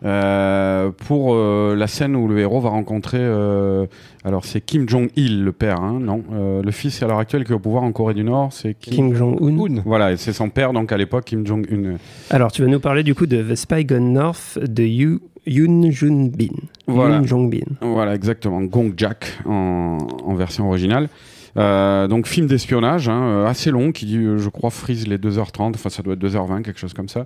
euh, 0.06 0.92
pour 1.08 1.34
euh, 1.34 1.76
la 1.78 1.88
scène 1.88 2.16
où 2.16 2.28
le 2.28 2.38
héros 2.40 2.60
va 2.60 2.70
rencontrer. 2.70 3.20
euh, 3.22 3.86
alors, 4.26 4.44
c'est 4.44 4.60
Kim 4.60 4.88
Jong-il, 4.90 5.44
le 5.46 5.52
père, 5.54 5.80
hein, 5.82 6.00
non 6.02 6.24
Euh, 6.34 6.62
Le 6.62 6.72
fils, 6.72 7.02
à 7.02 7.08
l'heure 7.08 7.20
actuelle, 7.20 7.46
qui 7.46 7.52
est 7.52 7.56
au 7.56 7.60
pouvoir 7.60 7.84
en 7.84 7.92
Corée 7.94 8.14
du 8.14 8.24
Nord, 8.24 8.52
c'est 8.52 8.74
Kim 8.74 9.14
Jong-un. 9.14 9.82
Voilà, 9.86 10.18
c'est 10.18 10.34
son 10.34 10.50
père, 10.50 10.74
donc 10.74 10.92
à 10.92 10.98
l'époque, 10.98 11.26
Kim 11.26 11.46
Jong-un. 11.48 11.96
Alors, 12.30 12.52
tu 12.52 12.62
vas 12.64 12.68
nous 12.68 12.80
parler 12.82 13.04
du 13.04 13.16
coup 13.16 13.26
de 13.28 13.42
The 13.42 13.56
Spy 13.56 13.86
Gone 13.86 14.12
North 14.14 14.60
de 14.62 14.84
Yu, 14.84 15.20
Yoon 15.46 15.90
Jun 15.92 16.30
Bin. 16.38 16.48
Voilà. 16.88 17.16
Yoon 17.18 17.26
Jong 17.26 17.50
Bin. 17.50 17.66
Voilà, 17.82 18.14
exactement. 18.16 18.62
Gong 18.62 18.94
Jack 18.98 19.40
en, 19.46 19.98
en 20.26 20.34
version 20.36 20.68
originale. 20.68 21.08
Euh, 21.56 22.08
donc 22.08 22.26
film 22.28 22.48
d'espionnage, 22.48 23.10
hein, 23.10 23.22
euh, 23.24 23.46
assez 23.46 23.70
long, 23.70 23.92
qui 23.92 24.18
euh, 24.18 24.38
je 24.40 24.50
crois 24.50 24.72
frise 24.72 25.08
les 25.08 25.18
2h30, 25.20 25.76
enfin 25.76 25.90
ça 25.90 26.02
doit 26.02 26.14
être 26.16 26.20
2h20, 26.24 26.64
quelque 26.64 26.80
chose 26.80 26.94
comme 26.94 27.10
ça. 27.10 27.26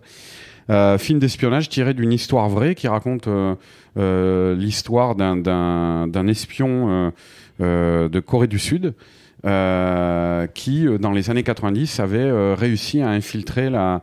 Film 0.98 1.20
d'espionnage 1.20 1.70
tiré 1.70 1.94
d'une 1.94 2.12
histoire 2.12 2.50
vraie 2.50 2.76
qui 2.76 2.90
raconte 2.90 3.30
l'histoire 3.96 5.16
d'un- 5.16 6.28
espion 6.28 7.14
de 7.60 8.20
Corée 8.20 8.48
du 8.48 8.60
Sud 8.60 8.94
qui, 10.54 10.86
dans 11.00 11.12
les 11.12 11.30
années 11.30 11.44
90, 11.44 12.02
avait 12.02 12.54
réussi 12.54 13.02
à 13.02 13.08
infiltrer 13.12 13.70
la, 13.70 14.02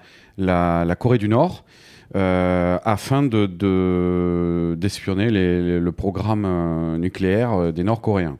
Corée 0.98 1.18
du 1.18 1.28
Nord 1.28 1.64
afin 2.14 3.22
de- 3.22 3.44
de- 3.44 4.74
d'espionner 4.78 5.28
le 5.30 5.92
programme 5.92 6.96
nucléaire 6.98 7.74
des 7.74 7.84
Nord-Coréens. 7.84 8.38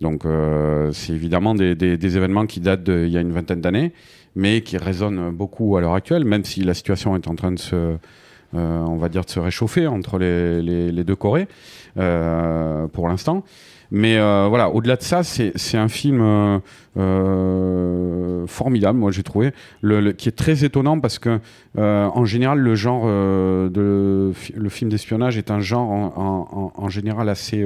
Donc, 0.00 0.24
euh, 0.24 0.90
c'est 0.92 1.12
évidemment 1.12 1.54
des, 1.54 2.16
événements 2.16 2.46
qui 2.46 2.60
datent 2.60 2.84
d'il 2.84 3.08
y 3.08 3.16
a 3.16 3.20
une 3.20 3.32
vingtaine 3.32 3.60
d'années, 3.60 3.92
mais 4.34 4.60
qui 4.60 4.76
résonnent 4.76 5.30
beaucoup 5.30 5.76
à 5.76 5.80
l'heure 5.80 5.94
actuelle, 5.94 6.24
même 6.24 6.44
si 6.44 6.62
la 6.62 6.74
situation 6.74 7.16
est 7.16 7.28
en 7.28 7.34
train 7.34 7.52
de 7.52 7.58
se, 7.58 7.76
euh, 7.76 7.96
on 8.52 8.96
va 8.96 9.08
dire, 9.08 9.24
de 9.24 9.30
se 9.30 9.40
réchauffer 9.40 9.86
entre 9.86 10.18
les, 10.18 11.04
deux 11.04 11.16
Corées 11.16 11.48
euh, 11.98 12.86
pour 12.88 13.08
l'instant. 13.08 13.44
Mais 13.92 14.18
voilà, 14.18 14.68
au-delà 14.68 14.96
de 14.96 15.02
ça, 15.02 15.22
c'est 15.22 15.78
un 15.78 15.86
film 15.86 16.60
formidable, 18.48 18.98
moi 18.98 19.12
j'ai 19.12 19.22
trouvé, 19.22 19.52
qui 20.18 20.28
est 20.28 20.36
très 20.36 20.64
étonnant 20.64 20.98
parce 20.98 21.20
que 21.20 21.38
en 21.78 22.24
général, 22.24 22.58
le 22.58 22.74
genre 22.74 23.06
de 23.06 24.32
le 24.56 24.68
film 24.70 24.90
d'espionnage 24.90 25.38
est 25.38 25.52
un 25.52 25.60
genre 25.60 25.88
en, 25.88 26.88
général 26.88 27.28
assez 27.28 27.64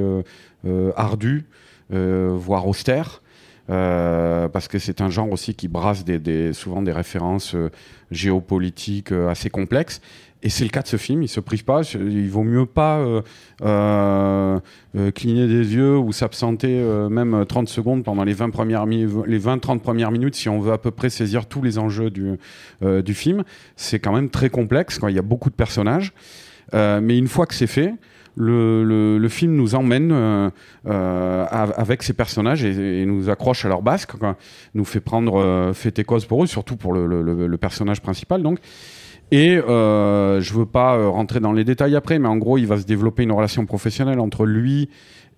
ardu, 0.97 1.47
euh, 1.93 2.33
voire 2.37 2.67
austère. 2.69 3.23
euh, 3.71 4.49
parce 4.49 4.67
que 4.69 4.79
c'est 4.81 5.01
un 5.01 5.11
genre 5.11 5.31
aussi 5.31 5.55
qui 5.55 5.69
brasse 5.69 6.05
des, 6.05 6.53
souvent 6.53 6.83
des 6.83 6.91
références 6.93 7.55
euh, 7.55 7.71
géopolitiques 8.11 9.13
euh, 9.13 9.29
assez 9.29 9.49
complexes. 9.51 10.01
Et 10.43 10.49
c'est 10.49 10.65
le 10.65 10.71
cas 10.71 10.81
de 10.81 10.87
ce 10.89 10.97
film, 10.97 11.23
il 11.23 11.29
se 11.29 11.39
prive 11.39 11.65
pas. 11.65 11.83
Il 11.95 12.31
vaut 12.31 12.43
mieux 12.43 12.65
pas 12.65 12.99
euh, 12.99 13.21
euh, 13.63 14.59
euh, 14.97 15.11
cligner 15.11 15.47
des 15.47 15.75
yeux 15.75 15.99
ou 15.99 16.13
s'absenter 16.13 16.81
euh, 16.81 17.09
même 17.11 17.45
30 17.47 17.69
secondes 17.69 18.03
pendant 18.05 18.25
les 18.25 18.33
20 18.33 18.49
premières 18.51 18.87
mi- 18.87 19.07
les 19.27 19.39
20-30 19.39 19.81
premières 19.81 20.11
minutes 20.11 20.35
si 20.35 20.49
on 20.49 20.59
veut 20.59 20.73
à 20.73 20.79
peu 20.79 20.91
près 20.91 21.11
saisir 21.11 21.45
tous 21.47 21.61
les 21.63 21.79
enjeux 21.79 22.11
du, 22.11 22.39
euh, 22.83 23.03
du 23.03 23.13
film. 23.15 23.45
C'est 23.77 23.99
quand 23.99 24.13
même 24.15 24.31
très 24.31 24.49
complexe, 24.49 24.99
quand 24.99 25.09
il 25.09 25.15
y 25.15 25.19
a 25.19 25.23
beaucoup 25.23 25.51
de 25.51 25.55
personnages. 25.55 26.13
Euh, 26.73 27.01
mais 27.03 27.19
une 27.19 27.29
fois 27.29 27.45
que 27.47 27.55
c'est 27.55 27.67
fait, 27.67 27.93
le, 28.37 29.29
film 29.29 29.55
nous 29.55 29.75
emmène 29.75 30.11
euh, 30.13 30.51
euh, 30.87 31.47
av- 31.51 31.75
avec 31.77 32.03
ces 32.03 32.13
personnages 32.13 32.65
et, 32.65 33.05
nous 33.07 33.31
accroche 33.31 33.65
à 33.65 33.69
leur 33.69 33.83
basque, 33.83 34.13
nous 34.75 34.85
fait 34.85 35.01
prendre 35.01 35.41
euh, 35.41 35.73
fait 35.73 35.99
et 35.99 36.05
cause 36.05 36.27
pour 36.27 36.45
eux, 36.45 36.47
surtout 36.47 36.77
pour 36.77 36.93
le, 36.93 37.57
personnage 37.57 38.01
principal. 38.01 38.43
Donc. 38.43 38.59
Et 39.33 39.59
euh, 39.59 40.41
je 40.41 40.55
veux 40.55 40.67
pas 40.67 41.09
rentrer 41.09 41.39
dans 41.39 41.53
les 41.53 41.63
détails 41.63 41.95
après, 41.95 42.19
mais 42.19 42.27
en 42.27 42.37
gros, 42.37 42.59
il 42.59 42.67
va 42.67 42.79
se 42.79 42.85
développer 42.85 43.23
une 43.23 43.31
relation 43.31 43.65
professionnelle 43.65 44.19
entre 44.19 44.45
lui 44.45 44.89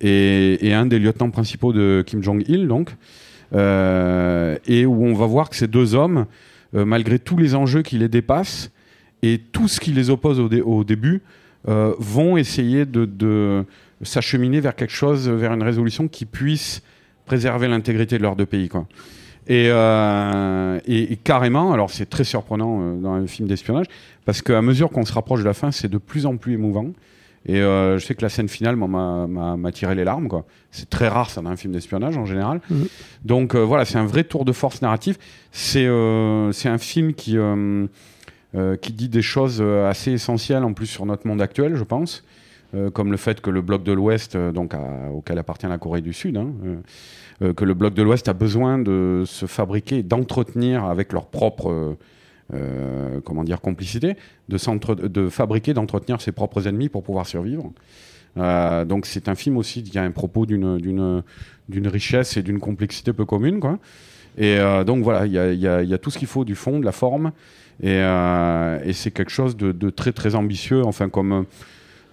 et, 0.01 0.73
un 0.73 0.87
des 0.87 0.97
lieutenants 0.97 1.29
principaux 1.29 1.73
de 1.73 2.03
Kim 2.03 2.23
Jong-il, 2.23 2.67
donc, 2.67 2.95
euh, 3.53 4.57
et 4.65 4.87
où 4.87 5.05
on 5.05 5.13
va 5.13 5.27
voir 5.27 5.47
que 5.47 5.55
ces 5.55 5.67
deux 5.67 5.93
hommes, 5.93 6.25
malgré 6.73 7.19
tous 7.19 7.37
les 7.37 7.53
enjeux 7.53 7.83
qui 7.83 7.99
les 7.99 8.07
dépassent 8.07 8.71
et 9.21 9.37
tout 9.37 9.67
ce 9.67 9.79
qui 9.79 9.91
les 9.91 10.09
oppose 10.09 10.39
au 10.39 10.83
début, 10.83 11.21
euh, 11.67 11.93
vont 11.99 12.37
essayer 12.37 12.85
de, 12.85 13.05
de 13.05 13.65
s'acheminer 14.01 14.59
vers 14.59 14.75
quelque 14.75 14.93
chose, 14.93 15.29
vers 15.29 15.53
une 15.53 15.63
résolution 15.63 16.07
qui 16.07 16.25
puisse 16.25 16.81
préserver 17.25 17.67
l'intégrité 17.67 18.17
de 18.17 18.23
leurs 18.23 18.35
deux 18.35 18.45
pays, 18.45 18.67
quoi. 18.69 18.85
Et, 19.47 19.67
euh, 19.69 20.79
et- 20.85 21.11
et 21.13 21.17
carrément, 21.17 21.73
alors 21.73 21.89
c'est 21.89 22.09
très 22.09 22.23
surprenant 22.23 22.79
euh, 22.81 22.95
dans 22.95 23.13
un 23.13 23.27
film 23.27 23.47
d'espionnage, 23.47 23.87
parce 24.25 24.41
qu'à 24.41 24.61
mesure 24.61 24.89
qu'on 24.89 25.03
se 25.05 25.11
rapproche 25.13 25.41
de 25.41 25.45
la 25.45 25.53
fin, 25.53 25.71
c'est 25.71 25.89
de 25.89 25.97
plus 25.97 26.25
en 26.25 26.37
plus 26.37 26.53
émouvant. 26.53 26.87
Et 27.45 27.59
euh, 27.59 27.97
je 27.99 28.05
sais 28.05 28.15
que 28.15 28.21
la 28.21 28.29
scène 28.29 28.47
finale 28.47 28.77
m'a- 28.77 29.71
tiré 29.73 29.95
les 29.95 30.05
larmes. 30.05 30.29
C'est 30.71 30.89
très 30.89 31.09
rare 31.09 31.29
ça 31.29 31.41
dans 31.41 31.49
un 31.49 31.57
film 31.57 31.73
d'espionnage 31.73 32.15
en 32.15 32.25
général. 32.25 32.61
Mhm. 32.69 32.87
Donc 33.25 33.53
voilà, 33.55 33.83
c'est 33.83 33.97
un 33.97 34.05
vrai 34.05 34.23
tour 34.23 34.45
de 34.45 34.53
force 34.53 34.81
narratif. 34.81 35.17
C'est 35.51 35.85
un 35.87 36.77
film 36.79 37.13
qui, 37.13 37.35
qui 38.81 38.93
dit 38.93 39.09
des 39.09 39.21
choses 39.21 39.59
euh, 39.61 39.89
assez 39.89 40.11
essentielles 40.11 40.63
en 40.63 40.73
plus 40.73 40.87
sur 40.87 41.05
notre 41.05 41.27
monde 41.27 41.41
actuel, 41.41 41.75
je 41.75 41.83
pense. 41.83 42.23
Euh, 42.75 42.89
comme 42.89 43.11
le 43.11 43.17
fait 43.17 43.39
que 43.39 43.51
le 43.51 43.61
bloc 43.61 43.83
de 43.83 43.91
l'Ouest, 43.91 44.35
euh, 44.35 44.51
donc 44.51 44.73
auquel 45.13 45.37
appartient 45.37 45.67
la 45.67 45.77
Corée 45.77 46.01
du 46.01 46.11
Sud, 46.11 46.37
hein, 46.37 46.51
euh, 46.65 46.75
euh, 47.43 47.53
que 47.53 47.65
le 47.65 47.75
bloc 47.75 47.93
de 47.93 48.01
l'Ouest 48.01 48.27
a 48.29 48.33
besoin 48.33 48.79
de 48.79 49.23
se 49.27 49.45
fabriquer, 49.45 49.97
et 49.97 50.03
d'entretenir 50.03 50.85
avec 50.85 51.13
leur 51.13 51.27
propre, 51.27 51.69
euh, 51.69 51.97
euh, 52.55 53.21
comment 53.23 53.43
dire, 53.43 53.61
complicité, 53.61 54.15
de, 54.49 54.57
fabriquer, 55.29 55.75
d'entretenir 55.75 56.19
ses 56.19 56.31
propres 56.31 56.67
ennemis 56.67 56.89
pour 56.89 57.03
pouvoir 57.03 57.27
survivre. 57.27 57.71
Euh, 58.37 58.85
donc 58.85 59.05
c'est 59.05 59.29
un 59.29 59.35
film 59.35 59.57
aussi 59.57 59.83
qui 59.83 59.99
a 59.99 60.03
un 60.03 60.09
propos 60.09 60.47
d'une 60.47 61.21
richesse 61.69 62.37
et 62.37 62.41
d'une 62.41 62.59
complexité 62.59 63.13
peu 63.13 63.25
commune. 63.25 63.59
Et 64.35 64.57
euh, 64.57 64.83
donc 64.83 65.03
voilà, 65.03 65.27
il 65.27 65.59
y 65.59 65.67
a 65.67 65.97
tout 65.99 66.09
ce 66.09 66.17
qu'il 66.17 66.27
faut 66.27 66.43
du 66.43 66.55
fond, 66.55 66.79
de 66.79 66.85
la 66.85 66.91
forme, 66.91 67.33
et, 67.81 67.89
euh, 67.89 68.79
et 68.83 68.93
c'est 68.93 69.11
quelque 69.11 69.31
chose 69.31 69.57
de, 69.57 69.89
très 69.89 70.11
très 70.11 70.35
ambitieux. 70.35 70.83
Enfin 70.85 71.09
comme 71.09 71.45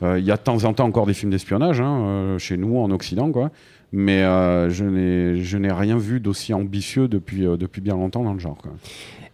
euh, 0.03 0.19
il 0.19 0.25
y 0.25 0.31
a 0.31 0.37
de 0.37 0.43
temps 0.43 0.65
en 0.65 0.73
temps 0.73 0.87
encore 0.87 1.07
des 1.07 1.15
films 1.15 1.31
d'espionnage 1.31 1.81
hein, 1.81 2.01
euh, 2.01 2.39
chez 2.39 2.57
nous 2.57 2.79
en 2.79 2.91
Occident, 2.91 3.31
quoi. 3.31 3.51
Mais 3.93 4.23
je 4.71 5.57
n'ai 5.57 5.73
rien 5.73 5.99
vu 5.99 6.21
d'aussi 6.21 6.55
ambitieux 6.55 7.09
depuis 7.09 7.41
depuis 7.59 7.81
bien 7.81 7.95
longtemps 7.95 8.23
dans 8.23 8.35
le 8.35 8.39
genre. 8.39 8.59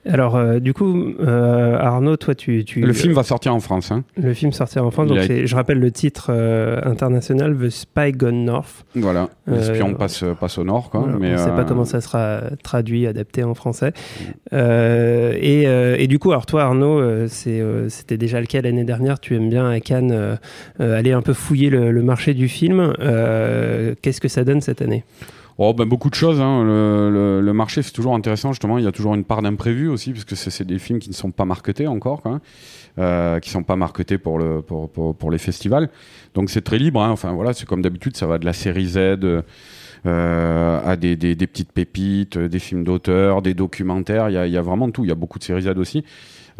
Alors, 0.08 0.36
euh, 0.36 0.60
du 0.60 0.72
coup, 0.72 1.14
euh, 1.20 1.76
Arnaud, 1.78 2.16
toi, 2.16 2.34
tu. 2.34 2.64
tu 2.64 2.80
Le 2.80 2.92
film 2.92 3.12
va 3.12 3.22
sortir 3.24 3.54
en 3.54 3.60
France. 3.60 3.90
Hein. 3.90 4.04
Le 4.16 4.34
film 4.34 4.52
sortira 4.52 4.84
en 4.84 4.90
France. 4.90 5.06
Il 5.08 5.14
Donc, 5.14 5.18
a 5.18 5.26
c'est- 5.26 5.46
je 5.46 5.54
rappelle 5.56 5.80
le 5.80 5.90
titre 5.90 6.28
euh, 6.30 6.80
international 6.84 7.56
The 7.56 7.70
Spy 7.70 8.12
Gone 8.12 8.44
North. 8.44 8.84
Voilà, 8.94 9.28
l'espion 9.46 9.94
passe, 9.94 10.24
passe 10.38 10.58
au 10.58 10.64
nord. 10.64 10.90
Quoi, 10.90 11.00
Voilà, 11.00 11.18
mais, 11.18 11.30
on 11.30 11.32
ne 11.32 11.36
sait 11.38 11.50
pas 11.50 11.64
comment 11.64 11.84
ça 11.84 12.00
sera 12.00 12.40
traduit, 12.62 13.06
adapté 13.06 13.42
en 13.42 13.54
français. 13.54 13.92
Euh, 14.52 15.32
et, 15.40 15.64
et 16.02 16.06
du 16.06 16.18
coup, 16.18 16.30
alors 16.30 16.46
toi, 16.46 16.62
Arnaud, 16.64 17.26
c'est, 17.28 17.62
c'était 17.88 18.16
déjà 18.18 18.40
le 18.40 18.46
cas 18.46 18.60
l'année 18.60 18.84
dernière? 18.84 19.18
Tu 19.18 19.34
aimes 19.34 19.50
bien 19.50 19.68
à 19.68 19.80
Cannes 19.80 20.38
aller 20.78 21.12
un 21.12 21.22
peu 21.22 21.32
fouiller 21.32 21.70
le, 21.70 21.90
le 21.90 22.02
marché 22.02 22.34
du 22.34 22.48
film. 22.48 22.92
Qu'est-ce 24.02 24.20
que 24.20 24.28
ça 24.28 24.44
donne 24.44 24.60
cette 24.60 24.82
année? 24.82 25.04
Oh, 25.58 25.72
ben, 25.72 25.86
beaucoup 25.86 26.10
de 26.10 26.14
choses. 26.14 26.40
hein. 26.40 26.64
Le, 26.64 27.52
marché, 27.52 27.82
c'est 27.82 27.92
toujours 27.92 28.14
intéressant, 28.14 28.52
justement. 28.52 28.76
Il 28.78 28.84
y 28.84 28.86
a 28.88 28.92
toujours 28.92 29.14
une 29.14 29.24
part 29.24 29.40
d'imprévu 29.40 29.88
aussi, 29.88 30.12
parce 30.12 30.24
que 30.24 30.34
c'est 30.36 30.64
des 30.66 30.78
films 30.78 30.98
qui 30.98 31.08
ne 31.08 31.14
sont 31.14 31.30
pas 31.30 31.46
marketés 31.46 31.86
encore, 31.86 32.20
quoi, 32.20 32.40
euh, 32.98 33.40
qui 33.40 33.48
ne 33.48 33.52
sont 33.52 33.62
pas 33.62 33.76
marketés 33.76 34.18
pour, 34.18 34.38
le, 34.38 34.60
pour, 34.60 34.90
pour, 34.90 35.14
pour 35.16 35.30
les 35.30 35.38
festivals. 35.38 35.88
Donc 36.34 36.50
c'est 36.50 36.60
très 36.62 36.78
libre. 36.78 37.00
hein. 37.02 37.10
Enfin, 37.10 37.32
voilà, 37.32 37.54
c'est 37.54 37.66
comme 37.66 37.80
d'habitude, 37.80 38.16
ça 38.16 38.26
va 38.26 38.38
de 38.38 38.44
la 38.44 38.52
série 38.52 38.86
Z. 38.86 38.98
euh, 40.06 40.80
à 40.84 40.96
des, 40.96 41.16
petites 41.16 41.72
pépites, 41.72 42.38
des 42.38 42.58
films 42.58 42.84
d'auteur, 42.84 43.40
des 43.42 43.54
documentaires, 43.54 44.28
il 44.28 44.34
y 44.52 44.56
a, 44.58 44.62
vraiment 44.62 44.90
tout. 44.90 45.04
Il 45.04 45.08
y 45.08 45.12
a 45.12 45.16
beaucoup 45.16 45.38
de 45.38 45.44
séries 45.44 45.62
Z 45.62 45.68
aussi. 45.78 46.04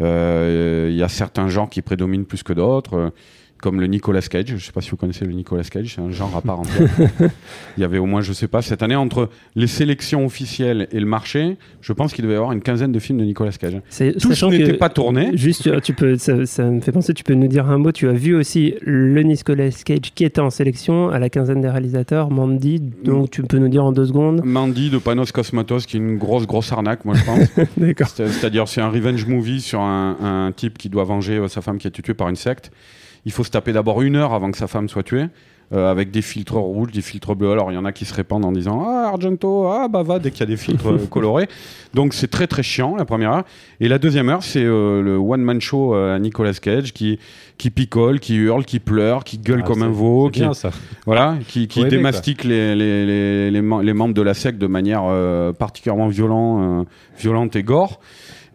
Euh, 0.01 0.87
Il 0.91 0.97
y 0.97 1.03
a 1.03 1.07
certains 1.07 1.47
genres 1.47 1.69
qui 1.69 1.81
prédominent 1.81 2.25
plus 2.25 2.43
que 2.43 2.53
d'autres, 2.53 3.11
comme 3.61 3.79
le 3.79 3.87
Nicolas 3.87 4.21
Cage. 4.21 4.45
Je 4.47 4.53
ne 4.55 4.59
sais 4.59 4.71
pas 4.71 4.81
si 4.81 4.89
vous 4.91 4.97
connaissez 4.97 5.25
le 5.25 5.33
Nicolas 5.33 5.63
Cage, 5.63 5.93
c'est 5.95 6.01
un 6.01 6.11
genre 6.11 6.35
à 6.35 6.41
part 6.41 6.59
entière. 6.59 6.89
Il 7.77 7.81
y 7.81 7.83
avait 7.83 7.97
au 7.97 8.05
moins, 8.05 8.21
je 8.21 8.33
sais 8.33 8.47
pas, 8.47 8.61
cette 8.61 8.83
année, 8.83 8.95
entre 8.95 9.29
les 9.55 9.67
sélections 9.67 10.25
officielles 10.25 10.87
et 10.91 10.99
le 10.99 11.05
marché, 11.05 11.57
je 11.81 11.93
pense 11.93 12.13
qu'il 12.13 12.23
devait 12.23 12.35
y 12.35 12.37
avoir 12.37 12.51
une 12.51 12.61
quinzaine 12.61 12.91
de 12.91 12.99
films 12.99 13.19
de 13.19 13.23
Nicolas 13.23 13.51
Cage. 13.51 13.77
Tous 14.19 14.43
n'étaient 14.49 14.73
pas 14.73 14.89
tournés. 14.89 15.31
Juste, 15.35 15.81
tu- 15.81 15.93
peux, 15.93 16.17
ça, 16.17 16.45
ça 16.45 16.63
me 16.65 16.81
fait 16.81 16.91
penser, 16.91 17.13
tu 17.13 17.23
peux 17.23 17.33
nous 17.33 17.47
dire 17.47 17.67
un 17.69 17.77
mot. 17.77 17.91
Tu 17.91 18.07
as 18.07 18.13
vu 18.13 18.35
aussi 18.35 18.75
le 18.81 19.21
Nicolas 19.23 19.69
Cage 19.71 20.11
qui 20.13 20.23
était 20.25 20.41
en 20.41 20.49
sélection 20.49 21.09
à 21.09 21.19
la 21.19 21.29
quinzaine 21.29 21.61
des 21.61 21.69
réalisateurs, 21.69 22.29
Mandy. 22.29 22.79
Donc 23.03 23.31
tu 23.31 23.43
peux 23.43 23.57
nous 23.57 23.69
dire 23.69 23.83
en 23.85 23.91
deux 23.91 24.05
secondes. 24.05 24.41
Mandy 24.43 24.89
de 24.89 24.97
Panos 24.97 25.31
Cosmatos, 25.31 25.85
qui 25.85 25.97
est 25.97 25.99
une 25.99 26.17
grosse, 26.17 26.45
grosse 26.45 26.71
arnaque, 26.71 27.05
moi 27.05 27.15
je 27.15 27.23
pense. 27.23 27.67
D'accord. 27.77 28.07
C'est- 28.07 28.27
C'est-à-dire, 28.27 28.67
c'est 28.67 28.81
un 28.81 28.89
revenge 28.89 29.25
movie 29.25 29.61
sur 29.61 29.81
un, 29.81 30.17
un 30.47 30.51
type 30.51 30.77
qui 30.77 30.89
doit 30.89 31.03
venger 31.03 31.37
euh, 31.37 31.47
sa 31.47 31.61
femme 31.61 31.77
qui 31.77 31.87
a 31.87 31.89
été 31.89 32.01
tuée 32.01 32.13
par 32.13 32.29
une 32.29 32.35
secte. 32.35 32.71
Il 33.27 33.33
faut 33.33 33.43
se 33.43 33.51
taper 33.51 33.73
d'abord 33.73 34.01
une 34.01 34.15
heure 34.15 34.31
avant 34.33 34.49
que 34.51 34.57
sa 34.57 34.67
femme 34.67 34.87
soit 34.87 35.03
tuée, 35.03 35.25
euh, 35.73 35.91
avec 35.91 36.11
des 36.11 36.21
filtres 36.21 36.55
rouges, 36.55 36.91
des 36.93 37.01
filtres 37.01 37.35
bleus. 37.35 37.51
Alors, 37.51 37.73
il 37.73 37.75
y 37.75 37.77
en 37.77 37.83
a 37.83 37.91
qui 37.91 38.05
se 38.05 38.13
répandent 38.13 38.45
en 38.45 38.53
disant 38.53 38.85
Ah, 38.87 39.09
Argento, 39.11 39.67
ah, 39.67 39.89
Bava, 39.89 40.17
dès 40.19 40.31
qu'il 40.31 40.39
y 40.39 40.43
a 40.43 40.45
des 40.45 40.55
filtres 40.55 40.91
euh, 40.93 41.07
colorés. 41.09 41.49
Donc, 41.93 42.13
c'est 42.13 42.29
très, 42.29 42.47
très 42.47 42.63
chiant, 42.63 42.95
la 42.95 43.03
première 43.03 43.33
heure. 43.33 43.43
Et 43.81 43.89
la 43.89 43.99
deuxième 43.99 44.29
heure, 44.29 44.43
c'est 44.43 44.63
euh, 44.63 45.01
le 45.01 45.17
one-man 45.17 45.59
show 45.59 45.93
euh, 45.93 46.15
à 46.15 46.19
Nicolas 46.19 46.53
Cage 46.53 46.93
qui, 46.93 47.19
qui 47.57 47.69
picole, 47.69 48.21
qui 48.21 48.35
hurle, 48.37 48.63
qui 48.63 48.79
pleure, 48.79 49.25
qui 49.25 49.37
gueule 49.39 49.61
Ah, 49.65 49.67
comme 49.67 49.83
un 49.83 49.89
veau, 49.89 50.29
qui, 50.29 50.39
bien, 50.39 50.53
ça. 50.53 50.71
voilà, 51.05 51.35
qui, 51.49 51.67
démastique 51.67 52.45
les, 52.45 52.75
les, 52.75 53.05
les, 53.05 53.51
les, 53.51 53.61
mem- 53.61 53.83
les 53.83 53.93
membres 53.93 54.13
de 54.13 54.21
la 54.21 54.35
secte 54.35 54.57
de 54.57 54.67
manière 54.67 55.03
particulièrement 55.59 56.07
violent, 56.07 56.85
violente 57.19 57.57
et 57.57 57.63
gore. 57.63 57.99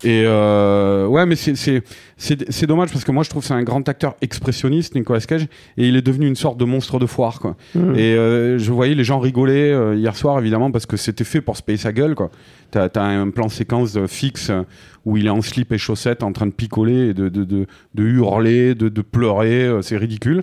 Et 0.04 0.24
euh, 0.26 1.06
ouais, 1.06 1.26
mais 1.26 1.36
c'est- 1.36 1.54
c'est 1.54 1.82
c'est 2.16 2.50
c'est 2.50 2.66
dommage 2.66 2.90
parce 2.90 3.04
que 3.04 3.12
moi 3.12 3.22
je 3.22 3.30
trouve 3.30 3.42
que 3.42 3.48
c'est 3.48 3.54
un 3.54 3.62
grand 3.62 3.88
acteur 3.88 4.14
expressionniste, 4.20 4.94
Nicolas 4.94 5.20
Cage, 5.20 5.44
et 5.76 5.86
il 5.88 5.96
est 5.96 6.02
devenu 6.02 6.26
une 6.26 6.34
sorte 6.36 6.58
de 6.58 6.64
monstre 6.64 6.98
de 6.98 7.06
foire, 7.06 7.38
quoi. 7.40 7.56
Mhm. 7.74 7.94
Et 7.96 8.14
euh, 8.14 8.58
je 8.58 8.72
voyais 8.72 8.94
les 8.94 9.04
gens 9.04 9.18
rigoler 9.20 9.70
euh, 9.70 9.94
hier 9.94 10.16
soir, 10.16 10.38
évidemment, 10.40 10.70
parce 10.70 10.86
que 10.86 10.96
c'était 10.96 11.24
fait 11.24 11.40
pour 11.40 11.56
se 11.56 11.62
payer 11.62 11.78
sa 11.78 11.92
gueule, 11.92 12.14
quoi. 12.14 12.30
T'as 12.70 12.88
as 12.94 13.02
un 13.02 13.30
plan 13.30 13.48
séquence 13.48 13.96
euh, 13.96 14.06
fixe 14.06 14.50
euh, 14.50 14.62
où 15.04 15.16
il 15.16 15.26
est 15.26 15.30
en 15.30 15.42
slip 15.42 15.72
et 15.72 15.78
chaussettes 15.78 16.22
en 16.22 16.32
train 16.32 16.46
de 16.46 16.52
picoler, 16.52 17.08
et 17.10 17.14
de, 17.14 17.28
de, 17.28 17.44
de, 17.44 17.66
de 17.94 18.02
hurler, 18.04 18.74
de, 18.74 18.88
de 18.88 19.02
pleurer, 19.02 19.64
euh, 19.66 19.82
c'est 19.82 19.96
ridicule. 19.96 20.42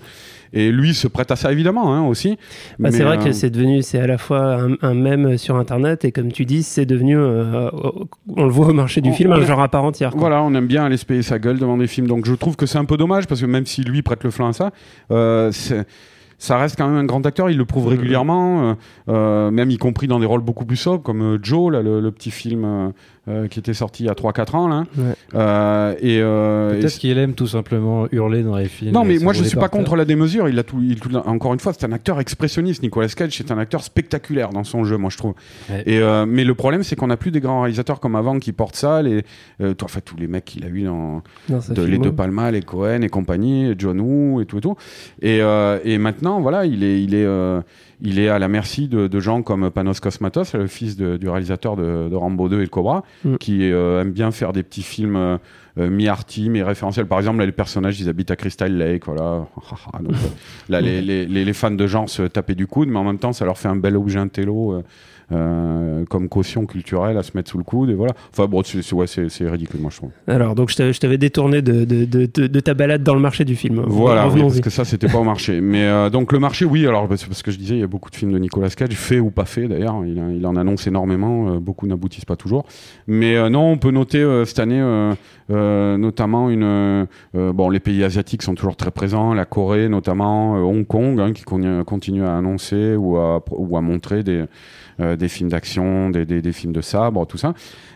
Et 0.54 0.72
lui 0.72 0.94
se 0.94 1.08
prête 1.08 1.30
à 1.32 1.36
ça, 1.36 1.52
évidemment, 1.52 1.94
hein, 1.94 2.02
aussi. 2.08 2.38
Bah, 2.80 2.90
c'est 2.92 3.04
vrai 3.04 3.18
euh, 3.20 3.24
que 3.26 3.32
c'est 3.34 3.50
devenu, 3.50 3.82
c'est 3.84 4.00
à 4.00 4.08
la 4.08 4.18
fois 4.18 4.56
un, 4.64 4.70
un 4.82 4.94
mème 4.94 5.38
sur 5.38 5.56
Internet 5.58 6.06
et 6.06 6.12
comme 6.12 6.32
tu 6.32 6.46
dis, 6.46 6.64
c'est 6.64 6.86
devenu, 6.86 7.18
euh, 7.18 7.70
on 8.36 8.44
le 8.46 8.50
voit 8.52 8.68
au 8.68 8.74
marché 8.74 9.02
du 9.02 9.10
On- 9.10 9.14
film, 9.14 9.32
on 9.32 9.36
un 9.36 9.46
genre 9.46 9.62
à 9.62 9.68
part 9.68 9.84
entière. 9.84 10.12
quoi. 10.12 10.20
Voilà, 10.22 10.42
on 10.42 10.54
aime 10.56 10.68
bien 10.68 10.86
aller 10.86 10.98
se 10.98 11.06
payer 11.06 11.22
sa 11.22 11.38
gueule 11.40 11.60
devant 11.60 11.78
des 11.78 11.88
films. 11.88 12.08
Donc 12.08 12.26
je 12.26 12.34
trouve 12.34 12.56
que 12.56 12.66
c'est 12.66 12.78
un 12.80 12.86
peu 12.86 12.98
dommage 12.98 13.28
parce 13.28 13.42
que 13.42 13.46
même 13.46 13.66
si 13.66 13.84
lui 13.84 14.02
prête 14.02 14.24
le 14.24 14.32
flanc 14.32 14.48
à 14.48 14.54
ça, 14.54 14.72
euh, 15.12 15.52
c'est- 15.52 15.86
ça 16.42 16.58
reste 16.58 16.78
quand 16.78 16.88
même 16.88 16.98
un 16.98 17.04
grand 17.06 17.26
acteur. 17.26 17.50
Il 17.50 17.58
le 17.58 17.66
prouve 17.66 17.88
régulièrement, 17.88 18.70
euh, 18.70 18.74
euh, 19.10 19.52
même 19.52 19.70
y 19.72 19.78
compris 19.78 20.08
dans 20.08 20.20
des 20.20 20.26
rôles 20.26 20.42
beaucoup 20.42 20.66
plus 20.66 20.78
sobres, 20.78 21.04
comme 21.04 21.22
euh, 21.22 21.38
Joe, 21.44 21.72
là, 21.72 21.82
le, 21.82 22.00
le 22.00 22.12
petit 22.12 22.32
film 22.32 22.94
euh, 23.30 23.48
qui 23.48 23.60
était 23.60 23.74
sorti 23.74 24.04
il 24.04 24.08
y 24.08 24.10
a 24.10 24.14
3-4 24.14 24.56
ans. 24.56 24.68
Là. 24.68 24.84
Ouais. 24.98 25.04
Euh, 25.36 25.94
et, 26.02 26.20
euh, 26.22 26.76
et 26.76 26.80
Peut-être 26.80 26.98
qu'il 26.98 27.18
aime 27.18 27.34
tout 27.34 27.48
simplement 27.48 28.08
hurler 28.12 28.44
dans 28.44 28.58
les 28.58 28.66
films. 28.68 28.92
non, 28.92 29.04
mais 29.04 29.20
moi 29.20 29.34
je 29.34 29.38
s'envoler 29.40 29.50
suis 29.50 29.58
pas 29.58 29.70
contre 29.70 29.96
la 29.96 30.06
démesure. 30.06 30.50
Il 30.50 30.58
a 30.60 30.64
tout, 30.64 30.82
il- 30.82 31.00
tout- 31.00 31.16
encore 31.16 31.54
une 31.54 31.60
fois, 31.60 31.74
c'est 31.74 31.86
un 31.86 31.92
acteur 31.92 32.20
expressionniste. 32.20 32.82
Nicolas 32.84 33.08
Cage, 33.10 33.36
c'est 33.38 33.52
un 33.52 33.58
acteur 33.58 33.84
spectaculaire 33.84 34.50
dans 34.50 34.64
son 34.64 34.84
jeu, 34.84 34.98
moi 34.98 35.10
je 35.10 35.18
trouve. 35.18 35.34
Ouais. 35.70 35.84
Et 35.86 36.00
euh, 36.00 36.26
mais 36.28 36.44
le 36.44 36.56
problème, 36.56 36.84
c'est 36.84 36.96
qu'on 36.96 37.08
n'a 37.08 37.18
plus 37.18 37.32
des 37.32 37.40
grands 37.40 37.62
réalisateurs 37.62 38.00
comme 38.00 38.16
avant 38.16 38.40
qui 38.40 38.52
portent 38.52 38.76
ça. 38.76 39.02
Les, 39.02 39.24
euh, 39.62 39.74
toi, 39.74 39.86
enfin, 39.86 40.00
tous 40.04 40.18
les 40.18 40.28
mecs 40.28 40.46
qu'il 40.46 40.66
a 40.66 40.70
eu 40.70 40.84
dans 40.84 41.22
de- 41.50 41.82
les 41.84 41.98
deux 41.98 42.12
Palma, 42.12 42.52
les 42.52 42.62
Cohen 42.62 43.02
et 43.02 43.10
compagnie, 43.10 43.74
John 43.78 44.00
Woo 44.00 44.42
et 44.42 44.46
tout 44.46 44.58
et 44.58 44.62
tout. 44.62 44.76
Et, 45.22 45.40
euh, 45.42 45.80
et 45.84 45.98
maintenant, 45.98 46.40
voilà, 46.42 46.66
il 46.66 46.84
est, 46.84 47.04
il 47.04 47.14
est, 47.16 47.26
euh, 47.26 47.62
il 48.02 48.18
est 48.20 48.30
à 48.30 48.40
la 48.40 48.48
merci 48.48 48.88
de, 48.88 49.08
de 49.08 49.20
gens 49.20 49.42
comme 49.42 49.70
Panos 49.70 50.00
Cosmatos, 50.00 50.54
le 50.54 50.68
fils 50.68 50.96
de- 50.96 51.18
du 51.18 51.28
réalisateur 51.28 51.76
de, 51.76 52.08
de 52.10 52.16
Rambo 52.16 52.48
2 52.48 52.60
et 52.60 52.62
le 52.62 52.68
Cobra, 52.68 53.04
Mm. 53.26 53.36
qui 53.38 53.72
euh, 53.72 54.02
aime 54.02 54.12
bien 54.12 54.32
faire 54.32 54.54
des 54.54 54.64
petits 54.64 54.82
films 54.84 55.16
euh, 55.18 55.38
euh, 55.78 55.90
mi-arty, 55.90 56.50
mi-référentiels. 56.50 57.06
Par 57.06 57.20
exemple, 57.20 57.40
là, 57.40 57.46
les 57.46 57.52
personnages, 57.52 58.00
ils 58.00 58.08
habitent 58.10 58.32
à 58.32 58.36
Crystal 58.36 58.72
Lake, 58.72 59.06
voilà. 59.06 59.46
Donc, 60.02 60.14
euh, 60.14 60.28
là, 60.70 60.80
les, 60.82 61.02
les, 61.02 61.26
les- 61.26 61.44
les 61.46 61.54
fans 61.54 61.72
de 61.72 61.88
genre 61.88 62.10
se 62.10 62.24
tapaient 62.24 62.56
du 62.56 62.66
coude, 62.68 62.88
mais 62.90 62.98
en 63.00 63.04
même 63.04 63.20
temps, 63.20 63.34
ça 63.34 63.44
leur 63.46 63.58
fait 63.58 63.68
un 63.68 63.76
bel 63.76 63.98
objet 63.98 64.20
intello. 64.20 64.82
Euh, 65.32 66.06
comme 66.10 66.28
caution 66.30 66.66
culturelle 66.66 67.18
à 67.18 67.24
se 67.24 67.32
mettre 67.36 67.52
sous 67.52 67.58
le 67.58 67.64
coude 67.64 67.90
et 67.90 67.94
voilà 67.94 68.14
enfin 68.32 68.46
bon 68.48 68.64
c'est 68.64 68.94
ouais, 68.94 69.06
ridicule 69.52 69.80
moi 69.80 69.90
je 69.92 69.98
trouve 69.98 70.10
Alors, 70.28 70.56
donc 70.56 70.70
je 70.72 70.76
t'avais- 71.00 71.18
détourné 71.18 71.62
de, 71.62 71.84
de, 71.86 72.06
de, 72.06 72.26
de- 72.34 72.48
de 72.48 72.60
ta 72.60 72.74
balade 72.74 73.04
dans 73.04 73.14
le 73.14 73.20
marché 73.22 73.44
du 73.46 73.56
film. 73.56 73.84
Voilà, 73.86 74.28
oui, 74.30 74.42
parce 74.42 74.62
que 74.62 74.70
ça, 74.70 74.86
c'était 74.86 75.08
pas 75.08 75.18
au 75.20 75.24
marché. 75.24 75.60
Mais 75.62 75.84
euh, 75.86 76.10
donc 76.10 76.32
le 76.32 76.40
marché, 76.40 76.66
oui, 76.66 76.88
alors 76.88 77.08
c'est 77.16 77.28
parce 77.28 77.44
que 77.44 77.52
je 77.52 77.58
disais, 77.58 77.76
il 77.76 77.80
y 77.82 77.84
a 77.84 77.88
beaucoup 77.88 78.10
de 78.10 78.16
films 78.16 78.32
de 78.32 78.40
Nicolas 78.40 78.70
Cage, 78.70 78.94
fait 78.94 79.20
ou 79.20 79.30
pas 79.32 79.46
fait 79.46 79.68
d'ailleurs. 79.68 80.04
Il, 80.06 80.18
il 80.38 80.46
en 80.48 80.56
annonce 80.56 80.88
énormément, 80.88 81.50
euh, 81.56 81.60
beaucoup 81.60 81.88
n'aboutissent 81.88 82.26
pas 82.26 82.36
toujours. 82.38 82.66
Mais 83.08 83.50
non, 83.50 83.72
on 83.72 83.78
peut 83.78 83.92
noter 83.92 84.26
cette 84.46 84.60
année, 84.60 84.82
notamment 85.50 86.50
une, 86.50 87.08
bon, 87.34 87.70
les 87.70 87.80
pays 87.80 88.04
asiatiques 88.04 88.42
sont 88.44 88.56
toujours 88.56 88.76
très 88.76 88.92
présents, 88.92 89.34
la 89.34 89.46
Corée 89.46 89.90
notamment, 89.90 90.54
Hong 90.56 90.86
Kong, 90.86 91.20
hein, 91.20 91.34
qui 91.34 91.44
con- 91.44 91.84
continue 91.86 92.24
à 92.24 92.38
annoncer 92.38 92.96
ou 92.96 93.18
à, 93.18 93.44
ou 93.52 93.78
à 93.78 93.82
montrer 93.82 94.24
des 94.24 94.46
des 95.00 95.30
films 95.30 95.50
d'action, 95.50 96.10
des, 96.10 96.26
des, 96.26 96.42
des 96.42 96.52
films 96.52 96.74
de 96.74 96.82
sabre, 96.82 97.26
tout 97.26 97.38
ça. 97.38 97.54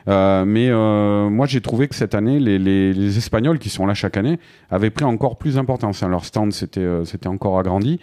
Euh, 0.08 0.46
mais 0.46 0.70
euh, 0.70 1.30
moi, 1.30 1.46
j'ai 1.46 1.62
trouvé 1.62 1.88
que 1.88 1.96
cette 1.96 2.16
année, 2.16 2.40
les, 2.40 2.58
les, 2.60 2.94
les 2.94 3.18
Espagnols 3.18 3.60
qui 3.60 3.70
sont 3.70 3.86
là 3.86 3.94
chaque 3.94 4.18
année 4.18 4.40
avaient 4.70 4.90
pris 4.90 5.06
encore 5.06 5.38
plus 5.38 5.56
d'importance. 5.56 6.04
hein. 6.04 6.10
Leur 6.10 6.26
stand 6.26 6.54
euh, 6.78 7.06
c'était 7.06 7.28
encore 7.28 7.60
agrandi. 7.60 8.00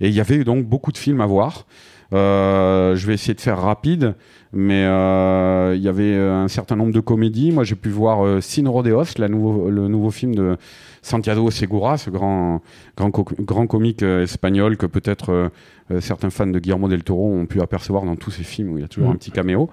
Et 0.00 0.08
il 0.08 0.14
y 0.14 0.20
avait 0.20 0.44
donc 0.44 0.64
beaucoup 0.66 0.92
de 0.92 0.98
films 0.98 1.20
à 1.20 1.26
voir. 1.26 1.66
Euh, 2.12 2.94
je 2.96 3.06
vais 3.06 3.14
essayer 3.14 3.34
de 3.34 3.40
faire 3.40 3.60
rapide, 3.60 4.14
mais 4.54 4.84
euh, 4.84 5.74
il 5.76 5.82
y 5.82 5.88
avait 5.88 6.14
euh, 6.14 6.44
un 6.44 6.48
certain 6.48 6.76
nombre 6.76 6.92
de 6.92 7.00
comédies. 7.00 7.52
Moi, 7.52 7.64
j'ai 7.64 7.74
pu 7.74 7.88
voir 7.90 8.24
euh, 8.24 8.40
Sin 8.40 8.68
Rodeos, 8.68 9.18
la 9.18 9.28
nouveau, 9.28 9.68
le 9.70 9.88
nouveau 9.88 10.10
film 10.10 10.34
de 10.34 10.56
Santiago 11.02 11.50
Segura, 11.50 11.98
ce 11.98 12.08
grand, 12.10 12.62
grand, 12.96 13.10
co- 13.10 13.26
grand 13.40 13.66
comique 13.66 14.02
euh, 14.02 14.22
espagnol 14.22 14.76
que 14.76 14.86
peut-être 14.86 15.30
euh, 15.30 15.48
euh, 15.90 16.00
certains 16.00 16.30
fans 16.30 16.46
de 16.46 16.58
Guillermo 16.58 16.88
del 16.88 17.02
Toro 17.04 17.30
ont 17.30 17.44
pu 17.46 17.60
apercevoir 17.60 18.04
dans 18.04 18.16
tous 18.16 18.30
ses 18.30 18.42
films 18.42 18.72
où 18.72 18.78
il 18.78 18.80
y 18.80 18.84
a 18.84 18.88
toujours 18.88 19.10
un 19.10 19.16
petit 19.16 19.30
caméo. 19.30 19.68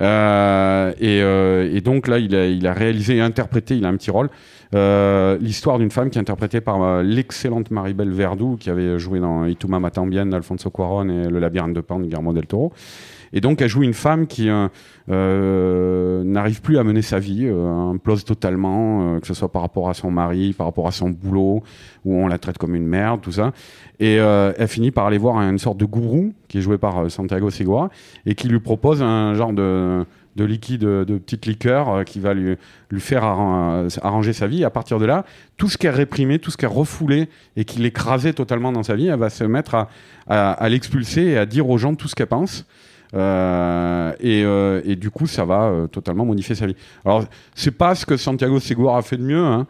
Euh, 0.00 0.92
et, 0.98 1.20
euh, 1.22 1.70
et 1.74 1.80
donc 1.82 2.08
là, 2.08 2.18
il 2.18 2.34
a, 2.34 2.46
il 2.46 2.66
a 2.66 2.72
réalisé 2.72 3.16
et 3.16 3.20
interprété, 3.20 3.76
il 3.76 3.84
a 3.84 3.88
un 3.88 3.96
petit 3.96 4.10
rôle, 4.10 4.30
euh, 4.74 5.36
l'histoire 5.40 5.78
d'une 5.78 5.90
femme 5.90 6.08
qui 6.08 6.16
est 6.16 6.20
interprétée 6.20 6.62
par 6.62 6.82
euh, 6.82 7.02
l'excellente 7.02 7.70
Maribel 7.70 8.10
Verdú, 8.10 8.56
qui 8.58 8.70
avait 8.70 8.98
joué 8.98 9.20
dans 9.20 9.44
Ituma 9.44 9.80
Matambien 9.80 10.24
d'Alfonso 10.24 10.70
Cuarón 10.70 11.08
et 11.10 11.28
Le 11.28 11.38
labyrinthe 11.40 11.74
de 11.74 11.80
Pan 11.82 11.98
de 11.98 12.04
Guillermo 12.04 12.32
del 12.32 12.46
Toro. 12.46 12.72
Et 13.32 13.40
donc, 13.40 13.62
elle 13.62 13.68
joue 13.68 13.82
une 13.84 13.94
femme 13.94 14.26
qui 14.26 14.48
euh, 14.48 14.66
euh, 15.08 16.24
n'arrive 16.24 16.60
plus 16.62 16.78
à 16.78 16.84
mener 16.84 17.02
sa 17.02 17.18
vie, 17.20 17.46
euh, 17.46 17.92
implose 17.92 18.24
totalement, 18.24 19.20
que 19.20 19.26
ce 19.26 19.34
soit 19.34 19.52
par 19.52 19.62
rapport 19.62 19.88
à 19.88 19.94
son 19.94 20.10
mari, 20.10 20.52
par 20.52 20.66
rapport 20.66 20.88
à 20.88 20.90
son 20.90 21.10
boulot, 21.10 21.62
où 22.04 22.14
on 22.14 22.26
la 22.26 22.38
traite 22.38 22.58
comme 22.58 22.74
une 22.74 22.86
merde, 22.86 23.20
tout 23.20 23.32
ça. 23.32 23.52
Et 24.00 24.14
elle 24.14 24.68
finit 24.68 24.90
par 24.90 25.06
aller 25.06 25.18
voir 25.18 25.36
une 25.40 25.58
sorte 25.58 25.76
de 25.76 25.84
gourou, 25.84 26.32
qui 26.48 26.58
est 26.58 26.60
joué 26.62 26.78
par 26.78 27.10
Santiago 27.10 27.50
Segura, 27.50 27.90
et 28.26 28.34
qui 28.34 28.48
lui 28.48 28.58
propose 28.58 29.02
un 29.02 29.34
genre 29.34 29.52
de, 29.52 30.04
de 30.36 30.44
liquide, 30.44 30.80
de 30.80 31.18
petite 31.18 31.46
liqueur, 31.46 32.04
qui 32.04 32.18
va 32.18 32.32
lui, 32.34 32.56
faire 32.98 33.22
arran- 33.24 33.86
arranger 34.02 34.32
sa 34.32 34.46
vie. 34.46 34.62
Et 34.62 34.64
à 34.64 34.70
partir 34.70 34.98
de 34.98 35.04
là, 35.04 35.24
tout 35.56 35.68
ce 35.68 35.76
qu'elle 35.76 35.94
réprimait, 35.94 36.38
tout 36.38 36.50
ce 36.50 36.56
qu'elle 36.56 36.70
refoulait, 36.70 37.28
et 37.56 37.64
qui 37.64 37.78
l'écrasait 37.78 38.32
totalement 38.32 38.72
dans 38.72 38.82
sa 38.82 38.96
vie, 38.96 39.08
elle 39.08 39.18
va 39.18 39.30
se 39.30 39.44
mettre 39.44 39.86
à 40.26 40.68
l'expulser 40.68 41.22
et 41.22 41.38
à 41.38 41.46
dire 41.46 41.68
aux 41.68 41.78
gens 41.78 41.94
tout 41.94 42.08
ce 42.08 42.14
qu'elle 42.14 42.26
pense. 42.26 42.66
Euh, 43.12 44.12
et, 44.20 44.44
euh, 44.44 44.80
et 44.84 44.94
du 44.96 45.10
coup, 45.10 45.26
ça 45.26 45.44
va 45.44 45.64
euh, 45.64 45.86
totalement 45.88 46.24
modifier 46.24 46.54
sa 46.54 46.66
vie. 46.66 46.76
Alors, 47.04 47.24
c'est 47.54 47.70
pas 47.76 47.94
ce 47.94 48.06
que 48.06 48.16
Santiago 48.16 48.60
Segura 48.60 48.98
a 48.98 49.02
fait 49.02 49.16
de 49.16 49.22
mieux. 49.24 49.44
hein. 49.44 49.66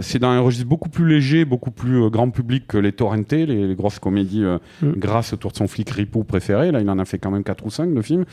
C'est 0.00 0.18
dans 0.18 0.28
un 0.30 0.40
registre 0.40 0.66
beaucoup 0.66 0.88
plus 0.88 1.06
léger, 1.06 1.44
beaucoup 1.44 1.70
plus 1.70 2.08
grand 2.08 2.30
public 2.30 2.66
que 2.66 2.78
les 2.78 2.92
Torrenté, 2.92 3.44
les, 3.44 3.66
les 3.66 3.74
grosses 3.74 3.98
comédies 3.98 4.42
euh, 4.44 4.56
Mm. 4.82 4.92
grâce 4.96 5.32
autour 5.34 5.52
de 5.52 5.56
son 5.56 5.68
flic 5.68 5.90
ripou 5.90 6.24
préféré. 6.24 6.70
Là, 6.72 6.80
il 6.80 6.88
en 6.88 6.98
a 6.98 7.04
fait 7.04 7.18
quand 7.18 7.30
même 7.30 7.42
4 7.44 7.64
ou 7.66 7.70
5 7.70 7.92
de 7.94 8.00
films. 8.02 8.24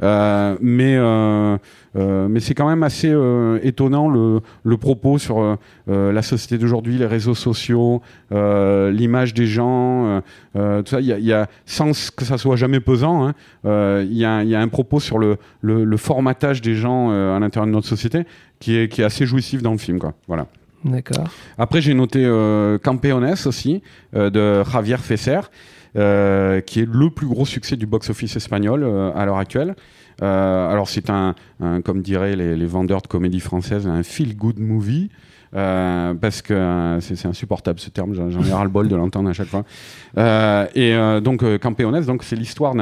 Mais 0.00 0.98
mais 1.94 2.40
c'est 2.40 2.54
quand 2.54 2.68
même 2.68 2.82
assez 2.82 3.12
étonnant 3.62 4.08
le, 4.08 4.40
le 4.64 4.76
propos 4.76 5.18
sur 5.18 5.56
la 5.86 6.22
société 6.22 6.58
d'aujourd'hui, 6.58 6.98
les 6.98 7.06
réseaux 7.06 7.34
sociaux, 7.34 8.02
l'image 8.30 9.34
des 9.34 9.46
gens, 9.46 10.20
tout 10.54 10.86
ça. 10.86 11.00
Il 11.00 11.06
y 11.06 11.12
a, 11.12 11.18
il 11.18 11.24
y 11.24 11.32
a- 11.32 11.46
sans 11.66 11.90
que 12.16 12.24
ça 12.24 12.38
soit 12.38 12.56
jamais 12.56 12.80
pesant, 12.80 13.26
hein, 13.28 13.34
il 14.04 14.16
y, 14.16 14.24
a 14.24 14.32
un- 14.36 14.42
il 14.42 14.48
y 14.48 14.54
a 14.54 14.60
un 14.60 14.68
propos 14.68 15.00
sur 15.00 15.18
le, 15.18 15.36
le, 15.60 15.84
le 15.84 15.96
formatage 15.96 16.60
des 16.62 16.74
gens 16.74 17.10
euh, 17.10 17.36
à 17.36 17.40
l'intérieur 17.40 17.66
de 17.66 17.72
notre 17.72 17.86
société 17.88 18.24
qui 18.60 18.76
est, 18.76 18.88
qui 18.88 19.00
est 19.02 19.04
assez 19.04 19.26
jouissif 19.26 19.62
dans 19.62 19.72
le 19.72 19.78
film. 19.78 19.98
Quoi. 19.98 20.14
Voilà. 20.26 20.46
D'accord. 20.84 21.24
Après, 21.58 21.80
j'ai 21.80 21.94
noté 21.94 22.24
euh, 22.24 22.78
Campeones 22.78 23.34
aussi, 23.46 23.82
euh, 24.14 24.30
de 24.30 24.62
Javier 24.70 24.96
Fesser, 24.98 25.40
euh, 25.96 26.60
qui 26.60 26.80
est 26.80 26.88
le 26.88 27.10
plus 27.10 27.26
gros 27.26 27.46
succès 27.46 27.76
du 27.76 27.86
box-office 27.86 28.36
espagnol 28.36 28.82
euh, 28.84 29.10
à 29.14 29.24
l'heure 29.26 29.38
actuelle. 29.38 29.74
Euh, 30.22 30.70
alors, 30.70 30.88
c'est 30.88 31.10
un, 31.10 31.34
un, 31.60 31.80
comme 31.80 32.02
diraient 32.02 32.36
les, 32.36 32.56
les 32.56 32.66
vendeurs 32.66 33.02
de 33.02 33.06
comédie 33.08 33.40
française, 33.40 33.86
un 33.86 34.02
feel-good 34.02 34.58
movie. 34.58 35.10
Euh, 35.54 36.12
parce 36.14 36.42
que 36.42 36.52
euh, 36.52 37.00
c'est 37.00 37.26
insupportable 37.26 37.80
ce 37.80 37.88
terme, 37.88 38.14
j'en 38.14 38.42
ai 38.42 38.52
ras-le-bol 38.52 38.88
de 38.88 38.96
l'entendre 38.96 39.30
à 39.30 39.32
chaque 39.32 39.48
fois. 39.48 39.64
Euh, 40.18 40.66
et 40.74 41.20
donc 41.20 41.44
Campeones, 41.58 42.04
donc 42.04 42.22
c'est 42.22 42.36
l'histoire 42.36 42.74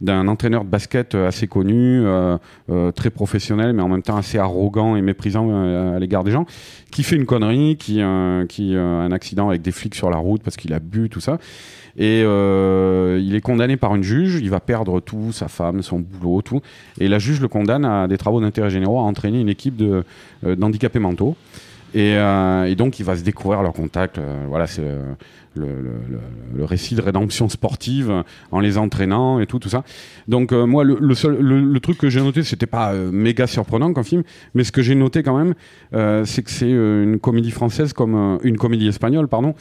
d'un 0.00 0.28
entraîneur 0.28 0.64
de 0.64 0.68
basket 0.68 1.14
assez 1.14 1.46
connu, 1.46 2.04
très 2.94 3.10
professionnel, 3.10 3.72
mais 3.72 3.82
en 3.82 3.88
même 3.88 4.02
temps 4.02 4.16
assez 4.16 4.38
arrogant 4.38 4.96
et 4.96 5.02
méprisant 5.02 5.94
à 5.94 5.98
l'égard 5.98 6.24
des 6.24 6.30
gens, 6.30 6.46
qui 6.90 7.02
fait 7.02 7.16
une 7.16 7.26
connerie, 7.26 7.76
qui, 7.76 8.00
qui 8.48 8.76
a 8.76 8.82
un 8.82 9.12
accident 9.12 9.48
avec 9.48 9.62
des 9.62 9.72
flics 9.72 9.94
sur 9.94 10.10
la 10.10 10.18
route 10.18 10.42
parce 10.42 10.56
qu'il 10.56 10.72
a 10.72 10.78
bu, 10.78 11.08
tout 11.08 11.20
ça. 11.20 11.38
Et 11.96 12.20
il 12.20 13.34
est 13.34 13.40
condamné 13.40 13.76
par 13.76 13.94
une 13.94 14.02
juge, 14.02 14.38
il 14.40 14.50
va 14.50 14.60
perdre 14.60 15.00
tout, 15.00 15.32
sa 15.32 15.48
femme, 15.48 15.82
son 15.82 15.98
boulot, 15.98 16.42
tout. 16.42 16.60
Et 17.00 17.08
la 17.08 17.18
juge 17.18 17.40
le 17.40 17.48
condamne 17.48 17.84
à 17.84 18.08
des 18.08 18.18
travaux 18.18 18.40
d'intérêt 18.40 18.70
généraux, 18.70 18.98
à 18.98 19.02
entraîner 19.02 19.40
une 19.40 19.48
équipe 19.48 19.82
d'handicapés 20.42 20.98
mentaux. 20.98 21.36
Et, 21.94 22.16
euh, 22.16 22.64
et 22.64 22.74
donc, 22.74 22.98
il 22.98 23.04
va 23.04 23.16
se 23.16 23.22
découvrir 23.22 23.62
leur 23.62 23.72
contact. 23.72 24.18
euh, 24.18 24.44
voilà, 24.48 24.66
c'est 24.66 24.82
euh, 24.82 25.14
le, 25.54 26.64
récit 26.64 26.96
de 26.96 27.00
rédemption 27.00 27.48
sportive 27.48 28.24
en 28.50 28.58
les 28.58 28.76
entraînant 28.78 29.38
et 29.38 29.46
tout, 29.46 29.60
tout 29.60 29.68
ça. 29.68 29.84
Donc, 30.26 30.50
moi, 30.50 30.82
le, 30.82 31.14
seul, 31.14 31.38
le, 31.38 31.80
truc 31.80 31.96
que 31.98 32.08
j'ai 32.08 32.20
noté, 32.20 32.42
c'était 32.42 32.66
pas 32.66 32.92
méga 32.92 33.46
surprenant 33.46 33.92
comme 33.92 34.02
film, 34.02 34.24
mais 34.54 34.64
ce 34.64 34.72
que 34.72 34.82
j'ai 34.82 34.96
noté 34.96 35.22
quand 35.22 35.36
même, 35.36 35.54
c'est 36.24 36.42
que 36.42 36.50
c'est 36.50 36.70
une 36.70 37.20
comédie 37.20 37.52
française 37.52 37.92
comme 37.92 38.40
une 38.42 38.56
comédie 38.56 38.88
espagnole, 38.88 39.28
pardon, 39.28 39.54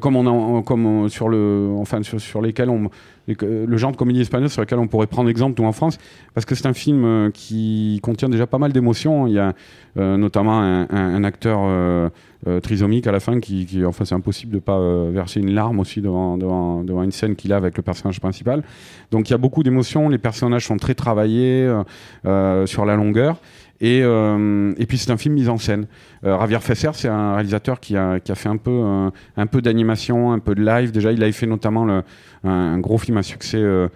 comme 0.00 0.16
on 0.16 0.26
en, 0.26 0.62
comme 0.62 1.08
sur 1.08 1.30
le, 1.30 1.70
enfin 1.78 2.00
sur 2.02 2.42
lesquels 2.42 2.68
on 2.68 2.90
que- 3.34 3.64
le 3.66 3.76
genre 3.76 3.92
de 3.92 3.96
comédie 3.96 4.20
espagnole 4.20 4.48
sur 4.50 4.62
lequel 4.62 4.78
on 4.78 4.86
pourrait 4.86 5.06
prendre 5.06 5.28
exemple 5.30 5.60
nous 5.60 5.66
en 5.68 5.72
France 5.72 5.98
parce 6.34 6.44
que 6.46 6.54
c'est 6.54 6.66
un 6.66 6.72
film 6.74 7.04
euh, 7.04 7.30
qui 7.32 8.00
contient 8.02 8.28
déjà 8.28 8.46
pas 8.46 8.58
mal 8.58 8.72
d'émotions. 8.72 9.26
Il 9.26 9.34
y 9.34 9.38
a 9.38 9.54
euh, 9.98 10.16
notamment 10.16 10.58
un, 10.60 11.24
acteur 11.24 11.58
euh, 11.62 12.08
euh, 12.46 12.60
trisomique 12.60 13.06
à 13.06 13.12
la 13.12 13.18
fin 13.20 13.40
qui, 13.40 13.66
enfin 13.84 14.04
c'est 14.04 14.14
impossible 14.14 14.52
de 14.52 14.58
pas 14.60 14.78
euh, 14.78 15.10
verser 15.12 15.40
une 15.40 15.52
larme 15.52 15.80
aussi 15.80 16.00
devant, 16.00 16.38
devant, 16.38 16.84
devant 16.84 17.02
une 17.02 17.10
scène 17.10 17.34
qu'il 17.34 17.52
a 17.52 17.56
avec 17.56 17.76
le 17.76 17.82
personnage 17.82 18.20
principal. 18.20 18.62
Donc 19.10 19.28
il 19.28 19.32
y 19.32 19.34
a 19.34 19.38
beaucoup 19.38 19.62
d'émotions. 19.62 20.08
Les 20.08 20.18
personnages 20.18 20.66
sont 20.66 20.76
très 20.76 20.94
travaillés 20.94 21.64
euh, 21.66 21.82
euh, 22.26 22.66
sur 22.66 22.84
la 22.84 22.94
longueur 22.96 23.40
et, 23.80 24.02
euh, 24.02 24.72
et 24.76 24.86
puis 24.86 24.98
c'est 24.98 25.10
un 25.10 25.16
film 25.16 25.34
mis 25.34 25.48
en 25.48 25.58
scène. 25.58 25.86
Euh, 26.24 26.38
Javier 26.38 26.58
Fesser, 26.60 26.90
c'est 26.94 27.08
un 27.08 27.34
réalisateur 27.34 27.78
qui 27.78 27.96
a, 27.96 28.18
qui 28.18 28.32
a 28.32 28.34
fait 28.34 28.48
un 28.48 28.56
peu, 28.56 28.70
euh, 28.72 29.10
un 29.36 29.46
peu 29.46 29.62
d'animation, 29.62 30.32
un 30.32 30.40
peu 30.40 30.54
de 30.54 30.64
live. 30.64 30.90
Déjà, 30.90 31.12
il 31.12 31.22
avait 31.22 31.32
fait 31.32 31.46
notamment 31.46 31.84
le, 31.84 32.02
un, 32.44 32.50
un 32.50 32.78
gros 32.80 32.98
film 32.98 33.16
à 33.18 33.22
succès 33.22 33.58
euh, 33.58 33.88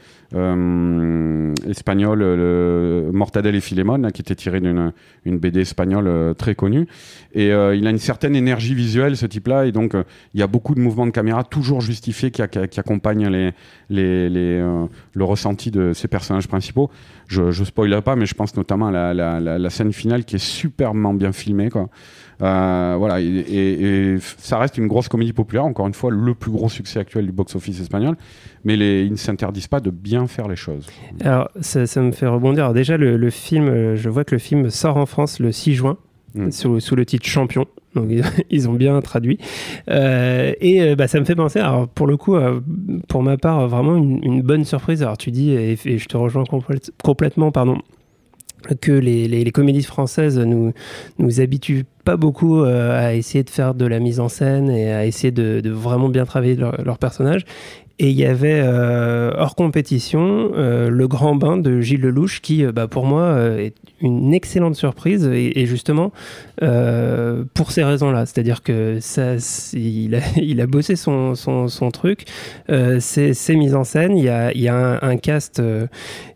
espagnol, 1.69 2.19
le 2.21 3.11
Mortadelle 3.13 3.55
et 3.55 3.61
Philémon, 3.61 3.99
là, 3.99 4.11
qui 4.11 4.23
était 4.23 4.35
tiré 4.35 4.61
d'une 4.61 4.93
une 5.25 5.39
BD 5.39 5.61
espagnole 5.61 6.07
euh, 6.09 6.35
très 6.35 6.55
connue. 6.55 6.87
Et 7.33 7.53
euh, 7.53 7.75
il 7.75 7.87
a 7.87 7.91
une 7.91 7.99
certaine 7.99 8.35
énergie 8.35 8.75
visuelle, 8.75 9.17
ce 9.17 9.27
type-là, 9.27 9.67
et 9.67 9.73
donc 9.73 9.95
euh, 9.95 10.05
il 10.35 10.41
y 10.41 10.43
a 10.43 10.47
beaucoup 10.47 10.75
de 10.75 10.81
mouvements 10.81 11.07
de 11.07 11.11
caméra 11.13 11.45
toujours 11.45 11.81
justifiés 11.81 12.31
qui, 12.31 12.43
accompagnent 12.43 13.29
les, 13.29 13.53
les, 13.89 14.29
les, 14.29 14.59
euh, 14.61 14.87
le 15.15 15.25
ressenti 15.25 15.71
de 15.71 15.93
ces 15.93 16.09
personnages 16.09 16.49
principaux. 16.49 16.91
Je, 17.29 17.51
je 17.51 17.65
spoilerai 17.65 18.03
pas, 18.03 18.17
mais 18.17 18.27
je 18.27 18.35
pense 18.35 18.57
notamment 18.57 18.89
à 18.89 19.15
la 19.15 19.71
scène 19.71 19.93
finale 19.93 20.25
qui 20.25 20.37
est 20.37 20.45
superbement 20.45 21.15
bien 21.15 21.33
filmée, 21.33 21.71
quoi. 21.71 21.89
Euh, 22.43 22.97
voilà, 22.99 23.21
et, 23.21 23.25
et- 23.25 23.83
et 24.15 24.17
ça 24.21 24.59
reste 24.59 24.77
une 24.79 24.89
grosse 24.89 25.09
comédie 25.09 25.33
populaire, 25.33 25.65
encore 25.65 25.87
une 25.87 25.95
fois, 25.95 26.11
le 26.11 26.35
plus 26.35 26.51
gros 26.51 26.69
succès 26.69 26.99
actuel 26.99 27.27
du 27.27 27.33
box-office 27.33 27.81
espagnol, 27.81 28.17
mais 28.65 28.77
les, 28.77 29.05
ils 29.05 29.13
ne 29.13 29.17
s'interdisent 29.17 29.69
pas 29.69 29.81
de 29.81 29.91
bien 29.91 30.27
faire 30.27 30.49
les 30.49 30.57
choses. 30.57 30.87
Alors, 31.23 31.49
ça, 31.61 31.87
ça 31.87 32.01
me 32.03 32.11
fait 32.13 32.27
rebondir. 32.27 32.65
Alors, 32.65 32.75
déjà, 32.75 32.97
le, 32.97 33.17
le 33.17 33.31
film, 33.31 33.69
euh, 33.69 33.97
je 33.97 34.09
vois 34.09 34.25
que 34.25 34.35
le 34.35 34.39
film 34.41 34.71
sort 34.71 34.97
en 34.97 35.07
France 35.07 35.39
le 35.41 35.53
6 35.53 35.75
juin, 35.75 35.97
Mm. 36.35 36.51
sous, 36.51 36.81
sous 36.81 36.97
le 36.97 37.05
titre 37.05 37.27
Champion. 37.27 37.67
Donc, 37.95 38.09
ils, 38.49 38.67
ont 38.69 38.73
bien 38.73 38.99
traduit. 39.03 39.37
Euh, 39.91 40.55
et 40.63 40.97
bah, 40.97 41.07
ça 41.07 41.21
me 41.21 41.27
fait 41.27 41.35
penser, 41.35 41.59
alors, 41.59 41.87
pour 41.89 42.07
le 42.07 42.17
coup, 42.17 42.37
pour 43.07 43.23
ma 43.23 43.37
part, 43.37 43.69
vraiment 43.69 43.97
une, 43.97 44.19
une 44.25 44.41
bonne 44.41 44.65
surprise. 44.65 45.03
Alors, 45.03 45.19
tu 45.19 45.31
dis, 45.31 45.51
et, 45.51 45.79
et 45.85 45.99
je 45.99 46.07
te 46.09 46.17
rejoins 46.17 46.45
complète- 46.45 46.91
complètement, 47.05 47.53
pardon 47.53 47.77
que 48.81 48.93
les, 48.93 49.29
les- 49.29 49.53
comédies 49.53 49.83
françaises 49.83 50.39
nous, 50.39 50.73
nous 51.19 51.41
habituent 51.41 51.85
pas 52.05 52.17
beaucoup 52.17 52.63
euh, 52.63 52.99
à 52.99 53.15
essayer 53.15 53.45
de 53.45 53.51
faire 53.51 53.75
de 53.75 53.87
la 53.87 54.01
mise 54.01 54.19
en 54.19 54.29
scène 54.29 54.71
et 54.71 54.93
à 54.93 55.05
essayer 55.07 55.31
de, 55.31 55.63
vraiment 55.71 56.09
bien 56.09 56.25
travailler 56.25 56.57
leur, 56.57 56.83
leur 56.83 56.99
personnage. 56.99 57.45
Et 57.99 58.09
il 58.11 58.19
y 58.19 58.25
avait 58.25 58.61
euh, 58.65 59.33
hors 59.37 59.55
compétition 59.55 60.51
euh, 60.57 60.89
le 60.89 61.07
grand 61.07 61.37
bain 61.37 61.57
de 61.59 61.81
Gilles 61.81 62.01
Lelouch 62.01 62.41
qui, 62.41 62.65
bah, 62.65 62.89
pour 62.89 63.05
moi, 63.05 63.39
est 63.59 63.75
une 64.01 64.35
excellente 64.35 64.75
surprise 64.75 65.29
et, 65.33 65.67
justement 65.67 66.11
pour 67.55 67.71
ces 67.71 67.85
raisons-là. 67.85 68.27
C'est-à-dire 68.27 68.63
que 68.63 68.99
ça, 69.01 69.35
il, 69.75 70.15
a, 70.15 70.21
il 70.37 70.61
a 70.61 70.67
bossé 70.67 70.97
son, 70.97 71.35
son, 71.35 71.69
son 71.69 71.91
truc, 71.91 72.25
euh, 72.71 72.99
c'est 73.01 73.35
c'est 73.35 73.55
mis 73.55 73.75
en 73.75 73.85
scène. 73.85 74.17
Il 74.17 74.25
y 74.25 74.29
a, 74.29 74.53
y 74.57 74.69
a 74.69 74.99
un 75.03 75.17
cast. 75.17 75.63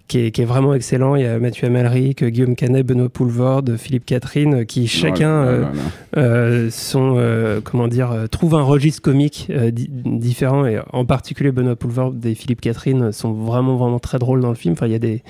Euh, 0.07 0.09
qui 0.09 0.19
est, 0.27 0.31
qui 0.31 0.43
est 0.43 0.45
vraiment 0.47 0.75
excellent. 0.75 1.17
Il 1.17 1.23
y 1.23 1.27
a 1.27 1.39
Mathieu 1.39 1.67
Amalric, 1.67 2.25
Guillaume 2.25 2.55
Canet, 2.55 2.87
Benoît 2.87 3.09
Poulvorde, 3.09 3.77
Philippe 3.77 4.07
Catherine, 4.07 4.65
qui 4.67 4.87
chacun 4.87 5.43
Voilà, 5.43 5.51
euh, 5.51 5.65
voilà. 6.13 6.27
euh, 6.29 6.71
sont, 6.71 7.15
euh, 7.17 7.61
comment 7.63 7.89
dire, 7.89 8.13
euh, 8.13 8.27
trouvent 8.27 8.55
un 8.55 8.63
registre 8.63 9.03
comique 9.03 9.49
euh, 9.51 9.71
di- 9.71 9.91
différent. 9.93 10.67
Et 10.67 10.79
en 10.93 11.05
particulier, 11.05 11.51
Benoît 11.53 11.77
Poulvorde 11.77 12.25
et 12.25 12.35
Philippe 12.35 12.61
Catherine 12.61 13.13
sont 13.13 13.33
vraiment, 13.33 13.77
vraiment 13.77 13.99
très 13.99 14.19
drôles 14.19 14.41
dans 14.41 14.49
le 14.51 14.55
film. 14.55 14.73
Enfin, 14.75 14.87
il 14.87 14.93
y 14.93 14.97
a 14.97 14.99
des, 15.01 15.23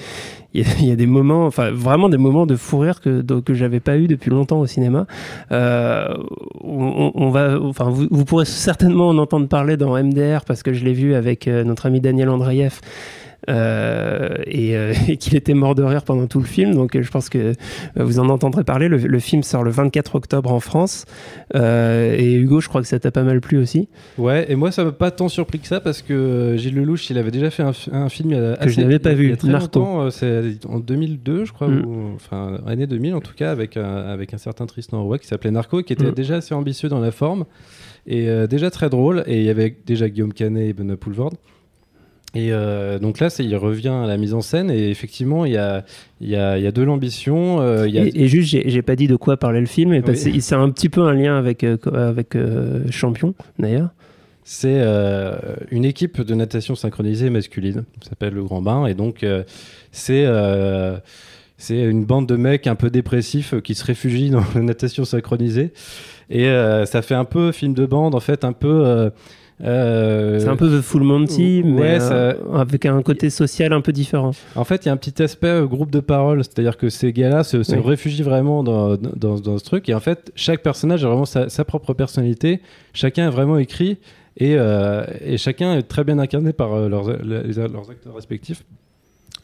il 0.54 0.60
y 0.60 0.64
a, 0.64 0.68
il 0.80 0.86
y 0.86 0.92
a 0.92 0.96
des 0.96 1.06
moments, 1.06 1.46
enfin, 1.46 1.70
vraiment 1.70 2.08
des 2.08 2.18
moments 2.18 2.46
de 2.46 2.56
fou 2.56 2.78
rire 2.78 3.00
que, 3.00 3.22
que 3.40 3.54
j'avais 3.54 3.80
pas 3.80 3.96
eu 3.96 4.06
depuis 4.06 4.30
longtemps 4.30 4.60
au 4.60 4.66
cinéma. 4.66 5.06
Euh, 5.52 6.06
on, 6.62 7.12
on 7.14 7.30
va, 7.30 7.58
enfin, 7.60 7.88
vous, 7.90 8.06
vous 8.10 8.24
pourrez 8.24 8.44
certainement 8.44 9.08
en 9.08 9.18
entendre 9.18 9.48
parler 9.48 9.76
dans 9.76 9.96
MDR 10.02 10.44
parce 10.46 10.62
que 10.62 10.72
je 10.72 10.84
l'ai 10.84 10.92
vu 10.92 11.14
avec 11.14 11.48
euh, 11.48 11.64
notre 11.64 11.86
ami 11.86 12.00
Daniel 12.00 12.28
Andreev. 12.28 12.80
Euh, 13.48 14.36
et, 14.46 14.76
euh, 14.76 14.92
et 15.08 15.16
qu'il 15.16 15.36
était 15.36 15.54
mort 15.54 15.74
de 15.74 15.82
rire 15.82 16.02
pendant 16.04 16.26
tout 16.26 16.40
le 16.40 16.46
film. 16.46 16.74
Donc 16.74 16.94
euh, 16.96 17.02
je 17.02 17.10
pense 17.10 17.28
que 17.28 17.54
vous 17.96 18.18
en 18.18 18.28
entendrez 18.28 18.64
parler. 18.64 18.88
Le, 18.88 18.96
le 18.98 19.18
film 19.18 19.42
sort 19.42 19.62
le 19.62 19.70
24 19.70 20.14
octobre 20.16 20.52
en 20.52 20.60
France. 20.60 21.04
Et 21.54 22.32
Hugo, 22.34 22.60
je 22.60 22.68
crois 22.68 22.82
que 22.82 22.88
ça 22.88 22.98
t'a 22.98 23.10
pas 23.10 23.22
mal 23.22 23.40
plu 23.40 23.58
aussi. 23.58 23.88
Ouais, 24.18 24.50
et 24.50 24.56
moi 24.56 24.70
ça 24.70 24.84
m'a 24.84 24.92
pas 24.92 25.10
tant 25.10 25.28
surpris 25.28 25.58
que 25.58 25.66
ça 25.66 25.80
parce 25.80 26.02
que 26.02 26.54
Gilles 26.56 26.74
Lelouch, 26.74 27.08
il 27.10 27.18
avait 27.18 27.30
déjà 27.30 27.50
fait 27.50 27.62
un, 27.62 27.72
un 27.92 28.08
film 28.08 28.30
il 28.32 28.56
Que 28.60 28.68
je 28.70 28.80
n'avais 28.80 28.98
pas 28.98 29.10
il 29.12 29.22
y 29.22 29.26
a 29.26 29.30
vu, 29.30 29.36
très 29.36 29.48
Narco. 29.48 29.78
longtemps, 29.78 30.10
c'est 30.10 30.42
en 30.68 30.78
2002 30.78 31.44
je 31.44 31.52
crois, 31.52 31.68
Mm. 31.68 31.84
ou, 31.84 32.14
enfin 32.14 32.58
année 32.66 32.86
2000 32.86 33.14
en 33.14 33.20
tout 33.20 33.34
cas, 33.34 33.50
avec 33.50 33.76
un, 33.76 33.84
avec 33.84 34.32
un 34.34 34.38
certain 34.38 34.66
Tristan 34.66 35.02
Roy 35.02 35.18
qui 35.18 35.26
s'appelait 35.26 35.50
Narco, 35.50 35.82
qui 35.82 35.92
était 35.92 36.04
Mm. 36.06 36.12
déjà 36.14 36.36
assez 36.36 36.54
ambitieux 36.54 36.88
dans 36.88 37.00
la 37.00 37.10
forme 37.10 37.44
et 38.06 38.28
euh, 38.28 38.46
déjà 38.46 38.70
très 38.70 38.88
drôle. 38.90 39.24
Et 39.26 39.38
il 39.38 39.44
y 39.44 39.50
avait 39.50 39.74
déjà 39.86 40.08
Guillaume 40.08 40.32
Canet 40.32 40.68
et 40.68 40.72
Benoît 40.72 40.96
Poulvorde. 40.96 41.34
Et 42.36 42.48
euh, 42.52 42.98
donc 42.98 43.18
là, 43.18 43.28
il 43.38 43.56
revient 43.56 43.88
à 43.88 44.06
la 44.06 44.18
mise 44.18 44.34
en 44.34 44.42
scène 44.42 44.70
et 44.70 44.90
effectivement, 44.90 45.46
il 45.46 45.52
y 45.52 45.56
a, 45.56 45.84
il 46.20 46.28
y 46.28 46.36
a, 46.36 46.58
il 46.58 46.64
y 46.64 46.66
a 46.66 46.72
de 46.72 46.82
l'ambition. 46.82 47.60
euh. 47.60 47.86
Et, 47.86 48.24
et 48.24 48.28
juste, 48.28 48.54
j'ai 48.66 48.82
pas 48.82 48.94
dit 48.94 49.06
de 49.06 49.16
quoi 49.16 49.38
parlait 49.38 49.60
le 49.60 49.66
film, 49.66 49.90
mais 49.90 50.02
parce 50.02 50.24
Oui. 50.26 50.42
c'est 50.42 50.54
un 50.54 50.68
petit 50.70 50.90
peu 50.90 51.00
un 51.02 51.14
lien 51.14 51.38
avec, 51.38 51.64
euh, 51.64 51.78
avec 51.94 52.36
Champion, 52.90 53.34
d'ailleurs. 53.58 53.88
C'est 54.44 54.80
une 55.72 55.84
équipe 55.84 56.20
de 56.20 56.34
natation 56.34 56.74
synchronisée 56.76 57.30
masculine, 57.30 57.84
ça 58.02 58.10
s'appelle 58.10 58.34
le 58.34 58.44
Grand 58.44 58.62
Bain, 58.62 58.86
et 58.86 58.94
donc 58.94 59.24
c'est 59.90 60.24
c'est 61.58 61.80
une 61.80 62.04
bande 62.04 62.28
de 62.28 62.36
mecs 62.36 62.66
un 62.66 62.74
peu 62.74 62.90
dépressifs 62.90 63.54
qui 63.62 63.74
se 63.74 63.84
réfugient 63.84 64.30
dans 64.30 64.42
la 64.54 64.60
natation 64.60 65.04
synchronisée, 65.04 65.72
et 66.30 66.46
euh, 66.48 66.84
ça 66.84 67.02
fait 67.02 67.14
un 67.14 67.24
peu 67.24 67.50
film 67.50 67.72
de 67.74 67.86
bande 67.86 68.14
en 68.14 68.20
fait, 68.20 68.44
un 68.44 68.52
peu. 68.52 68.82
euh, 68.86 69.10
euh, 69.64 70.38
C'est 70.38 70.48
un 70.48 70.56
peu 70.56 70.68
The 70.68 70.82
Full 70.82 71.02
Monty, 71.02 71.62
ouais, 71.64 71.70
mais 71.70 72.00
ça- 72.00 72.12
euh, 72.14 72.34
avec 72.54 72.84
un 72.86 73.00
côté 73.02 73.30
social 73.30 73.72
un 73.72 73.80
peu 73.80 73.92
différent. 73.92 74.32
En 74.54 74.64
fait, 74.64 74.84
il 74.84 74.88
y 74.88 74.90
a 74.90 74.92
un 74.92 74.96
petit 74.98 75.22
aspect 75.22 75.46
euh, 75.48 75.66
groupe 75.66 75.90
de 75.90 76.00
parole, 76.00 76.44
c'est-à-dire 76.44 76.76
que 76.76 76.88
ces 76.90 77.12
gars-là 77.12 77.42
se, 77.44 77.62
se 77.62 77.74
Oui. 77.74 77.82
réfugient 77.84 78.22
vraiment 78.22 78.62
dans, 78.62 78.96
dans, 78.96 79.38
dans 79.38 79.58
ce 79.58 79.64
truc. 79.64 79.88
Et 79.88 79.94
en 79.94 80.00
fait, 80.00 80.30
chaque 80.34 80.62
personnage 80.62 81.04
a 81.04 81.08
vraiment 81.08 81.24
sa, 81.24 81.48
sa 81.48 81.64
propre 81.64 81.94
personnalité. 81.94 82.60
Chacun 82.92 83.28
est 83.28 83.30
vraiment 83.32 83.56
écrit 83.58 83.98
et, 84.38 84.56
et 85.24 85.38
chacun 85.38 85.76
est 85.78 85.82
très 85.84 86.04
bien 86.04 86.18
incarné 86.18 86.52
par 86.52 86.88
leurs, 86.88 87.08
acteurs 87.08 88.14
respectifs. 88.14 88.62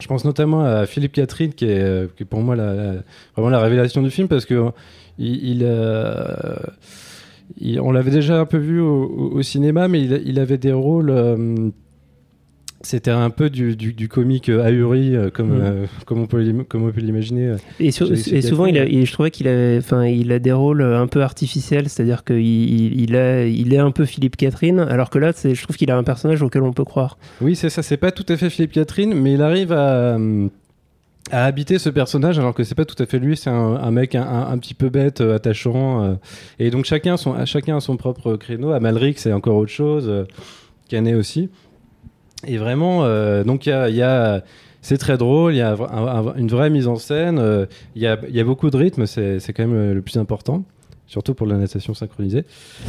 Je 0.01 0.07
pense 0.09 0.25
notamment 0.25 0.63
à 0.65 0.85
Philippe 0.85 1.13
Catherine, 1.13 1.53
qui 1.55 1.65
est, 1.67 2.15
qui 2.17 2.25
est 2.25 2.27
pour 2.27 2.41
moi 2.41 2.57
la, 2.57 2.75
la- 2.75 2.95
vraiment 3.37 3.51
la 3.51 3.61
révélation 3.61 4.03
du 4.03 4.11
film, 4.11 4.27
parce 4.29 4.45
que 4.47 4.55
euh, 4.55 4.71
il, 5.19 5.45
il, 5.61 5.63
il- 7.59 7.81
on 7.81 7.93
l'avait 7.93 8.11
déjà 8.11 8.39
un 8.41 8.47
peu 8.47 8.59
vu 8.59 8.81
au, 8.81 9.05
au- 9.05 9.31
au 9.39 9.43
cinéma, 9.43 9.89
mais 9.89 10.01
il, 10.03 10.23
il 10.27 10.39
avait 10.39 10.59
des 10.59 10.73
rôles. 10.73 11.11
euh, 11.11 11.69
c'était 12.85 13.13
un 13.13 13.31
peu 13.31 13.49
du, 13.49 13.77
du, 13.77 13.93
du 13.93 14.09
comique 14.09 14.49
euh, 14.49 14.65
ahuri, 14.65 15.15
euh, 15.15 15.31
comme, 15.31 15.51
Mm. 15.59 15.63
euh, 15.63 15.87
comme 16.05 16.19
on 16.21 16.27
peut 16.27 16.41
l'im- 16.43 16.65
comme 16.69 16.83
on 16.85 16.91
peut 16.91 17.01
l'imaginer. 17.01 17.55
Et, 17.79 17.93
sur- 17.93 18.09
souvent, 18.09 18.67
il 18.67 18.77
a- 18.77 18.81
Catherine. 18.81 18.99
il- 19.03 19.07
je 19.07 19.13
trouvais 19.13 19.31
qu'il 19.31 19.47
a, 19.47 19.79
il 20.09 20.33
a 20.33 20.39
des 20.41 20.51
rôles 20.51 20.83
un 20.83 21.07
peu 21.07 21.23
artificiels, 21.23 21.89
c'est-à-dire 21.89 22.25
qu'il 22.25 22.39
il, 22.41 23.01
il 23.01 23.15
a, 23.15 23.47
il 23.47 23.73
est 23.73 23.79
un 23.79 23.93
peu 23.93 24.05
Philippe 24.05 24.37
Catherine, 24.37 24.81
alors 24.81 25.11
que 25.11 25.21
là, 25.21 25.31
je 25.33 25.63
trouve 25.63 25.77
qu'il 25.77 25.93
a 25.93 25.97
un 25.97 26.03
personnage 26.03 26.43
auquel 26.43 26.63
on 26.63 26.73
peut 26.73 26.85
croire. 26.85 27.19
Oui, 27.41 27.55
c'est 27.55 27.71
ça. 27.71 27.83
C'est 27.85 27.97
pas 27.99 28.11
tout 28.11 28.27
à 28.29 28.37
fait 28.37 28.51
Philippe 28.51 28.73
Catherine, 28.73 29.15
mais 29.15 29.35
il 29.35 29.43
arrive 29.43 29.71
à, 29.71 30.19
à 31.31 31.45
habiter 31.47 31.79
ce 31.79 31.89
personnage 31.89 32.39
alors 32.39 32.53
que 32.55 32.65
c'est 32.65 32.75
pas 32.75 32.85
tout 32.85 33.01
à 33.03 33.07
fait 33.07 33.19
lui. 33.19 33.37
C'est 33.37 33.51
un, 33.51 33.91
mec 33.91 34.15
un, 34.15 34.23
un- 34.51 34.59
petit 34.59 34.75
peu 34.75 34.89
bête, 34.91 35.21
euh, 35.21 35.37
attachant. 35.37 36.03
euh. 36.05 36.15
et 36.59 36.71
donc 36.71 36.85
chacun, 36.85 37.17
son, 37.17 37.45
chacun 37.47 37.77
a 37.77 37.81
son 37.81 37.97
propre 37.97 38.35
créneau. 38.37 38.73
Amalric, 38.73 39.19
c'est 39.19 39.33
encore 39.33 39.57
autre 39.57 39.71
chose. 39.71 40.07
euh, 40.09 40.25
Canet 40.89 41.15
aussi. 41.15 41.49
Et 42.47 42.59
vraiment, 42.59 43.03
donc 43.45 43.67
il 43.67 43.71
y 43.71 43.73
a. 43.73 43.89
y 43.89 44.03
a- 44.03 44.43
c'est 44.85 44.99
très 44.99 45.17
drôle, 45.17 45.55
il 45.55 45.59
y 45.59 45.61
a 45.61 45.75
un- 45.75 46.27
un- 46.27 46.35
une 46.35 46.49
vraie 46.49 46.69
mise 46.69 46.89
en 46.89 46.97
scène, 46.97 47.41
il 47.95 48.03
y, 48.03 48.07
a, 48.09 48.19
y 48.29 48.41
a 48.41 48.45
beaucoup 48.45 48.69
de 48.69 48.77
rythme, 48.77 49.07
c'est 49.07 49.39
quand 49.55 49.65
même 49.65 49.93
le 49.93 50.03
plus 50.03 50.17
important, 50.19 50.65
surtout 51.13 51.35
pour 51.35 51.47
la 51.47 51.57
natation 51.59 51.93
synchronisée. 51.95 52.45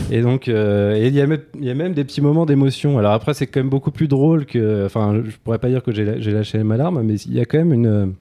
Et 0.09 0.21
donc, 0.21 0.47
euh, 0.47 0.97
il 0.97 1.13
y, 1.13 1.19
a 1.21 1.27
même- 1.27 1.41
il 1.59 1.65
y 1.65 1.69
a 1.69 1.73
même 1.75 1.93
des 1.93 2.05
petits 2.05 2.21
moments 2.21 2.45
d'émotion. 2.45 2.97
Alors 2.97 3.11
après, 3.11 3.33
c'est 3.33 3.47
quand 3.47 3.59
même 3.59 3.69
beaucoup 3.69 3.91
plus 3.91 4.07
drôle 4.07 4.45
que. 4.45 4.85
Enfin, 4.85 5.21
je 5.25 5.35
pourrais 5.43 5.59
pas 5.59 5.67
dire 5.69 5.83
que 5.83 5.91
j'ai 5.91 6.31
lâché 6.31 6.63
ma 6.63 6.77
larme, 6.77 7.01
mais 7.03 7.15
il 7.15 7.33
y 7.33 7.41
a 7.41 7.45
quand 7.45 7.57
même 7.57 7.73
une, 7.73 8.13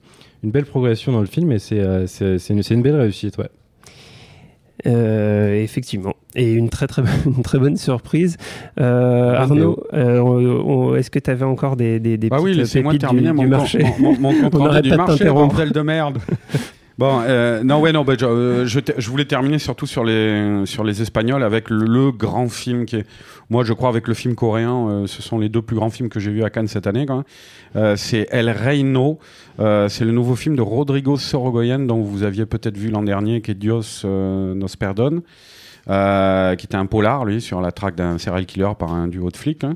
une 0.43 0.51
belle 0.51 0.65
progression 0.65 1.13
dans 1.13 1.21
le 1.21 1.25
film 1.25 1.51
et 1.53 1.59
c'est 1.59 1.79
euh, 1.79 2.05
une, 2.49 2.81
belle 2.81 2.97
réussite, 2.97 3.37
ouais. 3.37 3.49
Euh, 4.85 5.55
effectivement. 5.63 6.13
Et 6.35 6.51
une 6.53 6.69
très 6.69 6.87
très, 6.87 7.01
bonne- 7.03 7.11
une 7.37 7.43
très 7.43 7.59
bonne 7.59 7.77
surprise. 7.77 8.35
Euh, 8.81 9.35
Arnaud, 9.35 9.81
euh, 9.93 10.95
est-ce 10.95 11.09
que 11.09 11.19
tu 11.19 11.29
avais 11.31 11.45
encore 11.45 11.77
des, 11.77 12.01
des, 12.01 12.17
des 12.17 12.27
Bah 12.27 12.37
oui, 12.41 12.51
petites 12.51 12.57
laissez-moi 12.63 12.91
pépites 12.91 13.01
terminer 13.01 13.29
du, 13.29 13.33
mon, 13.35 13.43
du 13.43 13.47
marché 13.49 13.79
mon, 13.99 14.13
mon- 14.19 14.33
mon 14.33 14.33
compte 14.41 14.55
On 14.55 14.57
rendu 14.57 14.63
n'arrête 14.69 14.83
du 14.83 14.95
marché, 14.97 15.25
bordel 15.25 15.71
de 15.71 15.81
merde. 15.81 16.17
Bon, 16.99 17.21
euh, 17.25 17.63
non, 17.63 17.79
ouais, 17.79 17.91
non, 17.91 18.03
bah, 18.03 18.13
je, 18.19 18.25
euh, 18.25 18.65
je, 18.67 19.09
voulais 19.09 19.25
terminer 19.25 19.57
surtout 19.57 19.87
sur 19.87 20.03
les, 20.03 20.63
sur 20.65 20.83
les 20.83 21.01
Espagnols 21.01 21.41
avec 21.41 21.71
le, 21.71 22.11
grand 22.11 22.47
film 22.49 22.85
qui 22.85 22.97
est, 22.97 23.07
moi, 23.49 23.63
je 23.63 23.73
crois, 23.73 23.89
avec 23.89 24.07
le 24.07 24.13
film 24.13 24.35
coréen, 24.35 24.87
euh, 24.87 25.07
ce 25.07 25.23
sont 25.23 25.39
les 25.39 25.49
deux 25.49 25.63
plus 25.63 25.75
grands 25.75 25.89
films 25.89 26.09
que 26.09 26.19
j'ai 26.19 26.29
vus 26.29 26.43
à 26.43 26.51
Cannes 26.51 26.67
cette 26.67 26.85
année. 26.85 27.07
C'est 27.95 28.27
El 28.29 28.49
Reino, 28.49 29.17
c'est 29.57 30.05
le 30.05 30.11
nouveau 30.11 30.35
film 30.35 30.55
de 30.55 30.61
Rodrigo 30.61 31.17
Sorogoyen, 31.17 31.79
dont 31.79 32.01
vous 32.01 32.21
aviez 32.21 32.45
peut-être 32.45 32.77
vu 32.77 32.91
l'an 32.91 33.01
dernier, 33.01 33.41
qui 33.41 33.51
est 33.51 33.55
Dios 33.55 34.03
nos 34.03 34.67
perdone. 34.79 35.21
Qui 35.85 36.65
était 36.65 36.75
un 36.75 36.85
polar, 36.85 37.25
lui, 37.25 37.41
sur 37.41 37.59
la 37.59 37.71
traque 37.71 37.95
d'un 37.95 38.17
serial 38.19 38.45
killer 38.45 38.71
par 38.77 38.93
un 38.93 39.07
duo 39.07 39.31
de 39.31 39.37
flics. 39.37 39.63
hein. 39.63 39.75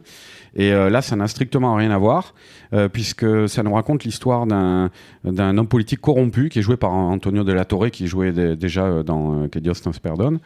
Et 0.57 0.73
euh, 0.73 0.89
là, 0.89 1.03
ça 1.03 1.15
n'a 1.15 1.27
strictement 1.27 1.75
rien 1.75 1.91
à 1.91 1.97
voir, 1.99 2.33
euh, 2.73 2.89
puisque 2.89 3.47
ça 3.47 3.61
nous 3.61 3.73
raconte 3.73 4.03
l'histoire 4.03 4.47
d'un 4.47 4.89
homme 5.23 5.67
politique 5.67 6.01
corrompu 6.01 6.49
qui 6.49 6.59
est 6.59 6.63
joué 6.63 6.77
par 6.77 6.91
Antonio 6.91 7.43
de 7.43 7.53
la 7.53 7.63
Torre, 7.63 7.91
qui 7.91 8.07
jouait 8.07 8.31
dé- 8.31 8.55
déjà 8.55 8.85
euh, 8.85 9.03
dans 9.03 9.47
Que 9.49 9.59
Dios 9.59 9.73
nos 9.85 9.91
perdone. 9.91 10.39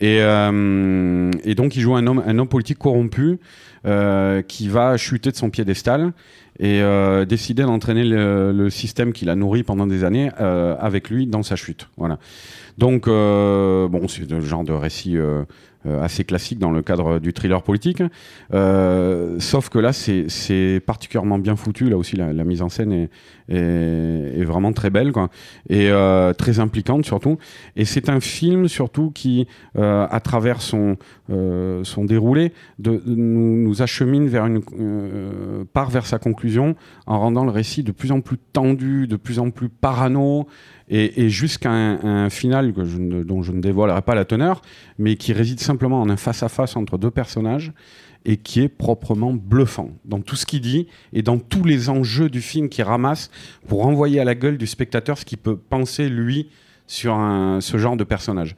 Et, 0.00 0.18
euh, 0.20 1.30
et 1.44 1.54
donc, 1.54 1.76
il 1.76 1.80
joue 1.80 1.94
un 1.94 2.04
homme, 2.08 2.22
un 2.26 2.36
homme 2.38 2.48
politique 2.48 2.78
corrompu 2.78 3.38
qui 4.48 4.68
va 4.68 4.96
chuter 4.96 5.30
de 5.30 5.36
son 5.36 5.50
piédestal 5.50 6.14
et 6.58 6.80
décider 7.28 7.64
d'entraîner 7.64 8.02
le, 8.02 8.70
système 8.70 9.12
qu'il 9.12 9.28
a 9.28 9.36
nourri 9.36 9.62
pendant 9.62 9.86
des 9.86 10.04
années 10.04 10.30
avec 10.38 11.10
lui 11.10 11.26
dans 11.26 11.42
sa 11.42 11.54
chute. 11.54 11.86
Voilà. 11.98 12.18
Donc, 12.78 13.04
bon, 13.06 14.08
c'est 14.08 14.28
le 14.30 14.40
genre 14.40 14.64
de 14.64 14.72
récit 14.72 15.18
assez 15.86 16.24
classique 16.24 16.58
dans 16.58 16.70
le 16.70 16.82
cadre 16.82 17.18
du 17.18 17.32
thriller 17.32 17.62
politique. 17.62 18.02
Euh, 18.52 19.36
sauf 19.38 19.68
que 19.68 19.78
là, 19.78 19.92
c'est 19.92 20.80
particulièrement 20.84 21.38
bien 21.38 21.56
foutu. 21.56 21.88
Là 21.88 21.96
aussi, 21.96 22.16
la, 22.16 22.32
mise 22.44 22.62
en 22.62 22.68
scène 22.68 22.92
est, 22.92 23.10
est, 23.48 24.44
vraiment 24.44 24.72
très 24.72 24.90
belle, 24.90 25.12
quoi, 25.12 25.30
et 25.68 25.90
euh, 25.90 26.32
très 26.32 26.60
impliquante 26.60 27.04
surtout. 27.04 27.38
Et 27.76 27.84
c'est 27.84 28.08
un 28.08 28.20
film 28.20 28.68
surtout 28.68 29.10
qui, 29.10 29.46
euh, 29.76 30.06
à 30.10 30.20
travers 30.20 30.60
son 30.60 30.96
euh, 31.30 31.84
son 31.84 32.04
déroulé, 32.04 32.52
de, 32.78 33.02
nous, 33.06 33.56
nous 33.56 33.80
achemine 33.80 34.26
vers 34.26 34.44
une 34.44 34.60
euh, 34.78 35.64
part 35.72 35.88
vers 35.88 36.04
sa 36.04 36.18
conclusion 36.18 36.76
en 37.06 37.18
rendant 37.18 37.46
le 37.46 37.50
récit 37.50 37.82
de 37.82 37.92
plus 37.92 38.12
en 38.12 38.20
plus 38.20 38.36
tendu, 38.36 39.06
de 39.06 39.16
plus 39.16 39.38
en 39.38 39.48
plus 39.48 39.70
parano 39.70 40.46
et, 40.88 41.28
jusqu'à 41.30 41.70
un, 41.70 42.28
final 42.30 42.72
dont 42.72 43.42
je 43.42 43.52
ne 43.52 43.60
dévoilerai 43.60 44.02
pas 44.02 44.14
la 44.14 44.24
teneur, 44.24 44.60
mais 44.98 45.16
qui 45.16 45.32
réside 45.32 45.60
simplement 45.60 46.00
en 46.00 46.10
un 46.10 46.16
face-à-face 46.16 46.76
entre 46.76 46.98
deux 46.98 47.10
personnages 47.10 47.72
et 48.24 48.36
qui 48.36 48.62
est 48.62 48.68
proprement 48.68 49.32
bluffant 49.32 49.90
dans 50.04 50.20
tout 50.20 50.36
ce 50.36 50.46
qu'il 50.46 50.60
dit 50.60 50.88
et 51.12 51.22
dans 51.22 51.38
tous 51.38 51.64
les 51.64 51.90
enjeux 51.90 52.28
du 52.28 52.40
film 52.40 52.68
qu'il 52.68 52.84
ramasse 52.84 53.30
pour 53.68 53.86
envoyer 53.86 54.20
à 54.20 54.24
la 54.24 54.34
gueule 54.34 54.58
du 54.58 54.66
spectateur 54.66 55.18
ce 55.18 55.24
qu'il 55.24 55.38
peut 55.38 55.56
penser 55.56 56.08
lui 56.08 56.48
sur 56.86 57.16
ce 57.60 57.78
genre 57.78 57.96
de 57.96 58.04
personnage. 58.04 58.56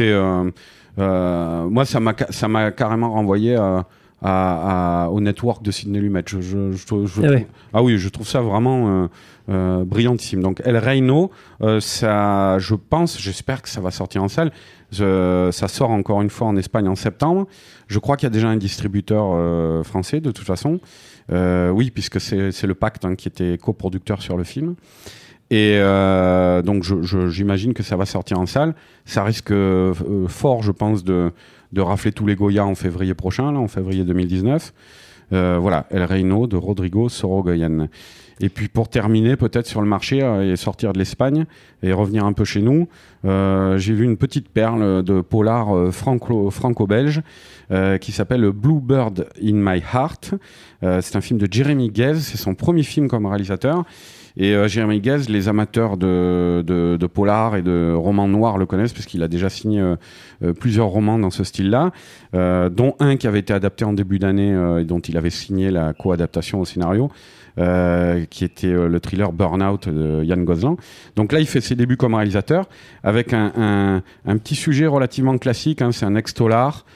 Euh, 0.00 0.50
euh, 0.98 1.68
moi 1.68 1.84
ça 1.84 2.00
m'a 2.00 2.14
ça 2.30 2.48
m'a 2.48 2.72
carrément 2.72 3.12
renvoyé 3.12 3.54
à, 3.54 3.86
à- 4.22 5.04
à- 5.04 5.08
au 5.08 5.20
network 5.20 5.62
de 5.62 5.70
Sidney 5.70 6.00
Lumet. 6.00 6.22
Je, 6.26 6.40
je- 6.40 6.72
je 6.72 6.86
trouve- 6.86 7.06
je 7.06 7.22
Ah 7.22 7.30
ouais. 7.30 7.46
ah 7.72 7.82
oui, 7.82 7.96
je 7.98 8.08
trouve 8.08 8.26
ça 8.28 8.40
vraiment 8.40 8.88
euh, 8.88 9.08
euh, 9.48 9.84
brillantissime. 9.84 10.42
Donc 10.42 10.60
El 10.64 10.76
Reino, 10.76 11.30
euh, 11.62 11.80
ça, 11.80 12.58
je 12.58 12.74
pense, 12.74 13.18
j'espère 13.20 13.62
que 13.62 13.68
ça 13.68 13.80
va 13.80 13.90
sortir 13.90 14.22
en 14.22 14.28
salle. 14.28 14.52
Ça 14.92 15.68
sort 15.68 15.90
encore 15.90 16.20
une 16.20 16.30
fois 16.30 16.48
en 16.48 16.56
Espagne 16.56 16.88
en 16.88 16.96
septembre. 16.96 17.46
Je 17.86 17.98
crois 17.98 18.16
qu'il 18.16 18.26
y 18.26 18.30
a 18.30 18.34
déjà 18.34 18.48
un 18.48 18.56
distributeur 18.56 19.84
français 19.84 20.20
de 20.20 20.30
toute 20.32 20.46
façon. 20.46 20.80
Oui, 21.30 21.90
puisque 21.92 22.20
c'est 22.20 22.66
le 22.66 22.74
Pacte 22.74 23.04
hein, 23.04 23.14
qui 23.14 23.28
était 23.28 23.56
coproducteur 23.56 24.20
sur 24.20 24.36
le 24.36 24.42
film. 24.44 24.74
Et 25.52 25.78
donc 26.64 26.82
j'imagine 27.28 27.72
que 27.72 27.82
ça 27.84 27.96
va 27.96 28.04
sortir 28.04 28.40
en 28.40 28.46
salle. 28.46 28.74
Ça 29.04 29.22
risque 29.22 29.52
fort, 30.26 30.62
je 30.64 30.72
pense, 30.72 31.04
de, 31.04 31.32
de 31.72 31.80
rafler 31.80 32.12
tous 32.12 32.26
les 32.26 32.34
Goya 32.36 32.64
en 32.66 32.74
février 32.74 33.14
prochain, 33.14 33.52
là, 33.52 33.58
en 33.58 33.68
février 33.68 34.04
2019. 34.04 34.72
Euh, 35.32 35.58
voilà, 35.60 35.86
El 35.90 36.02
Reino 36.04 36.46
de 36.48 36.56
Rodrigo 36.56 37.08
Sorogoyen. 37.08 37.88
Et 38.42 38.48
puis 38.48 38.68
pour 38.68 38.88
terminer, 38.88 39.36
peut-être 39.36 39.66
sur 39.66 39.80
le 39.82 39.86
marché 39.86 40.22
euh, 40.22 40.52
et 40.52 40.56
sortir 40.56 40.92
de 40.92 40.98
l'Espagne 40.98 41.44
et 41.82 41.92
revenir 41.92 42.24
un 42.24 42.32
peu 42.32 42.44
chez 42.44 42.62
nous, 42.62 42.88
euh, 43.26 43.76
j'ai 43.78 43.92
vu 43.92 44.04
une 44.04 44.16
petite 44.16 44.48
perle 44.48 45.04
de 45.04 45.20
polar 45.20 45.76
euh, 45.76 45.90
franco- 45.92 46.50
franco-belge 46.50 47.20
euh, 47.70 47.98
qui 47.98 48.12
s'appelle 48.12 48.50
Bluebird 48.50 49.28
in 49.40 49.52
My 49.54 49.80
Heart. 49.92 50.34
C'est 50.82 51.14
un 51.16 51.20
film 51.20 51.38
de 51.38 51.46
Jeremy 51.50 51.90
Guez, 51.90 52.14
c'est 52.20 52.38
son 52.38 52.54
premier 52.54 52.82
film 52.82 53.06
comme 53.08 53.26
réalisateur. 53.26 53.84
Et 54.36 54.54
euh, 54.54 54.68
Jeremy 54.68 55.00
les 55.28 55.48
amateurs 55.48 55.96
de, 55.96 56.62
de, 56.66 56.96
de 56.98 57.06
polar 57.06 57.56
et 57.56 57.62
de 57.62 57.92
romans 57.94 58.28
noirs 58.28 58.58
le 58.58 58.66
connaissent 58.66 58.92
parce 58.92 59.06
qu'il 59.06 59.22
a 59.22 59.28
déjà 59.28 59.48
signé 59.48 59.80
euh, 59.80 59.96
euh, 60.42 60.52
plusieurs 60.52 60.86
romans 60.86 61.18
dans 61.18 61.30
ce 61.30 61.44
style-là, 61.44 61.90
euh, 62.34 62.68
dont 62.68 62.94
un 63.00 63.16
qui 63.16 63.26
avait 63.26 63.40
été 63.40 63.52
adapté 63.52 63.84
en 63.84 63.92
début 63.92 64.18
d'année 64.18 64.50
et 64.80 64.84
dont 64.84 65.00
il 65.00 65.16
avait 65.16 65.30
signé 65.30 65.70
la 65.70 65.92
co-adaptation 65.92 66.60
au 66.60 66.64
scénario. 66.64 67.10
qui 68.30 68.44
était 68.44 68.72
le 68.72 69.00
thriller 69.00 69.32
Burnout 69.32 69.88
de 69.88 70.24
Yann 70.24 70.44
Gozlan. 70.44 70.76
Donc 71.16 71.32
là, 71.32 71.40
il 71.40 71.46
fait 71.46 71.60
ses 71.60 71.74
débuts 71.74 71.98
comme 71.98 72.14
réalisateur 72.14 72.68
avec 73.02 73.34
un, 73.34 74.02
un, 74.24 74.36
petit 74.38 74.54
sujet 74.54 74.86
relativement 74.86 75.36
classique. 75.36 75.82
hein, 75.82 75.92
c'est 75.92 76.06
un 76.06 76.14
ex-tolar 76.14 76.86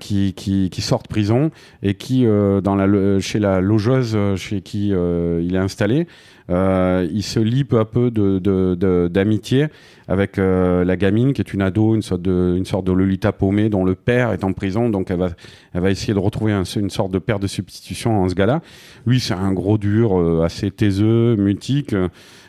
qui, 0.00 0.32
qui, 0.32 0.70
qui 0.70 0.80
sort 0.80 1.02
de 1.02 1.08
prison 1.08 1.50
et 1.82 1.94
qui, 1.94 2.24
dans 2.24 2.74
la, 2.74 3.20
chez 3.20 3.38
la 3.38 3.60
logeuse 3.60 4.16
chez 4.36 4.62
qui 4.62 4.88
il 4.88 5.54
est 5.54 5.58
installé, 5.58 6.06
il 6.50 7.22
se 7.22 7.40
lie 7.40 7.64
peu 7.64 7.78
à 7.78 7.84
peu 7.84 8.10
de- 8.10 8.38
de- 8.38 8.74
de- 8.74 9.08
d'amitié 9.12 9.66
avec 10.08 10.38
euh, 10.38 10.84
la 10.84 10.96
gamine 10.96 11.32
qui 11.34 11.42
est 11.42 11.52
une 11.52 11.60
ado, 11.60 11.94
une 11.94 12.00
sorte 12.02 12.22
de, 12.22 12.54
une 12.56 12.64
sorte 12.64 12.86
de 12.86 12.92
Lolita 12.92 13.32
paumée 13.32 13.68
dont 13.68 13.84
le 13.84 13.94
père 13.94 14.32
est 14.32 14.44
en 14.44 14.52
prison, 14.54 14.88
donc 14.88 15.10
elle 15.10 15.18
va, 15.18 15.28
elle 15.74 15.82
va 15.82 15.90
essayer 15.90 16.14
de 16.14 16.18
retrouver 16.18 16.52
un- 16.52 16.62
une 16.64 16.88
sorte 16.90 17.12
de 17.12 17.18
père 17.18 17.38
de 17.38 17.46
substitution 17.46 18.22
en 18.22 18.28
ce 18.28 18.34
gars-là. 18.34 18.62
Lui, 19.06 19.20
c'est 19.20 19.34
un 19.34 19.52
gros 19.52 19.76
dur, 19.76 20.18
euh, 20.18 20.42
assez 20.44 20.70
taiseux, 20.70 21.36
mutique, 21.36 21.92
euh, 21.92 22.08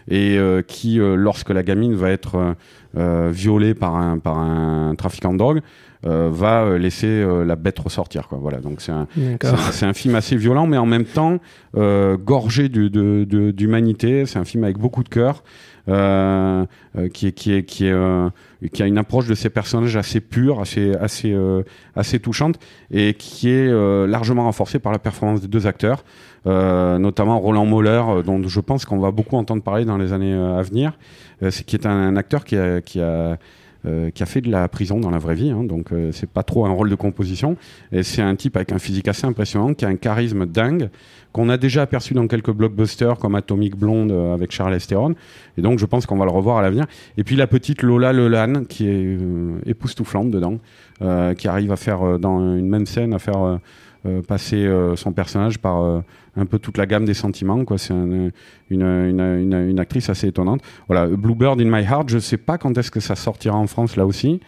et 0.09 0.37
euh, 0.37 0.61
qui, 0.61 0.99
euh, 0.99 1.15
lorsque 1.15 1.49
la 1.49 1.61
gamine 1.63 1.93
va 1.93 2.09
être 2.09 2.35
euh, 2.35 2.53
euh, 2.97 3.29
violée 3.31 3.73
par 3.75 3.95
un, 3.95 4.17
par 4.17 4.37
un 4.39 4.95
trafiquant 4.95 5.33
de 5.33 5.37
drogue, 5.37 5.57
euh, 5.59 5.61
va 6.03 6.63
euh, 6.63 6.77
laisser 6.77 7.07
euh, 7.07 7.43
la 7.43 7.55
bête 7.55 7.77
ressortir. 7.79 8.27
Quoi. 8.27 8.37
Voilà, 8.41 8.59
donc 8.59 8.79
c'est 8.81 8.91
un, 8.91 9.07
c'est- 9.71 9.93
film 9.93 10.15
assez 10.15 10.35
violent, 10.37 10.65
mais 10.67 10.77
en 10.77 10.85
même 10.85 11.05
temps 11.05 11.39
euh, 11.77 12.15
gorgé 12.17 12.69
d'humanité. 12.69 14.25
C'est 14.25 14.39
un 14.39 14.45
film 14.45 14.63
avec 14.63 14.77
beaucoup 14.77 15.03
de 15.03 15.09
cœur, 15.09 15.43
euh, 15.87 16.65
euh, 16.97 17.07
qui, 17.09 17.27
est, 17.27 17.31
qui, 17.31 17.53
est, 17.53 17.63
qui, 17.63 17.85
est, 17.87 17.91
euh, 17.91 18.29
qui 18.73 18.83
a 18.83 18.87
une 18.87 18.97
approche 18.97 19.27
de 19.27 19.35
ces 19.35 19.49
personnages 19.49 19.95
assez 19.97 20.21
pure, 20.21 20.61
assez, 20.61 20.93
assez, 20.95 21.33
euh, 21.33 21.63
assez 21.95 22.19
touchante, 22.19 22.59
et 22.91 23.13
qui 23.15 23.49
est 23.49 23.67
euh, 23.67 24.07
largement 24.07 24.43
renforcée 24.43 24.79
par 24.79 24.91
la 24.91 24.99
performance 24.99 25.41
des 25.41 25.47
deux 25.47 25.67
acteurs, 25.67 26.03
euh, 26.47 26.97
notamment 26.99 27.39
Roland 27.39 27.65
Moller, 27.65 28.01
euh, 28.07 28.21
dont 28.23 28.41
je 28.47 28.59
pense 28.59 28.85
qu'on 28.85 28.99
va 28.99 29.11
beaucoup 29.11 29.35
entendre 29.35 29.63
parler 29.63 29.83
dans 29.85 29.97
les 29.97 30.13
années 30.13 30.33
euh, 30.33 30.57
à 30.57 30.61
venir, 30.61 30.93
euh, 31.43 31.51
c'est 31.51 31.65
qui 31.65 31.75
est 31.75 31.85
un, 31.85 31.91
un 31.91 32.15
acteur 32.15 32.43
qui 32.45 32.55
a, 32.55 32.81
qui 32.81 33.01
a 33.01 33.37
euh, 33.85 34.09
qui 34.11 34.23
a 34.23 34.25
fait 34.25 34.41
de 34.41 34.51
la 34.51 34.67
prison 34.67 34.99
dans 34.99 35.09
la 35.09 35.19
vraie 35.19 35.35
vie, 35.35 35.51
hein, 35.51 35.63
donc 35.63 35.93
euh, 35.93 36.11
c'est 36.11 36.29
pas 36.29 36.43
trop 36.43 36.65
un 36.65 36.69
rôle 36.69 36.89
de 36.89 36.95
composition. 36.95 37.55
Et 37.93 38.03
c'est 38.03 38.21
un 38.21 38.35
type 38.35 38.57
avec 38.57 38.73
un 38.73 38.77
physique 38.77 39.07
assez 39.07 39.25
impressionnant, 39.25 39.73
qui 39.73 39.85
a 39.85 39.87
un 39.87 39.95
charisme 39.95 40.45
dingue, 40.45 40.89
qu'on 41.31 41.47
a 41.47 41.55
déjà 41.55 41.83
aperçu 41.83 42.13
dans 42.13 42.27
quelques 42.27 42.51
blockbusters 42.51 43.17
comme 43.17 43.35
Atomic 43.35 43.77
Blonde 43.77 44.11
euh, 44.11 44.33
avec 44.33 44.51
Charles 44.51 44.77
Theron. 44.81 45.15
Et 45.57 45.61
donc 45.61 45.79
je 45.79 45.85
pense 45.85 46.05
qu'on 46.05 46.17
va 46.17 46.25
le 46.25 46.31
revoir 46.31 46.57
à 46.57 46.61
l'avenir. 46.61 46.87
Et 47.15 47.23
puis 47.23 47.37
la 47.37 47.47
petite 47.47 47.81
Lola 47.81 48.11
Lelan, 48.11 48.65
qui 48.67 48.89
est 48.89 49.17
époustouflante 49.65 50.29
dedans, 50.29 50.57
qui 51.35 51.47
arrive 51.47 51.71
à 51.71 51.77
faire 51.77 52.19
dans 52.19 52.57
une 52.57 52.67
même 52.67 52.85
scène 52.85 53.13
à 53.13 53.19
faire 53.19 53.59
passer 54.27 54.69
son 54.95 55.13
personnage 55.13 55.59
par 55.59 56.03
un 56.39 56.45
peu 56.45 56.57
toute 56.59 56.77
la 56.77 56.85
gamme 56.85 57.05
des 57.05 57.13
sentiments. 57.13 57.63
Quoi. 57.65 57.77
C'est 57.77 57.93
un- 57.93 58.29
une, 58.69 58.81
une, 58.81 59.19
une- 59.21 59.69
une 59.69 59.79
actrice 59.79 60.09
assez 60.09 60.27
étonnante. 60.27 60.61
Voilà, 60.87 61.07
Bluebird 61.07 61.59
in 61.61 61.65
My 61.65 61.83
Heart, 61.83 62.09
je 62.09 62.19
sais 62.19 62.37
pas 62.37 62.57
quand 62.57 62.77
est-ce 62.77 62.91
que 62.91 62.99
ça 62.99 63.15
sortira 63.15 63.57
en 63.57 63.67
France 63.67 63.95
là 63.95 64.05
aussi. 64.05 64.39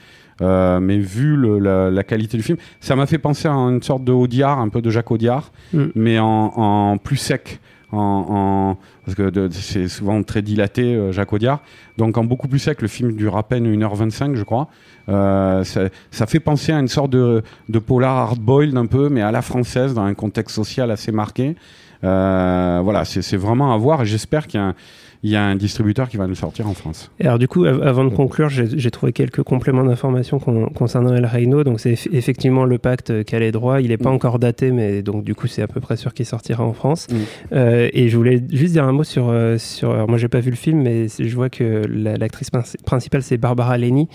Euh, 0.41 0.79
mais 0.79 0.97
vu 0.97 1.35
le- 1.35 1.59
la, 1.59 1.91
la 1.91 2.03
qualité 2.03 2.35
du 2.37 2.43
film, 2.43 2.57
ça 2.79 2.95
m'a 2.95 3.05
fait 3.05 3.19
penser 3.19 3.47
à 3.47 3.51
une 3.53 3.83
sorte 3.83 4.03
de 4.03 4.11
Audiard, 4.11 4.59
un 4.59 4.69
peu 4.69 4.81
de 4.81 4.89
Jacques 4.89 5.11
Audiard, 5.11 5.51
Mm. 5.73 5.83
mais 5.95 6.17
en, 6.19 6.25
en 6.55 6.97
plus 6.97 7.17
sec. 7.17 7.59
En, 7.93 7.97
en- 8.29 8.77
parce 9.05 9.15
que 9.15 9.49
c'est 9.51 9.89
souvent 9.89 10.23
très 10.23 10.41
dilaté, 10.41 10.95
euh, 10.95 11.11
Jacques 11.11 11.33
Audiard. 11.33 11.59
Donc 11.97 12.17
en 12.17 12.23
beaucoup 12.23 12.47
plus 12.47 12.57
sec, 12.59 12.81
le 12.81 12.87
film 12.87 13.11
dure 13.17 13.35
à 13.35 13.43
peine 13.43 13.67
1h25, 13.67 14.35
je 14.35 14.43
crois. 14.43 14.69
Euh, 15.09 15.63
ça, 15.65 15.89
ça 16.09 16.25
fait 16.25 16.39
penser 16.39 16.71
à 16.71 16.79
une 16.79 16.87
sorte 16.87 17.09
de, 17.11 17.43
de 17.67 17.79
polar 17.79 18.15
hard-boiled 18.17 18.77
un 18.77 18.85
peu, 18.85 19.09
mais 19.09 19.21
à 19.21 19.31
la 19.31 19.41
française, 19.41 19.93
dans 19.93 20.03
un 20.03 20.13
contexte 20.13 20.55
social 20.55 20.89
assez 20.89 21.11
marqué. 21.11 21.55
Euh, 22.03 22.79
voilà, 22.83 23.05
c'est 23.05 23.37
vraiment 23.37 23.73
à 23.73 23.77
voir 23.77 24.05
j'espère 24.05 24.47
qu'il 24.47 24.59
y 24.59 24.63
a 24.63 24.67
un- 24.67 24.75
il 25.23 25.29
y 25.29 25.35
a 25.35 25.43
un 25.43 25.55
distributeur 25.55 26.09
qui 26.09 26.17
va 26.17 26.25
nous 26.27 26.35
sortir 26.35 26.67
en 26.67 26.73
France. 26.73 27.11
Et 27.19 27.25
alors 27.27 27.37
du 27.39 27.47
coup, 27.47 27.65
av- 27.65 27.81
avant 27.83 28.03
de 28.03 28.09
conclure, 28.09 28.49
j'ai 28.49 28.91
trouvé 28.91 29.13
quelques 29.13 29.43
compléments 29.43 29.83
d'informations 29.83 30.39
con- 30.39 30.69
concernant 30.73 31.13
El 31.13 31.25
Reino. 31.25 31.63
Donc 31.63 31.79
c'est 31.79 31.93
eff- 31.93 32.07
effectivement 32.11 32.65
le 32.65 32.77
pacte 32.79 33.11
euh, 33.11 33.23
Calais 33.23 33.51
droit. 33.51 33.81
Il 33.81 33.89
n'est 33.89 33.97
pas 33.97 34.09
Mm. 34.09 34.15
encore 34.15 34.39
daté, 34.39 34.71
mais 34.71 35.01
donc 35.03 35.23
du 35.23 35.35
coup 35.35 35.47
c'est 35.47 35.61
à 35.61 35.67
peu 35.67 35.79
près 35.79 35.95
sûr 35.97 36.13
qu'il 36.13 36.25
sortira 36.25 36.63
en 36.63 36.73
France. 36.73 37.07
Mm. 37.11 37.15
Euh, 37.53 37.89
et 37.93 38.09
je 38.09 38.17
voulais 38.17 38.41
juste 38.51 38.73
dire 38.73 38.83
un 38.85 38.91
mot 38.93 39.03
sur 39.03 39.29
euh, 39.29 39.57
sur. 39.57 39.91
Alors 39.91 40.09
moi 40.09 40.17
j'ai 40.17 40.27
pas 40.27 40.39
vu 40.39 40.49
le 40.49 40.55
film, 40.55 40.81
mais 40.81 41.07
je 41.07 41.35
vois 41.35 41.49
que 41.49 41.83
la- 41.87 42.17
l'actrice 42.17 42.49
princi- 42.51 42.81
principale 42.83 43.21
c'est 43.21 43.37
Barbara 43.37 43.77
Leni, 43.77 44.07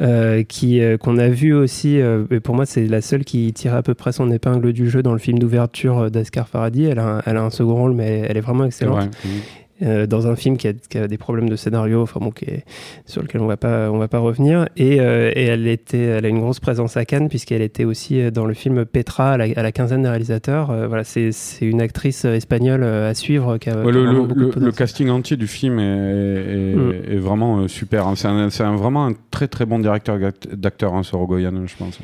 euh, 0.00 0.42
qui 0.42 0.80
qu'on 1.00 1.18
a 1.18 1.28
vu 1.28 1.52
aussi. 1.54 1.96
et 1.96 2.40
pour 2.40 2.54
moi 2.54 2.66
c'est 2.66 2.86
la 2.86 3.00
seule 3.00 3.24
qui 3.24 3.52
tire 3.52 3.74
à 3.74 3.82
peu 3.82 3.94
près 3.94 4.12
son 4.12 4.30
épingle 4.30 4.72
du 4.72 4.88
jeu 4.88 5.02
dans 5.02 5.12
le 5.12 5.18
film 5.18 5.38
d'ouverture 5.38 6.10
d'Ascar 6.10 6.48
Faradi. 6.48 6.84
Elle 6.86 6.98
a 6.98 7.16
un, 7.18 7.22
elle 7.26 7.36
a 7.36 7.42
un 7.42 7.50
second 7.50 7.74
rôle, 7.74 7.92
mais 7.94 8.22
elle, 8.28 8.36
est 8.36 8.40
vraiment 8.40 8.64
excellente. 8.64 9.08
Euh, 9.82 10.06
dans 10.06 10.26
un 10.26 10.36
film 10.36 10.56
qui 10.56 10.68
a, 10.68 10.72
qui 10.72 10.98
a 10.98 11.06
des 11.08 11.18
problèmes 11.18 11.48
de 11.48 11.56
scénario, 11.56 12.02
enfin 12.02 12.20
bon, 12.20 12.30
qui 12.30 12.46
est- 12.46 12.64
sur 13.04 13.22
lequel 13.22 13.40
on 13.40 13.46
va 13.46 13.56
pas, 13.56 13.90
on 13.90 13.98
va 13.98 14.08
pas 14.08 14.18
revenir. 14.18 14.68
Et, 14.76 15.00
euh, 15.00 15.30
et 15.34 15.44
elle 15.44 15.66
était, 15.66 15.98
elle 15.98 16.24
a 16.24 16.28
une 16.28 16.40
grosse 16.40 16.60
présence 16.60 16.96
à 16.96 17.04
Cannes 17.04 17.28
puisqu'elle 17.28 17.62
était 17.62 17.84
aussi 17.84 18.20
euh, 18.20 18.30
dans 18.30 18.46
le 18.46 18.54
film 18.54 18.84
Petra 18.86 19.32
à 19.32 19.36
la, 19.36 19.46
à 19.56 19.62
la 19.62 19.72
quinzaine 19.72 20.02
des 20.02 20.08
réalisateurs. 20.08 20.70
Euh, 20.70 20.86
voilà, 20.88 21.04
c'est 21.04 21.30
une 21.60 21.80
actrice 21.80 22.24
espagnole 22.24 22.84
à 22.84 23.14
suivre. 23.14 23.58
Qui 23.58 23.70
a, 23.70 23.76
Ouais, 23.76 23.92
qui 23.92 23.98
a 23.98 24.02
le, 24.02 24.72
casting 24.72 25.08
entier 25.10 25.36
du 25.36 25.46
film 25.46 25.78
est, 25.78 25.82
est- 25.82 26.74
Mm. 26.76 26.92
est 27.12 27.16
vraiment 27.18 27.68
super. 27.68 28.06
hein. 28.06 28.14
C'est 28.16 28.62
vraiment 28.64 29.06
un 29.06 29.12
très 29.30 29.48
très 29.48 29.66
bon 29.66 29.78
directeur 29.78 30.18
d'acteur, 30.52 30.94
hein, 30.94 31.02
Sorogoyan, 31.02 31.52
je 31.66 31.76
pense. 31.76 31.98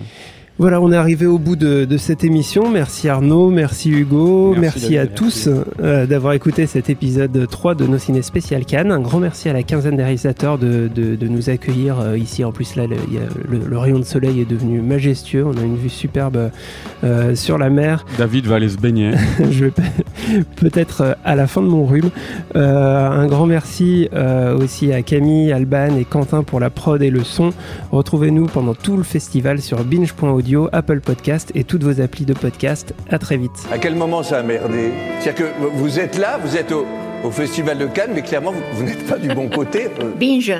Voilà, 0.58 0.80
on 0.80 0.92
est 0.92 0.96
arrivé 0.96 1.26
au 1.26 1.38
bout 1.38 1.56
de, 1.56 1.86
de 1.86 1.96
cette 1.96 2.22
émission. 2.24 2.70
Merci 2.70 3.08
Arnaud, 3.08 3.50
merci 3.50 3.90
Hugo, 3.90 4.54
Merci 4.56 4.80
merci, 4.80 4.98
à 4.98 5.04
David, 5.06 5.14
tous 5.16 5.48
euh, 5.80 6.06
d'avoir 6.06 6.34
écouté 6.34 6.66
cet 6.66 6.88
épisode 6.90 7.48
3 7.50 7.74
de 7.74 7.86
nos 7.86 7.98
ciné 7.98 8.22
spécial 8.22 8.64
Cannes. 8.64 8.92
Un 8.92 9.00
grand 9.00 9.18
merci 9.18 9.48
à 9.48 9.54
la 9.54 9.62
quinzaine 9.64 9.96
des 9.96 10.02
réalisateurs 10.04 10.58
de, 10.58 10.88
de- 10.94 11.16
de 11.16 11.26
nous 11.28 11.48
accueillir 11.50 11.98
euh, 12.00 12.18
ici. 12.18 12.44
En 12.44 12.52
plus, 12.52 12.76
là, 12.76 12.84
le, 12.86 13.78
rayon 13.78 13.98
de 13.98 14.04
soleil 14.04 14.40
est 14.40 14.48
devenu 14.48 14.80
majestueux. 14.82 15.44
On 15.44 15.56
a 15.56 15.62
une 15.64 15.76
vue 15.76 15.88
superbe 15.88 16.50
euh, 17.02 17.34
sur 17.34 17.56
la 17.58 17.70
mer. 17.70 18.04
David 18.18 18.46
va 18.46 18.56
aller 18.56 18.68
se 18.68 18.76
baigner. 18.78 19.12
Je 19.50 19.64
vais 19.64 19.70
pe- 19.72 19.82
peut-être 20.56 21.16
à 21.24 21.34
la 21.34 21.46
fin 21.48 21.62
de 21.62 21.66
mon 21.68 21.86
rhume. 21.86 22.10
Euh, 22.56 23.08
un 23.08 23.26
grand 23.26 23.46
merci 23.46 24.08
euh, 24.12 24.56
aussi 24.58 24.92
à 24.92 25.02
Camille, 25.02 25.50
Alban 25.50 25.96
et 25.96 26.04
Quentin 26.04 26.42
pour 26.44 26.60
la 26.60 26.70
prod 26.70 27.02
et 27.02 27.10
le 27.10 27.24
son. 27.24 27.50
Retrouvez-nous 27.90 28.46
pendant 28.46 28.74
tout 28.74 28.96
le 28.98 29.02
festival 29.02 29.60
sur 29.60 29.82
binge.audio, 29.82 30.41
Apple 30.72 31.00
Podcast 31.00 31.50
et 31.54 31.64
toutes 31.64 31.82
vos 31.84 32.00
applis 32.00 32.24
de 32.24 32.34
podcast. 32.34 32.94
À 33.10 33.18
très 33.18 33.36
vite. 33.36 33.52
À 33.70 33.78
quel 33.78 33.94
moment 33.94 34.22
ça 34.22 34.38
a 34.38 34.42
merdé? 34.42 34.90
C'est-à-dire 35.20 35.46
que 35.46 35.66
vous 35.74 35.98
êtes 36.00 36.18
là, 36.18 36.38
vous 36.42 36.56
êtes 36.56 36.72
au, 36.72 36.84
au 37.24 37.30
Festival 37.30 37.78
de 37.78 37.86
Cannes, 37.86 38.10
mais 38.14 38.22
clairement, 38.22 38.52
vous, 38.52 38.62
vous 38.74 38.82
n'êtes 38.84 39.06
pas 39.06 39.18
du 39.18 39.28
bon 39.28 39.48
côté. 39.48 39.86
euh. 40.00 40.12
Binge. 40.18 40.52